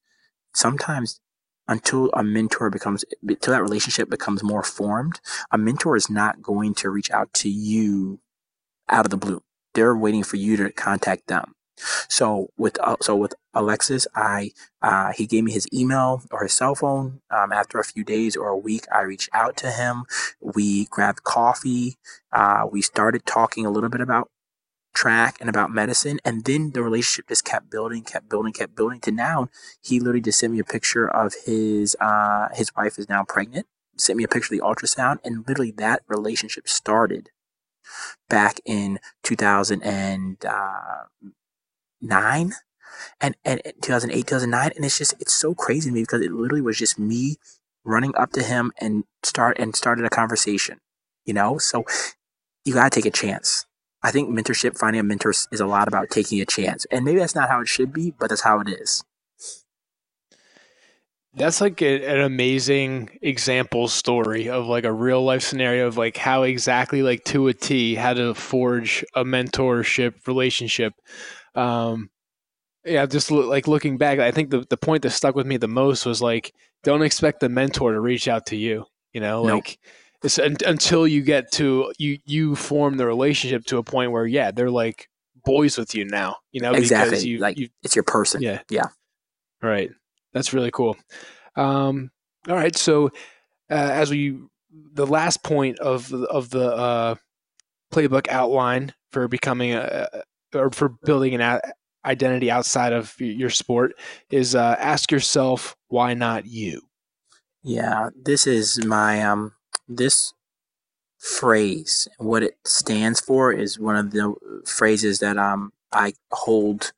sometimes 0.54 1.20
until 1.68 2.10
a 2.14 2.24
mentor 2.24 2.70
becomes, 2.70 3.06
until 3.22 3.54
that 3.54 3.62
relationship 3.62 4.10
becomes 4.10 4.44
more 4.44 4.64
formed, 4.64 5.20
a 5.52 5.58
mentor 5.58 5.96
is 5.96 6.10
not 6.10 6.42
going 6.42 6.74
to 6.76 6.90
reach 6.90 7.12
out 7.12 7.32
to 7.36 7.50
you 7.50 8.20
out 8.90 9.06
of 9.06 9.12
the 9.12 9.18
blue. 9.18 9.44
They're 9.76 9.96
waiting 9.96 10.24
for 10.24 10.38
you 10.38 10.58
to 10.58 10.72
contact 10.72 11.28
them. 11.28 11.54
So 12.08 12.50
with 12.58 12.80
uh, 12.82 12.98
so 13.02 13.16
with 13.16 13.34
Alexis, 13.54 14.08
I 14.16 14.52
uh, 14.82 15.12
he 15.14 15.26
gave 15.26 15.44
me 15.44 15.52
his 15.52 15.68
email 15.74 16.22
or 16.32 16.44
his 16.44 16.54
cell 16.54 16.76
phone. 16.76 17.22
Um, 17.30 17.52
after 17.52 17.80
a 17.80 17.84
few 17.84 18.04
days 18.04 18.36
or 18.36 18.50
a 18.50 18.58
week, 18.58 18.86
I 18.94 19.02
reached 19.02 19.30
out 19.34 19.58
to 19.58 19.72
him. 19.72 20.04
We 20.42 20.86
grabbed 20.86 21.24
coffee. 21.24 21.98
Uh, 22.32 22.68
we 22.72 22.82
started 22.82 23.26
talking 23.26 23.66
a 23.66 23.72
little 23.72 23.90
bit 23.90 24.02
about 24.02 24.30
track 24.94 25.38
and 25.40 25.50
about 25.50 25.72
medicine, 25.72 26.20
and 26.26 26.44
then 26.46 26.72
the 26.72 26.84
relationship 26.84 27.28
just 27.30 27.46
kept 27.46 27.70
building, 27.70 28.04
kept 28.04 28.30
building, 28.30 28.54
kept 28.54 28.76
building. 28.76 29.00
To 29.02 29.12
now, 29.12 29.50
he 29.82 30.00
literally 30.00 30.22
just 30.22 30.40
sent 30.40 30.54
me 30.54 30.60
a 30.60 30.64
picture 30.64 31.08
of 31.08 31.34
his 31.46 31.96
uh, 32.00 32.50
his 32.54 32.76
wife 32.76 32.98
is 32.98 33.10
now 33.10 33.24
pregnant. 33.24 33.68
Sent 33.98 34.18
me 34.18 34.24
a 34.24 34.28
picture 34.30 34.54
of 34.54 34.60
the 34.60 34.66
ultrasound, 34.66 35.18
and 35.24 35.48
literally 35.48 35.72
that 35.72 36.04
relationship 36.08 36.68
started 36.70 37.30
back 38.30 38.60
in 38.66 39.00
2000 39.24 39.82
and, 39.84 40.46
and 42.02 43.36
2008, 43.46 44.28
2009. 44.28 44.72
And 44.76 44.86
it's 44.86 44.98
just, 44.98 45.14
it's 45.20 45.34
so 45.34 45.54
crazy 45.54 45.90
to 45.90 45.94
me 45.94 46.02
because 46.04 46.22
it 46.22 46.32
literally 46.32 46.62
was 46.62 46.78
just 46.78 47.00
me 47.00 47.38
running 47.84 48.14
up 48.16 48.32
to 48.34 48.44
him 48.44 48.72
and 48.80 49.04
start 49.24 49.58
and 49.60 49.76
started 49.76 50.06
a 50.06 50.10
conversation, 50.10 50.80
you 51.26 51.34
know? 51.34 51.58
So 51.58 51.86
you 52.66 52.74
got 52.74 52.92
to 52.92 53.02
take 53.02 53.06
a 53.06 53.16
chance. 53.16 53.66
I 54.02 54.12
think 54.12 54.30
mentorship, 54.30 54.78
finding 54.78 55.00
a 55.00 55.04
mentor 55.04 55.32
is 55.32 55.60
a 55.60 55.66
lot 55.66 55.88
about 55.88 56.10
taking 56.10 56.40
a 56.40 56.46
chance. 56.46 56.86
And 56.92 57.04
maybe 57.04 57.20
that's 57.20 57.36
not 57.36 57.50
how 57.50 57.62
it 57.62 57.68
should 57.68 57.92
be, 57.92 58.12
but 58.18 58.30
that's 58.30 58.44
how 58.44 58.60
it 58.62 58.70
is. 58.70 59.04
That's 61.40 61.62
like 61.62 61.82
a, 61.82 62.06
an 62.06 62.20
amazing 62.20 63.18
example 63.22 63.88
story 63.88 64.50
of 64.50 64.68
like 64.68 64.84
a 64.84 64.92
real 64.92 65.24
life 65.24 65.42
scenario 65.42 65.88
of 65.88 65.98
like 65.98 66.18
how 66.18 66.44
exactly 66.44 67.02
like 67.02 67.24
to 67.26 67.48
a 67.48 67.54
T 67.54 67.96
how 67.96 68.14
to 68.14 68.34
forge 68.34 69.06
a 69.16 69.24
mentorship 69.24 70.28
relationship. 70.28 70.94
Um, 71.56 72.10
yeah, 72.86 73.06
just 73.06 73.32
like 73.32 73.68
looking 73.68 73.98
back, 73.98 74.20
I 74.20 74.32
think 74.32 74.50
the, 74.50 74.66
the 74.70 74.78
point 74.78 75.04
that 75.04 75.12
stuck 75.12 75.36
with 75.36 75.48
me 75.48 75.58
the 75.58 75.68
most 75.68 76.06
was 76.06 76.22
like, 76.22 76.54
don't 76.84 77.02
expect 77.04 77.40
the 77.40 77.50
mentor 77.50 77.94
to 77.94 78.00
reach 78.00 78.28
out 78.28 78.46
to 78.48 78.56
you. 78.58 78.86
You 79.14 79.22
know, 79.22 79.44
Nope. 79.46 79.54
like 79.66 79.80
it's 80.24 80.40
un- 80.40 80.58
until 80.66 81.08
you 81.08 81.22
get 81.22 81.52
to 81.54 81.94
you 81.98 82.20
you 82.26 82.56
form 82.56 82.98
the 82.98 83.06
relationship 83.06 83.66
to 83.66 83.78
a 83.78 83.84
point 83.84 84.12
where 84.12 84.28
yeah, 84.28 84.52
they're 84.52 84.70
like 84.70 85.08
boys 85.46 85.78
with 85.78 85.96
you 85.96 86.04
now. 86.06 86.36
You 86.52 86.62
know, 86.62 86.72
because 86.72 86.84
Exactly. 86.92 87.20
you 87.30 87.38
Like- 87.40 87.58
you 87.58 87.70
It's 87.84 87.96
your 87.96 88.04
person. 88.04 88.42
yeah 88.42 88.62
Yeah. 88.70 88.88
Right. 89.62 89.92
That's 90.34 90.54
really 90.54 90.72
cool. 90.72 90.98
Um, 91.56 92.12
all 92.48 92.56
right. 92.56 92.76
So, 92.76 93.08
uh, 93.70 93.74
as 93.74 94.10
we, 94.10 94.40
the 94.72 95.08
last 95.08 95.44
point 95.44 95.80
of 95.80 96.14
of 96.14 96.50
the 96.50 96.72
uh, 96.72 97.16
playbook 97.92 98.28
outline 98.30 98.94
for 99.12 99.28
becoming 99.28 99.74
a, 99.74 100.08
or 100.54 100.72
for 100.72 100.90
building 100.90 101.40
an 101.40 101.60
identity 102.06 102.50
outside 102.50 102.94
of 102.94 103.14
your 103.20 103.50
sport 103.50 103.94
is 104.30 104.56
uh, 104.56 104.76
ask 104.80 105.12
yourself 105.12 105.76
why 105.88 106.14
not 106.14 106.46
you. 106.46 106.82
Yeah, 107.64 108.10
this 108.16 108.48
is 108.48 108.84
my 108.86 109.22
um 109.22 109.54
this 109.88 110.34
phrase 111.18 112.08
what 112.18 112.44
it 112.44 112.58
stands 112.66 113.20
for 113.20 113.52
is 113.52 113.78
one 113.78 113.98
of 113.98 114.12
the 114.12 114.34
phrases 114.66 115.20
that 115.20 115.38
um 115.38 115.74
I 115.92 116.14
hold 116.32 116.94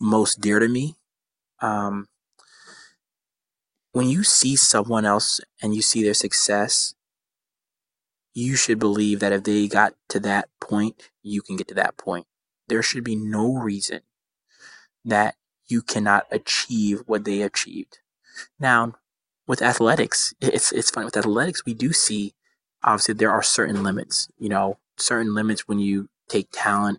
most 0.00 0.40
dear 0.40 0.60
to 0.60 0.68
me. 0.68 0.94
Um 1.60 2.06
when 3.94 4.08
you 4.08 4.24
see 4.24 4.56
someone 4.56 5.04
else 5.04 5.40
and 5.62 5.72
you 5.72 5.80
see 5.80 6.02
their 6.02 6.14
success, 6.14 6.94
you 8.34 8.56
should 8.56 8.80
believe 8.80 9.20
that 9.20 9.32
if 9.32 9.44
they 9.44 9.68
got 9.68 9.94
to 10.08 10.18
that 10.18 10.48
point, 10.60 11.10
you 11.22 11.40
can 11.40 11.56
get 11.56 11.68
to 11.68 11.74
that 11.74 11.96
point. 11.96 12.26
There 12.66 12.82
should 12.82 13.04
be 13.04 13.14
no 13.14 13.54
reason 13.54 14.00
that 15.04 15.36
you 15.68 15.80
cannot 15.80 16.26
achieve 16.32 17.04
what 17.06 17.24
they 17.24 17.40
achieved. 17.40 18.00
Now, 18.58 18.94
with 19.46 19.62
athletics, 19.62 20.34
it's 20.40 20.72
it's 20.72 20.90
funny. 20.90 21.04
With 21.04 21.16
athletics, 21.16 21.64
we 21.64 21.72
do 21.72 21.92
see 21.92 22.34
obviously 22.82 23.14
there 23.14 23.30
are 23.30 23.44
certain 23.44 23.84
limits. 23.84 24.28
You 24.38 24.48
know, 24.48 24.78
certain 24.96 25.34
limits 25.34 25.68
when 25.68 25.78
you 25.78 26.08
take 26.28 26.48
talent 26.50 26.98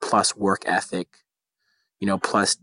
plus 0.00 0.34
work 0.34 0.62
ethic, 0.64 1.08
you 1.98 2.06
know, 2.06 2.16
plus 2.16 2.56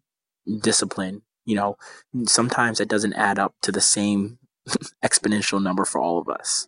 discipline. 0.61 1.21
You 1.47 1.55
know, 1.55 1.77
sometimes 2.25 2.77
that 2.77 2.89
doesn't 2.89 3.13
add 3.13 3.39
up 3.39 3.55
to 3.61 3.71
the 3.71 3.81
same 3.81 4.37
exponential 5.03 5.63
number 5.63 5.85
for 5.85 5.99
all 5.99 6.19
of 6.19 6.27
us. 6.27 6.67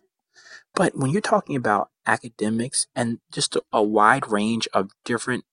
But 0.74 0.96
when 0.96 1.10
you're 1.10 1.20
talking 1.20 1.54
about 1.54 1.90
academics 2.06 2.86
and 2.96 3.18
just 3.30 3.56
a, 3.72 3.82
wide 3.82 4.30
range 4.30 4.66
of 4.72 4.90
different 5.04 5.44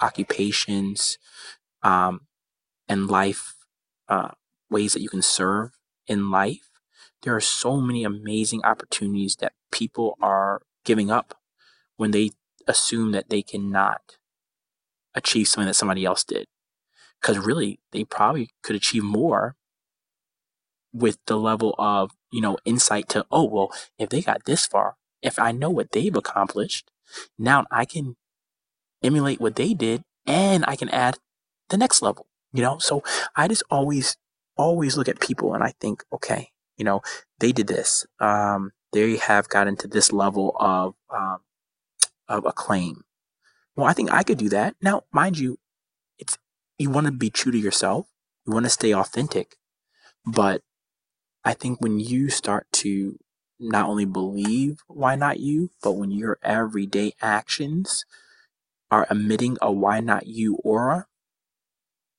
occupations 0.00 1.16
um, 1.82 2.22
and 2.88 3.06
life 3.08 3.54
uh, 4.08 4.30
ways 4.68 4.94
that 4.94 5.02
you 5.02 5.08
can 5.08 5.22
serve 5.22 5.70
in 6.08 6.30
life, 6.30 6.70
there 7.22 7.36
are 7.36 7.40
so 7.40 7.80
many 7.80 8.02
amazing 8.02 8.64
opportunities 8.64 9.36
that 9.36 9.52
people 9.70 10.16
are 10.20 10.62
giving 10.84 11.10
up 11.10 11.34
when 11.96 12.10
they 12.10 12.30
assume 12.66 13.12
that 13.12 13.28
they 13.30 13.42
cannot 13.42 14.16
achieve 15.14 15.46
something 15.46 15.66
that 15.66 15.74
somebody 15.74 16.04
else 16.04 16.24
did. 16.24 16.46
Because 17.20 17.38
really, 17.38 17.80
they 17.92 18.04
probably 18.04 18.50
could 18.62 18.76
achieve 18.76 19.04
more 19.04 19.56
with 20.92 21.18
the 21.26 21.36
level 21.36 21.74
of, 21.78 22.12
you 22.32 22.40
know, 22.40 22.56
insight 22.64 23.08
to, 23.10 23.24
oh, 23.30 23.44
well, 23.44 23.72
if 23.98 24.08
they 24.08 24.22
got 24.22 24.44
this 24.44 24.66
far, 24.66 24.96
if 25.22 25.38
I 25.38 25.52
know 25.52 25.70
what 25.70 25.92
they've 25.92 26.14
accomplished, 26.16 26.90
now 27.38 27.66
I 27.70 27.84
can 27.84 28.16
emulate 29.02 29.40
what 29.40 29.56
they 29.56 29.74
did 29.74 30.02
and 30.26 30.64
I 30.66 30.76
can 30.76 30.88
add 30.88 31.18
the 31.68 31.76
next 31.76 32.02
level, 32.02 32.26
you 32.52 32.62
know? 32.62 32.78
So 32.78 33.02
I 33.36 33.48
just 33.48 33.62
always, 33.70 34.16
always 34.56 34.96
look 34.96 35.08
at 35.08 35.20
people 35.20 35.54
and 35.54 35.62
I 35.62 35.74
think, 35.80 36.02
okay, 36.12 36.48
you 36.76 36.84
know, 36.84 37.02
they 37.38 37.52
did 37.52 37.66
this. 37.66 38.06
Um, 38.18 38.72
they 38.92 39.16
have 39.16 39.48
gotten 39.48 39.76
to 39.76 39.88
this 39.88 40.12
level 40.12 40.56
of, 40.58 40.94
um, 41.14 41.38
of 42.28 42.46
acclaim. 42.46 43.04
Well, 43.76 43.86
I 43.86 43.92
think 43.92 44.12
I 44.12 44.22
could 44.22 44.38
do 44.38 44.48
that. 44.48 44.74
Now, 44.82 45.02
mind 45.12 45.38
you, 45.38 45.58
you 46.80 46.88
want 46.88 47.04
to 47.04 47.12
be 47.12 47.28
true 47.28 47.52
to 47.52 47.58
yourself. 47.58 48.06
You 48.46 48.54
want 48.54 48.64
to 48.64 48.70
stay 48.70 48.94
authentic, 48.94 49.56
but 50.24 50.62
I 51.44 51.52
think 51.52 51.78
when 51.80 52.00
you 52.00 52.30
start 52.30 52.66
to 52.72 53.18
not 53.58 53.86
only 53.86 54.06
believe 54.06 54.78
why 54.86 55.14
not 55.14 55.38
you, 55.38 55.70
but 55.82 55.92
when 55.92 56.10
your 56.10 56.38
everyday 56.42 57.12
actions 57.20 58.06
are 58.90 59.06
emitting 59.10 59.58
a 59.60 59.70
why 59.70 60.00
not 60.00 60.26
you 60.26 60.56
aura, 60.64 61.06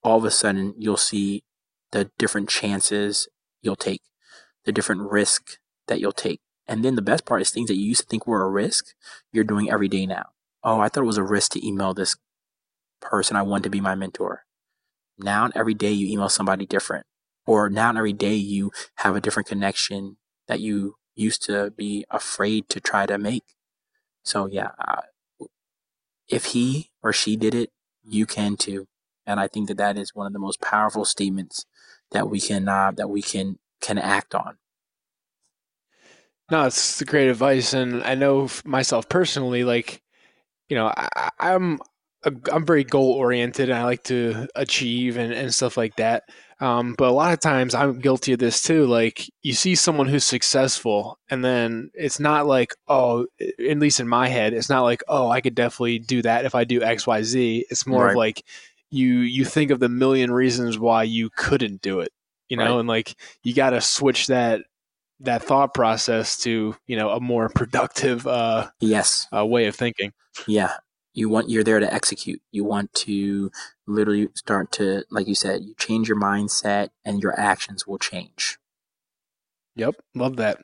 all 0.04 0.18
of 0.18 0.24
a 0.24 0.30
sudden 0.30 0.74
you'll 0.78 0.96
see 0.96 1.42
the 1.90 2.12
different 2.16 2.48
chances 2.48 3.28
you'll 3.62 3.74
take, 3.74 4.02
the 4.64 4.70
different 4.70 5.10
risk 5.10 5.58
that 5.88 5.98
you'll 5.98 6.12
take. 6.12 6.40
And 6.68 6.84
then 6.84 6.94
the 6.94 7.02
best 7.02 7.26
part 7.26 7.42
is 7.42 7.50
things 7.50 7.66
that 7.66 7.76
you 7.76 7.84
used 7.84 8.02
to 8.02 8.06
think 8.06 8.28
were 8.28 8.44
a 8.44 8.48
risk, 8.48 8.94
you're 9.32 9.42
doing 9.42 9.68
every 9.68 9.88
day 9.88 10.06
now. 10.06 10.26
Oh, 10.62 10.78
I 10.78 10.88
thought 10.88 11.02
it 11.02 11.06
was 11.06 11.18
a 11.18 11.24
risk 11.24 11.50
to 11.52 11.66
email 11.66 11.92
this 11.94 12.14
person 13.00 13.36
I 13.36 13.42
want 13.42 13.64
to 13.64 13.70
be 13.70 13.80
my 13.80 13.96
mentor. 13.96 14.44
Now 15.22 15.50
every 15.54 15.74
day 15.74 15.92
you 15.92 16.06
email 16.06 16.28
somebody 16.28 16.66
different. 16.66 17.06
Or 17.46 17.68
now 17.68 17.90
every 17.90 18.12
day 18.12 18.34
you 18.34 18.70
have 18.96 19.16
a 19.16 19.20
different 19.20 19.48
connection 19.48 20.16
that 20.46 20.60
you 20.60 20.96
used 21.14 21.42
to 21.44 21.70
be 21.70 22.04
afraid 22.10 22.68
to 22.70 22.80
try 22.80 23.06
to 23.06 23.18
make. 23.18 23.44
So 24.22 24.46
yeah, 24.46 24.70
if 26.28 26.46
he 26.46 26.90
or 27.02 27.12
she 27.12 27.36
did 27.36 27.54
it, 27.54 27.70
you 28.04 28.26
can 28.26 28.56
too. 28.56 28.86
And 29.26 29.38
I 29.38 29.48
think 29.48 29.68
that 29.68 29.76
that 29.76 29.96
is 29.96 30.14
one 30.14 30.26
of 30.26 30.32
the 30.32 30.38
most 30.38 30.60
powerful 30.60 31.04
statements 31.04 31.64
that 32.10 32.28
we 32.28 32.40
can 32.40 32.68
uh, 32.68 32.92
that 32.96 33.08
we 33.08 33.22
can 33.22 33.58
can 33.80 33.98
act 33.98 34.34
on. 34.34 34.58
No, 36.50 36.66
it's 36.66 37.02
great 37.02 37.28
advice, 37.28 37.72
and 37.72 38.02
I 38.02 38.14
know 38.14 38.48
myself 38.64 39.08
personally, 39.08 39.64
like 39.64 40.02
you 40.68 40.76
know, 40.76 40.92
I, 40.96 41.30
I'm 41.38 41.74
a, 41.74 41.91
I'm 42.24 42.64
very 42.64 42.84
goal 42.84 43.12
oriented, 43.12 43.68
and 43.68 43.78
I 43.78 43.84
like 43.84 44.04
to 44.04 44.46
achieve 44.54 45.16
and, 45.16 45.32
and 45.32 45.52
stuff 45.52 45.76
like 45.76 45.96
that. 45.96 46.24
Um, 46.60 46.94
but 46.96 47.08
a 47.08 47.12
lot 47.12 47.32
of 47.32 47.40
times, 47.40 47.74
I'm 47.74 47.98
guilty 47.98 48.32
of 48.34 48.38
this 48.38 48.62
too. 48.62 48.86
Like 48.86 49.28
you 49.42 49.52
see 49.52 49.74
someone 49.74 50.06
who's 50.06 50.24
successful, 50.24 51.18
and 51.30 51.44
then 51.44 51.90
it's 51.94 52.20
not 52.20 52.46
like, 52.46 52.74
oh, 52.86 53.26
at 53.40 53.78
least 53.78 53.98
in 53.98 54.06
my 54.06 54.28
head, 54.28 54.52
it's 54.54 54.68
not 54.70 54.82
like, 54.82 55.02
oh, 55.08 55.28
I 55.30 55.40
could 55.40 55.54
definitely 55.56 55.98
do 55.98 56.22
that 56.22 56.44
if 56.44 56.54
I 56.54 56.62
do 56.64 56.82
X, 56.82 57.06
Y, 57.06 57.22
Z. 57.22 57.66
It's 57.70 57.86
more 57.86 58.04
Right. 58.04 58.10
of 58.12 58.16
like 58.16 58.44
you 58.90 59.18
you 59.20 59.44
think 59.44 59.70
of 59.72 59.80
the 59.80 59.88
million 59.88 60.30
reasons 60.30 60.78
why 60.78 61.02
you 61.02 61.30
couldn't 61.36 61.80
do 61.82 62.00
it, 62.00 62.10
you 62.48 62.56
know, 62.56 62.74
Right. 62.74 62.78
and 62.80 62.88
like 62.88 63.16
you 63.42 63.54
got 63.54 63.70
to 63.70 63.80
switch 63.80 64.28
that 64.28 64.62
that 65.20 65.42
thought 65.42 65.72
process 65.74 66.36
to 66.42 66.76
you 66.86 66.96
know 66.96 67.10
a 67.10 67.20
more 67.20 67.48
productive 67.48 68.26
uh, 68.26 68.68
Yes. 68.80 69.26
uh, 69.36 69.44
way 69.44 69.66
of 69.66 69.74
thinking. 69.74 70.12
Yeah. 70.46 70.74
You 71.14 71.28
want 71.28 71.50
you're 71.50 71.64
there 71.64 71.80
to 71.80 71.92
execute. 71.92 72.40
You 72.50 72.64
want 72.64 72.92
to 72.94 73.50
literally 73.86 74.28
start 74.34 74.72
to 74.72 75.04
like 75.10 75.28
you 75.28 75.34
said, 75.34 75.62
you 75.62 75.74
change 75.78 76.08
your 76.08 76.20
mindset 76.20 76.90
and 77.04 77.22
your 77.22 77.38
actions 77.38 77.86
will 77.86 77.98
change. 77.98 78.58
Yep, 79.74 79.94
love 80.14 80.36
that. 80.36 80.58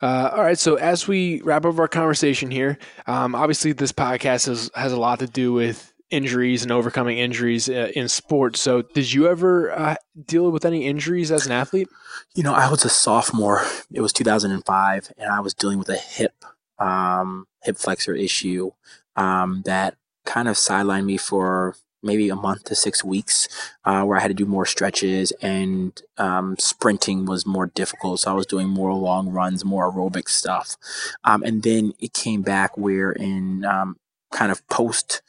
Uh, 0.00 0.30
all 0.34 0.42
right, 0.42 0.58
so 0.58 0.76
as 0.76 1.06
we 1.06 1.42
wrap 1.42 1.66
up 1.66 1.78
our 1.78 1.88
conversation 1.88 2.50
here, 2.50 2.78
um, 3.06 3.34
obviously 3.34 3.72
this 3.72 3.92
podcast 3.92 4.46
has 4.46 4.70
has 4.74 4.92
a 4.92 4.98
lot 4.98 5.18
to 5.18 5.26
do 5.26 5.52
with 5.52 5.92
injuries 6.10 6.62
and 6.62 6.70
overcoming 6.70 7.18
injuries 7.18 7.68
uh, 7.68 7.90
in 7.94 8.08
sports. 8.08 8.60
So, 8.60 8.82
did 8.82 9.12
you 9.12 9.26
ever 9.28 9.72
uh, 9.72 9.96
deal 10.24 10.50
with 10.50 10.64
any 10.64 10.86
injuries 10.86 11.30
as 11.30 11.44
an 11.44 11.52
athlete? 11.52 11.88
You 12.34 12.42
know, 12.42 12.54
I 12.54 12.70
was 12.70 12.84
a 12.84 12.88
sophomore. 12.88 13.64
It 13.92 14.00
was 14.00 14.12
2005, 14.12 15.12
and 15.18 15.30
I 15.30 15.40
was 15.40 15.54
dealing 15.54 15.78
with 15.78 15.88
a 15.88 15.96
hip 15.96 16.44
um, 16.78 17.46
hip 17.62 17.76
flexor 17.76 18.14
issue 18.14 18.70
um, 19.16 19.62
that 19.64 19.96
kind 20.24 20.48
of 20.48 20.56
sidelined 20.56 21.04
me 21.04 21.16
for 21.16 21.76
maybe 22.04 22.28
a 22.28 22.36
month 22.36 22.64
to 22.64 22.74
six 22.74 23.02
weeks, 23.02 23.48
uh, 23.84 24.02
where 24.04 24.18
I 24.18 24.20
had 24.20 24.28
to 24.28 24.34
do 24.34 24.44
more 24.44 24.66
stretches 24.66 25.32
and 25.40 26.00
um, 26.18 26.56
sprinting 26.58 27.24
was 27.24 27.46
more 27.46 27.66
difficult. 27.66 28.20
So 28.20 28.30
I 28.30 28.34
was 28.34 28.46
doing 28.46 28.68
more 28.68 28.92
long 28.92 29.30
runs, 29.30 29.64
more 29.64 29.90
aerobic 29.90 30.28
stuff. 30.28 30.76
Um, 31.24 31.42
and 31.42 31.62
then 31.62 31.94
it 31.98 32.12
came 32.12 32.42
back 32.42 32.76
where 32.76 33.10
in 33.10 33.64
um, 33.64 33.96
kind 34.30 34.52
of 34.52 34.66
post 34.68 35.22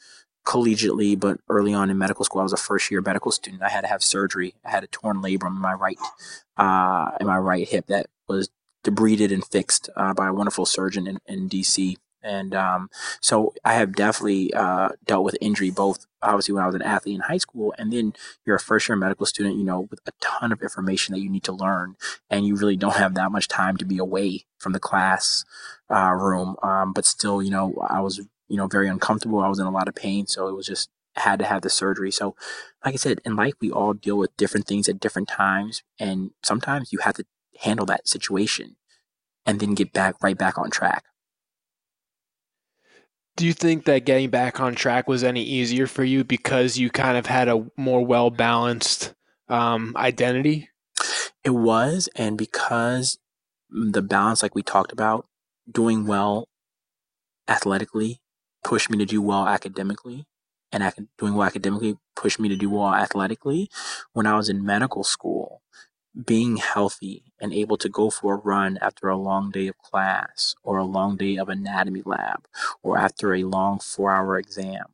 collegiately, 0.46 1.18
but 1.18 1.40
early 1.48 1.74
on 1.74 1.90
in 1.90 1.98
medical 1.98 2.24
school, 2.24 2.40
I 2.40 2.44
was 2.44 2.52
a 2.52 2.58
first 2.58 2.90
year 2.90 3.00
medical 3.00 3.32
student. 3.32 3.62
I 3.62 3.70
had 3.70 3.80
to 3.80 3.88
have 3.88 4.02
surgery. 4.02 4.54
I 4.64 4.70
had 4.70 4.84
a 4.84 4.88
torn 4.88 5.22
labrum 5.22 5.56
in 5.56 5.62
my 5.62 5.72
right, 5.72 5.98
uh, 6.56 7.12
in 7.18 7.26
my 7.26 7.38
right 7.38 7.66
hip 7.66 7.86
that 7.86 8.06
was 8.28 8.50
debrided 8.84 9.32
and 9.32 9.44
fixed 9.44 9.90
uh, 9.96 10.14
by 10.14 10.28
a 10.28 10.32
wonderful 10.32 10.66
surgeon 10.66 11.06
in, 11.08 11.18
in 11.26 11.48
DC. 11.48 11.96
And 12.26 12.54
um, 12.54 12.90
so 13.20 13.54
I 13.64 13.74
have 13.74 13.94
definitely 13.94 14.52
uh, 14.52 14.90
dealt 15.04 15.24
with 15.24 15.36
injury 15.40 15.70
both 15.70 16.06
obviously 16.26 16.54
when 16.54 16.62
I 16.62 16.66
was 16.66 16.74
an 16.74 16.82
athlete 16.82 17.14
in 17.14 17.20
high 17.22 17.38
school, 17.38 17.74
and 17.78 17.92
then 17.92 18.12
you're 18.44 18.56
a 18.56 18.60
first 18.60 18.88
year 18.88 18.96
medical 18.96 19.26
student, 19.26 19.56
you 19.56 19.64
know, 19.64 19.86
with 19.90 20.00
a 20.06 20.12
ton 20.20 20.52
of 20.52 20.60
information 20.62 21.14
that 21.14 21.20
you 21.20 21.30
need 21.30 21.44
to 21.44 21.52
learn, 21.52 21.96
and 22.28 22.46
you 22.46 22.56
really 22.56 22.76
don't 22.76 22.96
have 22.96 23.14
that 23.14 23.32
much 23.32 23.48
time 23.48 23.76
to 23.76 23.84
be 23.84 23.98
away 23.98 24.44
from 24.58 24.72
the 24.72 24.80
class 24.80 25.44
uh, 25.90 26.12
room. 26.12 26.56
Um, 26.62 26.92
but 26.92 27.04
still, 27.04 27.42
you 27.42 27.50
know, 27.50 27.74
I 27.88 28.00
was, 28.00 28.18
you 28.48 28.56
know, 28.56 28.66
very 28.66 28.88
uncomfortable. 28.88 29.40
I 29.40 29.48
was 29.48 29.58
in 29.58 29.66
a 29.66 29.70
lot 29.70 29.88
of 29.88 29.94
pain, 29.94 30.26
so 30.26 30.48
it 30.48 30.56
was 30.56 30.66
just 30.66 30.90
had 31.14 31.38
to 31.38 31.46
have 31.46 31.62
the 31.62 31.70
surgery. 31.70 32.10
So, 32.10 32.34
like 32.84 32.94
I 32.94 32.98
said, 32.98 33.20
in 33.24 33.36
life, 33.36 33.54
we 33.60 33.70
all 33.70 33.94
deal 33.94 34.18
with 34.18 34.36
different 34.36 34.66
things 34.66 34.88
at 34.88 35.00
different 35.00 35.28
times, 35.28 35.82
and 35.98 36.30
sometimes 36.42 36.92
you 36.92 36.98
have 37.00 37.14
to 37.16 37.24
handle 37.60 37.86
that 37.86 38.08
situation 38.08 38.76
and 39.46 39.60
then 39.60 39.74
get 39.74 39.92
back 39.92 40.16
right 40.22 40.36
back 40.36 40.58
on 40.58 40.70
track. 40.70 41.04
Do 43.36 43.46
you 43.46 43.52
think 43.52 43.84
that 43.84 44.06
getting 44.06 44.30
back 44.30 44.60
on 44.60 44.74
track 44.74 45.06
was 45.06 45.22
any 45.22 45.42
easier 45.42 45.86
for 45.86 46.02
you 46.02 46.24
because 46.24 46.78
you 46.78 46.88
kind 46.88 47.18
of 47.18 47.26
had 47.26 47.48
a 47.48 47.66
more 47.76 48.04
well 48.04 48.30
balanced 48.30 49.14
um, 49.48 49.92
identity? 49.96 50.70
It 51.44 51.50
was, 51.50 52.08
and 52.16 52.38
because 52.38 53.18
the 53.68 54.00
balance, 54.00 54.42
like 54.42 54.54
we 54.54 54.62
talked 54.62 54.90
about, 54.90 55.28
doing 55.70 56.06
well 56.06 56.48
athletically 57.46 58.20
pushed 58.64 58.90
me 58.90 58.98
to 58.98 59.04
do 59.04 59.20
well 59.20 59.46
academically, 59.46 60.26
and 60.72 60.92
doing 61.18 61.34
well 61.34 61.46
academically 61.46 61.98
pushed 62.16 62.40
me 62.40 62.48
to 62.48 62.56
do 62.56 62.70
well 62.70 62.94
athletically. 62.94 63.68
When 64.12 64.26
I 64.26 64.36
was 64.36 64.48
in 64.48 64.64
medical 64.64 65.04
school, 65.04 65.60
being 66.24 66.56
healthy 66.56 67.24
and 67.40 67.52
able 67.52 67.76
to 67.76 67.88
go 67.88 68.10
for 68.10 68.34
a 68.34 68.38
run 68.38 68.78
after 68.80 69.08
a 69.08 69.16
long 69.16 69.50
day 69.50 69.66
of 69.68 69.78
class 69.78 70.54
or 70.62 70.78
a 70.78 70.84
long 70.84 71.16
day 71.16 71.36
of 71.36 71.48
anatomy 71.48 72.02
lab 72.04 72.46
or 72.82 72.98
after 72.98 73.34
a 73.34 73.44
long 73.44 73.78
four 73.78 74.10
hour 74.10 74.38
exam 74.38 74.86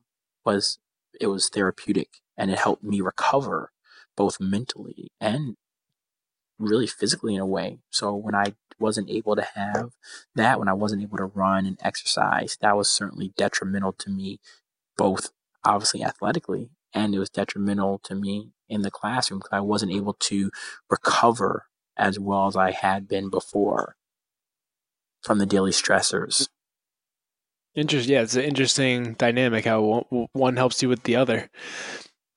was 0.45 0.79
it 1.21 1.29
was 1.29 1.49
therapeutic 1.49 2.09
and 2.37 2.51
it 2.51 2.59
helped 2.59 2.83
me 2.83 3.01
recover 3.01 3.71
both 4.17 4.41
mentally 4.41 5.13
and 5.21 5.57
really 6.59 6.87
physically 6.87 7.35
in 7.35 7.41
a 7.41 7.47
way. 7.47 7.79
So 7.91 8.15
when 8.15 8.35
i 8.35 8.55
wasn't 8.79 9.11
able 9.11 9.37
to 9.37 9.47
have 9.55 9.91
that 10.35 10.59
when 10.59 10.69
i 10.69 10.73
wasn't 10.73 11.03
able 11.03 11.17
to 11.17 11.25
run 11.25 11.67
and 11.67 11.79
exercise 11.83 12.59
that 12.61 12.77
was 12.77 12.91
certainly 12.91 13.33
detrimental 13.37 13.93
to 13.93 14.11
me 14.11 14.41
both 14.97 15.31
obviously 15.65 16.03
athletically 16.03 16.71
and 16.93 17.15
it 17.15 17.19
was 17.19 17.31
detrimental 17.31 17.99
to 18.01 18.15
me 18.15 18.51
in 18.73 18.83
the 18.83 18.91
classroom 18.91 19.41
because 19.41 19.57
I 19.57 19.61
wasn't 19.61 19.93
able 19.93 20.15
to 20.15 20.51
recover 20.91 21.67
as 21.97 22.19
well 22.19 22.47
as 22.47 22.57
I 22.57 22.71
had 22.71 23.07
been 23.07 23.31
before 23.31 23.97
from 25.23 25.39
the 25.39 25.47
daily 25.47 25.71
stressors. 25.71 26.49
Interesting. 27.75 28.13
Yeah, 28.13 28.23
it's 28.23 28.35
an 28.35 28.43
interesting 28.43 29.15
dynamic 29.15 29.65
how 29.65 30.07
one 30.33 30.57
helps 30.57 30.83
you 30.83 30.89
with 30.89 31.05
the 31.05 31.17
other. 31.17 31.49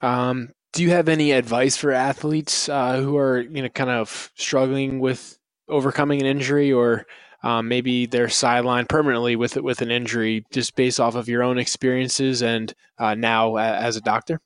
Um, 0.02 0.50
do 0.72 0.84
you 0.84 0.92
have 0.92 1.10
any 1.10 1.32
advice 1.32 1.76
for 1.76 1.92
athletes 1.92 2.70
uh, 2.70 3.02
who 3.02 3.18
are 3.18 3.42
you 3.42 3.62
know 3.62 3.70
kind 3.70 3.90
of 3.90 4.32
struggling 4.36 5.00
with 5.00 5.38
overcoming 5.68 6.22
an 6.22 6.28
injury 6.28 6.72
or 6.72 7.06
um, 7.44 7.68
maybe 7.68 8.06
they're 8.06 8.28
sidelined 8.28 8.88
permanently 8.88 9.36
with 9.36 9.58
with 9.58 9.82
an 9.82 9.92
injury 9.92 10.46
just 10.52 10.76
based 10.76 11.00
off 11.00 11.16
of 11.16 11.28
your 11.28 11.44
own 11.44 11.58
experiences 11.58 12.42
and 12.42 12.74
uh, 12.98 13.16
now 13.16 13.58
as 13.58 13.98
a 13.98 14.02
doctor? 14.02 14.40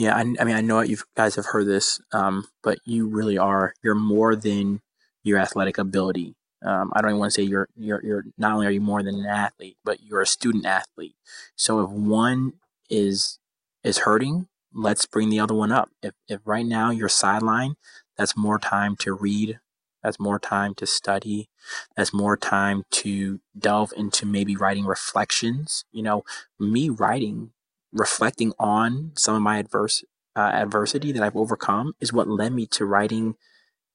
Yeah, 0.00 0.16
I, 0.16 0.20
I 0.20 0.44
mean, 0.44 0.56
I 0.56 0.62
know 0.62 0.80
you 0.80 0.96
guys 1.14 1.34
have 1.34 1.44
heard 1.44 1.66
this, 1.66 2.00
um, 2.12 2.46
but 2.62 2.78
you 2.86 3.06
really 3.06 3.36
are. 3.36 3.74
You're 3.82 3.94
more 3.94 4.34
than 4.34 4.80
your 5.24 5.38
athletic 5.38 5.76
ability. 5.76 6.36
Um, 6.64 6.90
I 6.94 7.02
don't 7.02 7.10
even 7.10 7.18
want 7.20 7.32
to 7.34 7.34
say 7.34 7.42
you're 7.42 7.68
you're 7.76 8.02
you're 8.02 8.24
not 8.38 8.52
only 8.52 8.66
are 8.66 8.70
you 8.70 8.80
more 8.80 9.02
than 9.02 9.16
an 9.16 9.26
athlete, 9.26 9.76
but 9.84 10.02
you're 10.02 10.22
a 10.22 10.26
student 10.26 10.64
athlete. 10.64 11.16
So 11.54 11.80
if 11.80 11.90
one 11.90 12.54
is 12.88 13.38
is 13.84 13.98
hurting, 13.98 14.48
let's 14.72 15.04
bring 15.04 15.28
the 15.28 15.40
other 15.40 15.54
one 15.54 15.70
up. 15.70 15.90
If 16.02 16.14
if 16.28 16.40
right 16.46 16.64
now 16.64 16.90
you're 16.90 17.08
sidelined, 17.10 17.74
that's 18.16 18.34
more 18.34 18.58
time 18.58 18.96
to 19.00 19.12
read. 19.12 19.60
That's 20.02 20.18
more 20.18 20.38
time 20.38 20.74
to 20.76 20.86
study. 20.86 21.50
That's 21.94 22.14
more 22.14 22.38
time 22.38 22.84
to 23.02 23.40
delve 23.58 23.92
into 23.94 24.24
maybe 24.24 24.56
writing 24.56 24.86
reflections. 24.86 25.84
You 25.92 26.02
know, 26.04 26.24
me 26.58 26.88
writing 26.88 27.52
reflecting 27.92 28.52
on 28.58 29.12
some 29.16 29.34
of 29.34 29.42
my 29.42 29.58
adverse 29.58 30.04
uh, 30.36 30.50
adversity 30.52 31.12
that 31.12 31.22
I've 31.22 31.36
overcome 31.36 31.94
is 32.00 32.12
what 32.12 32.28
led 32.28 32.52
me 32.52 32.66
to 32.66 32.84
writing 32.84 33.34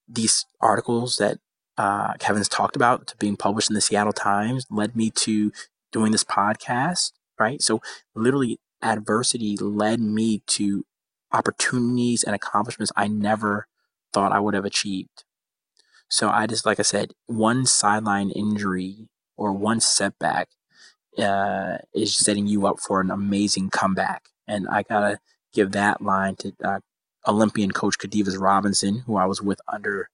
these 0.08 0.46
articles 0.62 1.18
that 1.18 1.39
uh, 1.78 2.14
Kevin's 2.20 2.50
talked 2.50 2.76
about 2.76 3.08
to 3.08 3.18
being 3.18 3.36
published 3.36 3.70
in 3.70 3.74
the 3.74 3.82
Seattle 3.82 4.14
Times, 4.14 4.66
led 4.70 4.96
me 4.96 5.10
to 5.12 5.52
doing 5.91 6.12
this 6.12 6.24
podcast, 6.24 7.12
right? 7.39 7.62
So 7.62 7.82
literally 8.14 8.60
adversity 8.82 9.58
led 9.58 10.00
me 10.00 10.43
to 10.48 10.86
opportunities 11.32 12.24
and 12.24 12.36
accomplishments 12.36 12.91
I 12.96 13.08
never 13.08 13.68
thought 14.14 14.32
I 14.32 14.39
would 14.39 14.54
have 14.54 14.66
achieved. 14.66 15.24
So 16.10 16.30
I 16.30 16.48
just, 16.48 16.66
like 16.66 16.80
I 16.80 16.84
said, 16.84 17.12
one 17.26 17.66
sideline 17.66 18.30
injury 18.30 19.10
or 19.36 19.52
one 19.52 19.80
setback 19.80 20.50
uh, 21.18 21.78
is 21.93 22.16
setting 22.16 22.47
you 22.47 22.68
up 22.68 22.80
for 22.80 23.01
an 23.01 23.11
amazing 23.11 23.70
comeback. 23.70 24.30
And 24.47 24.68
I 24.68 24.84
gotta 24.84 25.20
give 25.53 25.72
that 25.72 26.01
line 26.01 26.36
to 26.38 26.53
uh, 26.63 26.80
Olympian 27.28 27.72
coach 27.72 27.97
Khadevis 27.97 28.39
Robinson, 28.39 29.03
who 29.05 29.16
I 29.18 29.26
was 29.26 29.41
with 29.41 29.59
under 29.72 30.09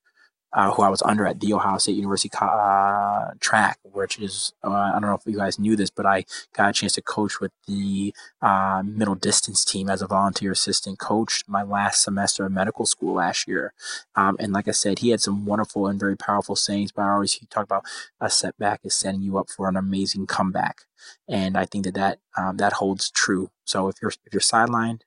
uh, 0.53 0.71
who 0.71 0.83
I 0.83 0.89
was 0.89 1.01
under 1.03 1.25
at 1.25 1.39
the 1.39 1.53
Ohio 1.53 1.77
State 1.77 1.95
University 1.95 2.29
uh, 2.39 3.31
track, 3.39 3.79
which 3.83 4.19
is, 4.19 4.53
uh, 4.63 4.69
I 4.69 4.91
don't 4.93 5.03
know 5.03 5.15
if 5.15 5.25
you 5.25 5.37
guys 5.37 5.57
knew 5.57 5.75
this, 5.75 5.89
but 5.89 6.05
I 6.05 6.25
got 6.53 6.69
a 6.69 6.73
chance 6.73 6.93
to 6.93 7.01
coach 7.01 7.39
with 7.39 7.51
the 7.67 8.13
uh, 8.41 8.83
middle 8.85 9.15
distance 9.15 9.63
team 9.63 9.89
as 9.89 10.01
a 10.01 10.07
volunteer 10.07 10.51
assistant 10.51 10.99
coach 10.99 11.43
my 11.47 11.63
last 11.63 12.03
semester 12.03 12.45
of 12.45 12.51
medical 12.51 12.85
school 12.85 13.15
last 13.15 13.47
year. 13.47 13.73
Um, 14.15 14.35
and 14.39 14.51
like 14.51 14.67
I 14.67 14.71
said, 14.71 14.99
he 14.99 15.09
had 15.09 15.21
some 15.21 15.45
wonderful 15.45 15.87
and 15.87 15.99
very 15.99 16.17
powerful 16.17 16.55
sayings, 16.55 16.91
but 16.91 17.03
I 17.03 17.11
always 17.11 17.33
he 17.33 17.45
talked 17.45 17.67
about 17.67 17.85
a 18.19 18.29
setback 18.29 18.81
is 18.83 18.95
setting 18.95 19.21
you 19.21 19.37
up 19.37 19.49
for 19.49 19.69
an 19.69 19.77
amazing 19.77 20.27
comeback. 20.27 20.81
And 21.27 21.57
I 21.57 21.65
think 21.65 21.85
that 21.85 21.95
that, 21.95 22.19
um, 22.37 22.57
that 22.57 22.73
holds 22.73 23.09
true. 23.09 23.51
So 23.65 23.87
if 23.87 23.95
you're, 24.01 24.11
if 24.25 24.33
you're 24.33 24.41
sidelined, 24.41 25.01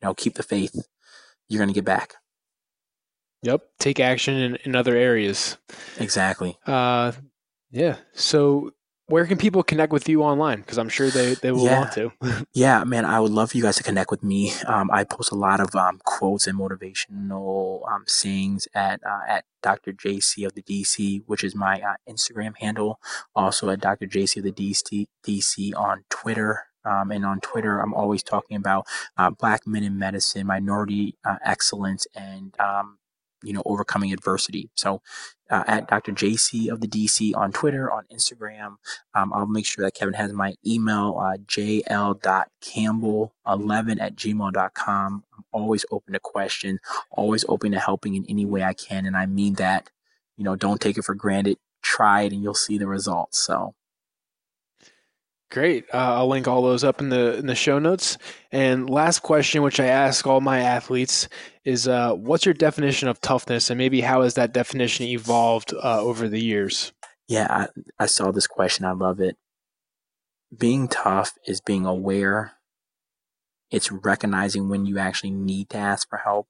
you 0.00 0.08
know, 0.08 0.14
keep 0.14 0.34
the 0.34 0.42
faith. 0.42 0.86
You're 1.48 1.58
going 1.58 1.68
to 1.68 1.74
get 1.74 1.84
back. 1.84 2.16
Yep. 3.44 3.62
Take 3.78 4.00
action 4.00 4.34
in, 4.34 4.56
in 4.64 4.74
other 4.74 4.96
areas. 4.96 5.58
Exactly. 5.98 6.58
Uh, 6.66 7.12
yeah. 7.70 7.96
So 8.14 8.70
where 9.06 9.26
can 9.26 9.36
people 9.36 9.62
connect 9.62 9.92
with 9.92 10.08
you 10.08 10.22
online? 10.22 10.60
Because 10.60 10.78
I'm 10.78 10.88
sure 10.88 11.10
they, 11.10 11.34
they 11.34 11.52
will 11.52 11.64
yeah. 11.64 11.78
want 11.78 11.92
to. 11.92 12.12
yeah, 12.54 12.84
man, 12.84 13.04
I 13.04 13.20
would 13.20 13.32
love 13.32 13.50
for 13.50 13.58
you 13.58 13.62
guys 13.62 13.76
to 13.76 13.82
connect 13.82 14.10
with 14.10 14.22
me. 14.22 14.52
Um, 14.66 14.90
I 14.90 15.04
post 15.04 15.30
a 15.30 15.34
lot 15.34 15.60
of 15.60 15.74
um, 15.74 16.00
quotes 16.04 16.46
and 16.46 16.58
motivational 16.58 17.86
um, 17.90 18.04
sayings 18.06 18.66
at 18.74 19.00
uh, 19.04 19.20
at 19.28 19.44
Dr. 19.62 19.92
JC 19.92 20.46
of 20.46 20.54
the 20.54 20.62
DC, 20.62 21.22
which 21.26 21.44
is 21.44 21.54
my 21.54 21.82
uh, 21.82 21.96
Instagram 22.08 22.54
handle. 22.58 22.98
Also 23.36 23.68
at 23.68 23.80
Dr. 23.80 24.06
JC 24.06 24.38
of 24.38 24.44
the 24.44 24.52
DC, 24.52 25.06
DC 25.26 25.76
on 25.76 26.04
Twitter. 26.08 26.64
Um, 26.86 27.10
and 27.10 27.24
on 27.24 27.40
Twitter, 27.40 27.80
I'm 27.80 27.94
always 27.94 28.22
talking 28.22 28.58
about 28.58 28.86
uh, 29.16 29.30
Black 29.30 29.66
men 29.66 29.82
in 29.84 29.98
medicine, 29.98 30.46
minority 30.46 31.16
uh, 31.24 31.36
excellence, 31.42 32.06
and 32.14 32.54
um, 32.60 32.98
you 33.44 33.52
know, 33.52 33.62
overcoming 33.66 34.12
adversity. 34.12 34.70
So 34.74 35.02
uh, 35.50 35.64
at 35.66 35.88
Dr. 35.88 36.12
JC 36.12 36.70
of 36.70 36.80
the 36.80 36.88
DC 36.88 37.36
on 37.36 37.52
Twitter, 37.52 37.92
on 37.92 38.04
Instagram. 38.12 38.76
Um, 39.14 39.32
I'll 39.32 39.46
make 39.46 39.66
sure 39.66 39.84
that 39.84 39.94
Kevin 39.94 40.14
has 40.14 40.32
my 40.32 40.54
email, 40.66 41.18
uh, 41.20 41.36
jl.campbell11 41.46 44.00
at 44.00 44.16
gmail.com. 44.16 45.24
I'm 45.36 45.44
always 45.52 45.84
open 45.90 46.14
to 46.14 46.20
question, 46.20 46.78
always 47.10 47.44
open 47.48 47.72
to 47.72 47.78
helping 47.78 48.14
in 48.14 48.24
any 48.28 48.46
way 48.46 48.62
I 48.62 48.72
can. 48.72 49.04
And 49.06 49.16
I 49.16 49.26
mean 49.26 49.54
that 49.54 49.90
you 50.36 50.44
know, 50.44 50.56
don't 50.56 50.80
take 50.80 50.98
it 50.98 51.04
for 51.04 51.14
granted. 51.14 51.58
Try 51.82 52.22
it 52.22 52.32
and 52.32 52.42
you'll 52.42 52.54
see 52.54 52.78
the 52.78 52.86
results. 52.86 53.38
So 53.38 53.74
Great. 55.54 55.84
Uh, 55.94 56.16
I'll 56.16 56.26
link 56.26 56.48
all 56.48 56.62
those 56.62 56.82
up 56.82 57.00
in 57.00 57.10
the 57.10 57.36
in 57.36 57.46
the 57.46 57.54
show 57.54 57.78
notes. 57.78 58.18
And 58.50 58.90
last 58.90 59.20
question, 59.20 59.62
which 59.62 59.78
I 59.78 59.86
ask 59.86 60.26
all 60.26 60.40
my 60.40 60.58
athletes, 60.58 61.28
is 61.64 61.86
uh, 61.86 62.12
what's 62.14 62.44
your 62.44 62.54
definition 62.54 63.06
of 63.06 63.20
toughness, 63.20 63.70
and 63.70 63.78
maybe 63.78 64.00
how 64.00 64.22
has 64.22 64.34
that 64.34 64.52
definition 64.52 65.06
evolved 65.06 65.72
uh, 65.72 66.00
over 66.00 66.26
the 66.26 66.42
years? 66.42 66.92
Yeah, 67.28 67.46
I, 67.48 67.68
I 68.00 68.06
saw 68.06 68.32
this 68.32 68.48
question. 68.48 68.84
I 68.84 68.94
love 68.94 69.20
it. 69.20 69.36
Being 70.58 70.88
tough 70.88 71.30
is 71.46 71.60
being 71.60 71.86
aware. 71.86 72.54
It's 73.70 73.92
recognizing 73.92 74.68
when 74.68 74.86
you 74.86 74.98
actually 74.98 75.30
need 75.30 75.70
to 75.70 75.78
ask 75.78 76.08
for 76.08 76.18
help. 76.18 76.48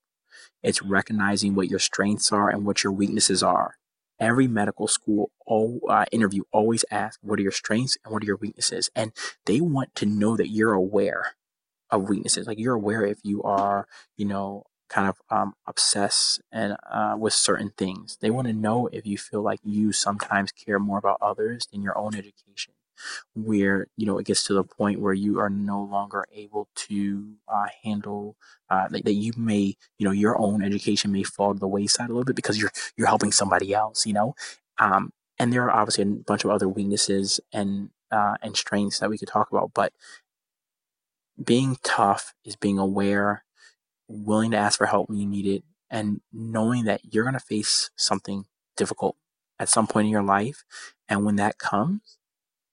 It's 0.63 0.81
recognizing 0.81 1.55
what 1.55 1.69
your 1.69 1.79
strengths 1.79 2.33
are 2.33 2.49
and 2.49 2.65
what 2.65 2.83
your 2.83 2.93
weaknesses 2.95 3.43
are 3.43 3.77
every 4.25 4.49
medical 4.49 4.89
school 4.89 5.31
all, 5.47 5.81
uh, 5.89 6.07
interview 6.11 6.43
always 6.53 6.85
asks, 6.91 7.19
what 7.23 7.39
are 7.39 7.43
your 7.43 7.53
strengths 7.53 7.97
and 8.05 8.13
what 8.13 8.23
are 8.23 8.27
your 8.27 8.37
weaknesses? 8.37 8.91
And 8.95 9.13
they 9.47 9.61
want 9.61 9.95
to 9.97 10.07
know 10.07 10.37
that 10.37 10.49
you're 10.49 10.73
aware 10.73 11.37
of 11.91 12.09
weaknesses. 12.09 12.47
Like 12.47 12.59
you're 12.59 12.75
aware 12.75 13.05
if 13.05 13.19
you 13.23 13.43
are, 13.43 13.87
you 14.17 14.25
know, 14.25 14.65
kind 14.89 15.09
of 15.09 15.17
um, 15.31 15.55
obsessed 15.67 16.41
and 16.53 16.77
uh, 16.91 17.17
with 17.19 17.33
certain 17.33 17.73
things. 17.77 18.19
They 18.21 18.31
want 18.31 18.47
to 18.47 18.53
know 18.53 18.89
if 18.93 19.07
you 19.07 19.19
feel 19.19 19.43
like 19.43 19.61
you 19.65 19.93
sometimes 19.93 20.53
care 20.53 20.79
more 20.79 20.99
about 20.99 21.19
others 21.21 21.67
than 21.71 21.83
your 21.83 21.97
own 21.97 22.15
education 22.15 22.74
where 23.35 23.87
you 23.97 24.07
know 24.07 24.19
it 24.19 24.27
gets 24.27 24.45
to 24.45 24.55
the 24.55 24.65
point 24.65 25.01
where 25.01 25.15
you 25.15 25.39
are 25.41 25.51
no 25.51 25.83
longer 25.83 26.25
able 26.33 26.69
to 26.75 27.35
uh, 27.49 27.67
handle 27.83 28.37
uh, 28.71 28.89
that, 28.89 29.05
that 29.05 29.15
you 29.15 29.33
may 29.37 29.75
you 29.99 30.05
know 30.05 30.13
your 30.13 30.39
own 30.39 30.63
education 30.63 31.13
may 31.13 31.23
fall 31.23 31.53
to 31.53 31.61
the 31.61 31.69
wayside 31.69 32.09
a 32.09 32.13
little 32.13 32.25
bit 32.25 32.37
because 32.37 32.59
you're 32.59 32.73
you're 32.97 33.09
helping 33.09 33.33
somebody 33.33 33.73
else 33.75 34.07
you 34.07 34.13
know? 34.13 34.35
Um, 34.79 35.13
and 35.39 35.53
there 35.53 35.65
are 35.65 35.71
obviously 35.71 36.03
a 36.03 36.07
bunch 36.07 36.45
of 36.45 36.51
other 36.51 36.69
weaknesses 36.69 37.41
and 37.53 37.91
uh, 38.11 38.35
and 38.43 38.57
strengths 38.57 38.99
that 38.99 39.11
we 39.11 39.19
could 39.19 39.29
talk 39.29 39.51
about 39.51 39.73
but 39.75 39.93
being 41.43 41.77
tough 41.83 42.33
is 42.45 42.57
being 42.57 42.79
aware 42.79 43.45
willing 44.09 44.53
to 44.53 44.57
ask 44.57 44.79
for 44.79 44.87
help 44.87 45.09
when 45.09 45.19
you 45.19 45.27
need 45.27 45.47
it 45.47 45.65
and 45.91 46.21
knowing 46.33 46.85
that 46.85 47.01
you're 47.13 47.25
going 47.25 47.35
to 47.35 47.41
face 47.41 47.91
something 47.97 48.45
difficult 48.77 49.17
at 49.59 49.69
some 49.69 49.87
point 49.87 50.07
in 50.07 50.13
your 50.13 50.23
life 50.23 50.65
and 51.09 51.25
when 51.25 51.37
that 51.37 51.59
comes 51.59 52.19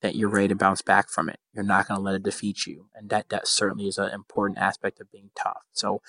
that 0.02 0.16
you're 0.16 0.30
ready 0.30 0.48
to 0.50 0.56
bounce 0.56 0.82
back 0.82 1.10
from 1.10 1.30
it. 1.30 1.40
You're 1.54 1.64
not 1.64 1.88
going 1.88 2.00
to 2.00 2.04
let 2.04 2.16
it 2.16 2.24
defeat 2.24 2.66
you. 2.66 2.88
And 2.96 3.10
that, 3.10 3.30
that 3.30 3.48
certainly 3.48 3.88
is 3.88 3.98
an 3.98 4.12
important 4.12 4.60
aspect 4.60 5.00
of 5.00 5.12
being 5.12 5.30
tough. 5.36 5.62
So 5.74 6.02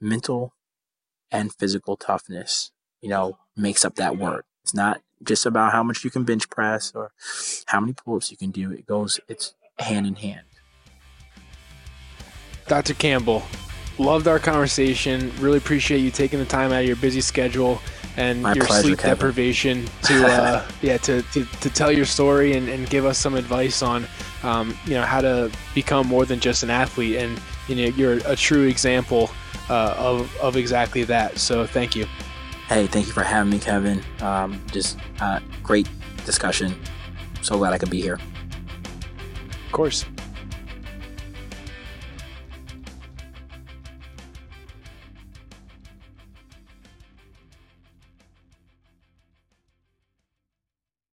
mental 0.00 0.54
and 1.30 1.52
physical 1.52 1.96
toughness, 1.96 2.70
you 3.00 3.08
know, 3.08 3.38
makes 3.56 3.84
up 3.84 3.94
that 3.96 4.16
word. 4.16 4.44
It's 4.62 4.74
not 4.74 5.00
just 5.22 5.46
about 5.46 5.72
how 5.72 5.82
much 5.82 6.04
you 6.04 6.10
can 6.10 6.24
bench 6.24 6.48
press 6.50 6.92
or 6.94 7.12
how 7.66 7.80
many 7.80 7.94
pull-ups 7.94 8.30
you 8.30 8.36
can 8.36 8.50
do. 8.50 8.72
It 8.72 8.86
goes, 8.86 9.20
it's 9.28 9.54
hand 9.78 10.06
in 10.06 10.16
hand. 10.16 10.46
Dr. 12.66 12.94
Campbell, 12.94 13.42
loved 13.98 14.28
our 14.28 14.38
conversation. 14.38 15.32
Really 15.38 15.58
appreciate 15.58 15.98
you 15.98 16.10
taking 16.10 16.38
the 16.38 16.44
time 16.44 16.72
out 16.72 16.82
of 16.82 16.86
your 16.86 16.96
busy 16.96 17.20
schedule 17.20 17.80
and 18.16 18.42
My 18.42 18.52
your 18.54 18.64
pleasure, 18.66 18.82
sleep 18.82 18.98
Kevin. 18.98 19.16
deprivation 19.16 19.86
to 20.04 20.26
uh, 20.26 20.68
yeah 20.82 20.96
to, 20.98 21.22
to, 21.32 21.44
to 21.44 21.70
tell 21.70 21.90
your 21.92 22.04
story 22.04 22.54
and, 22.54 22.68
and 22.68 22.88
give 22.90 23.04
us 23.06 23.18
some 23.18 23.34
advice 23.34 23.82
on 23.82 24.06
um, 24.42 24.76
you 24.84 24.94
know 24.94 25.02
how 25.02 25.20
to 25.20 25.50
become 25.74 26.06
more 26.06 26.24
than 26.24 26.40
just 26.40 26.62
an 26.62 26.70
athlete 26.70 27.16
and 27.16 27.40
you 27.68 27.74
know 27.76 27.84
you're 27.96 28.18
a 28.26 28.36
true 28.36 28.66
example 28.66 29.30
uh, 29.68 29.94
of, 29.96 30.34
of 30.40 30.56
exactly 30.56 31.04
that 31.04 31.38
so 31.38 31.66
thank 31.66 31.94
you 31.96 32.06
Hey, 32.68 32.86
thank 32.86 33.08
you 33.08 33.12
for 33.12 33.24
having 33.24 33.50
me, 33.50 33.58
Kevin. 33.58 34.00
Um, 34.22 34.62
just 34.70 34.96
uh, 35.20 35.40
great 35.60 35.88
discussion. 36.24 36.72
So 37.42 37.58
glad 37.58 37.72
I 37.72 37.78
could 37.78 37.90
be 37.90 38.00
here. 38.00 38.14
of 39.66 39.72
course 39.72 40.04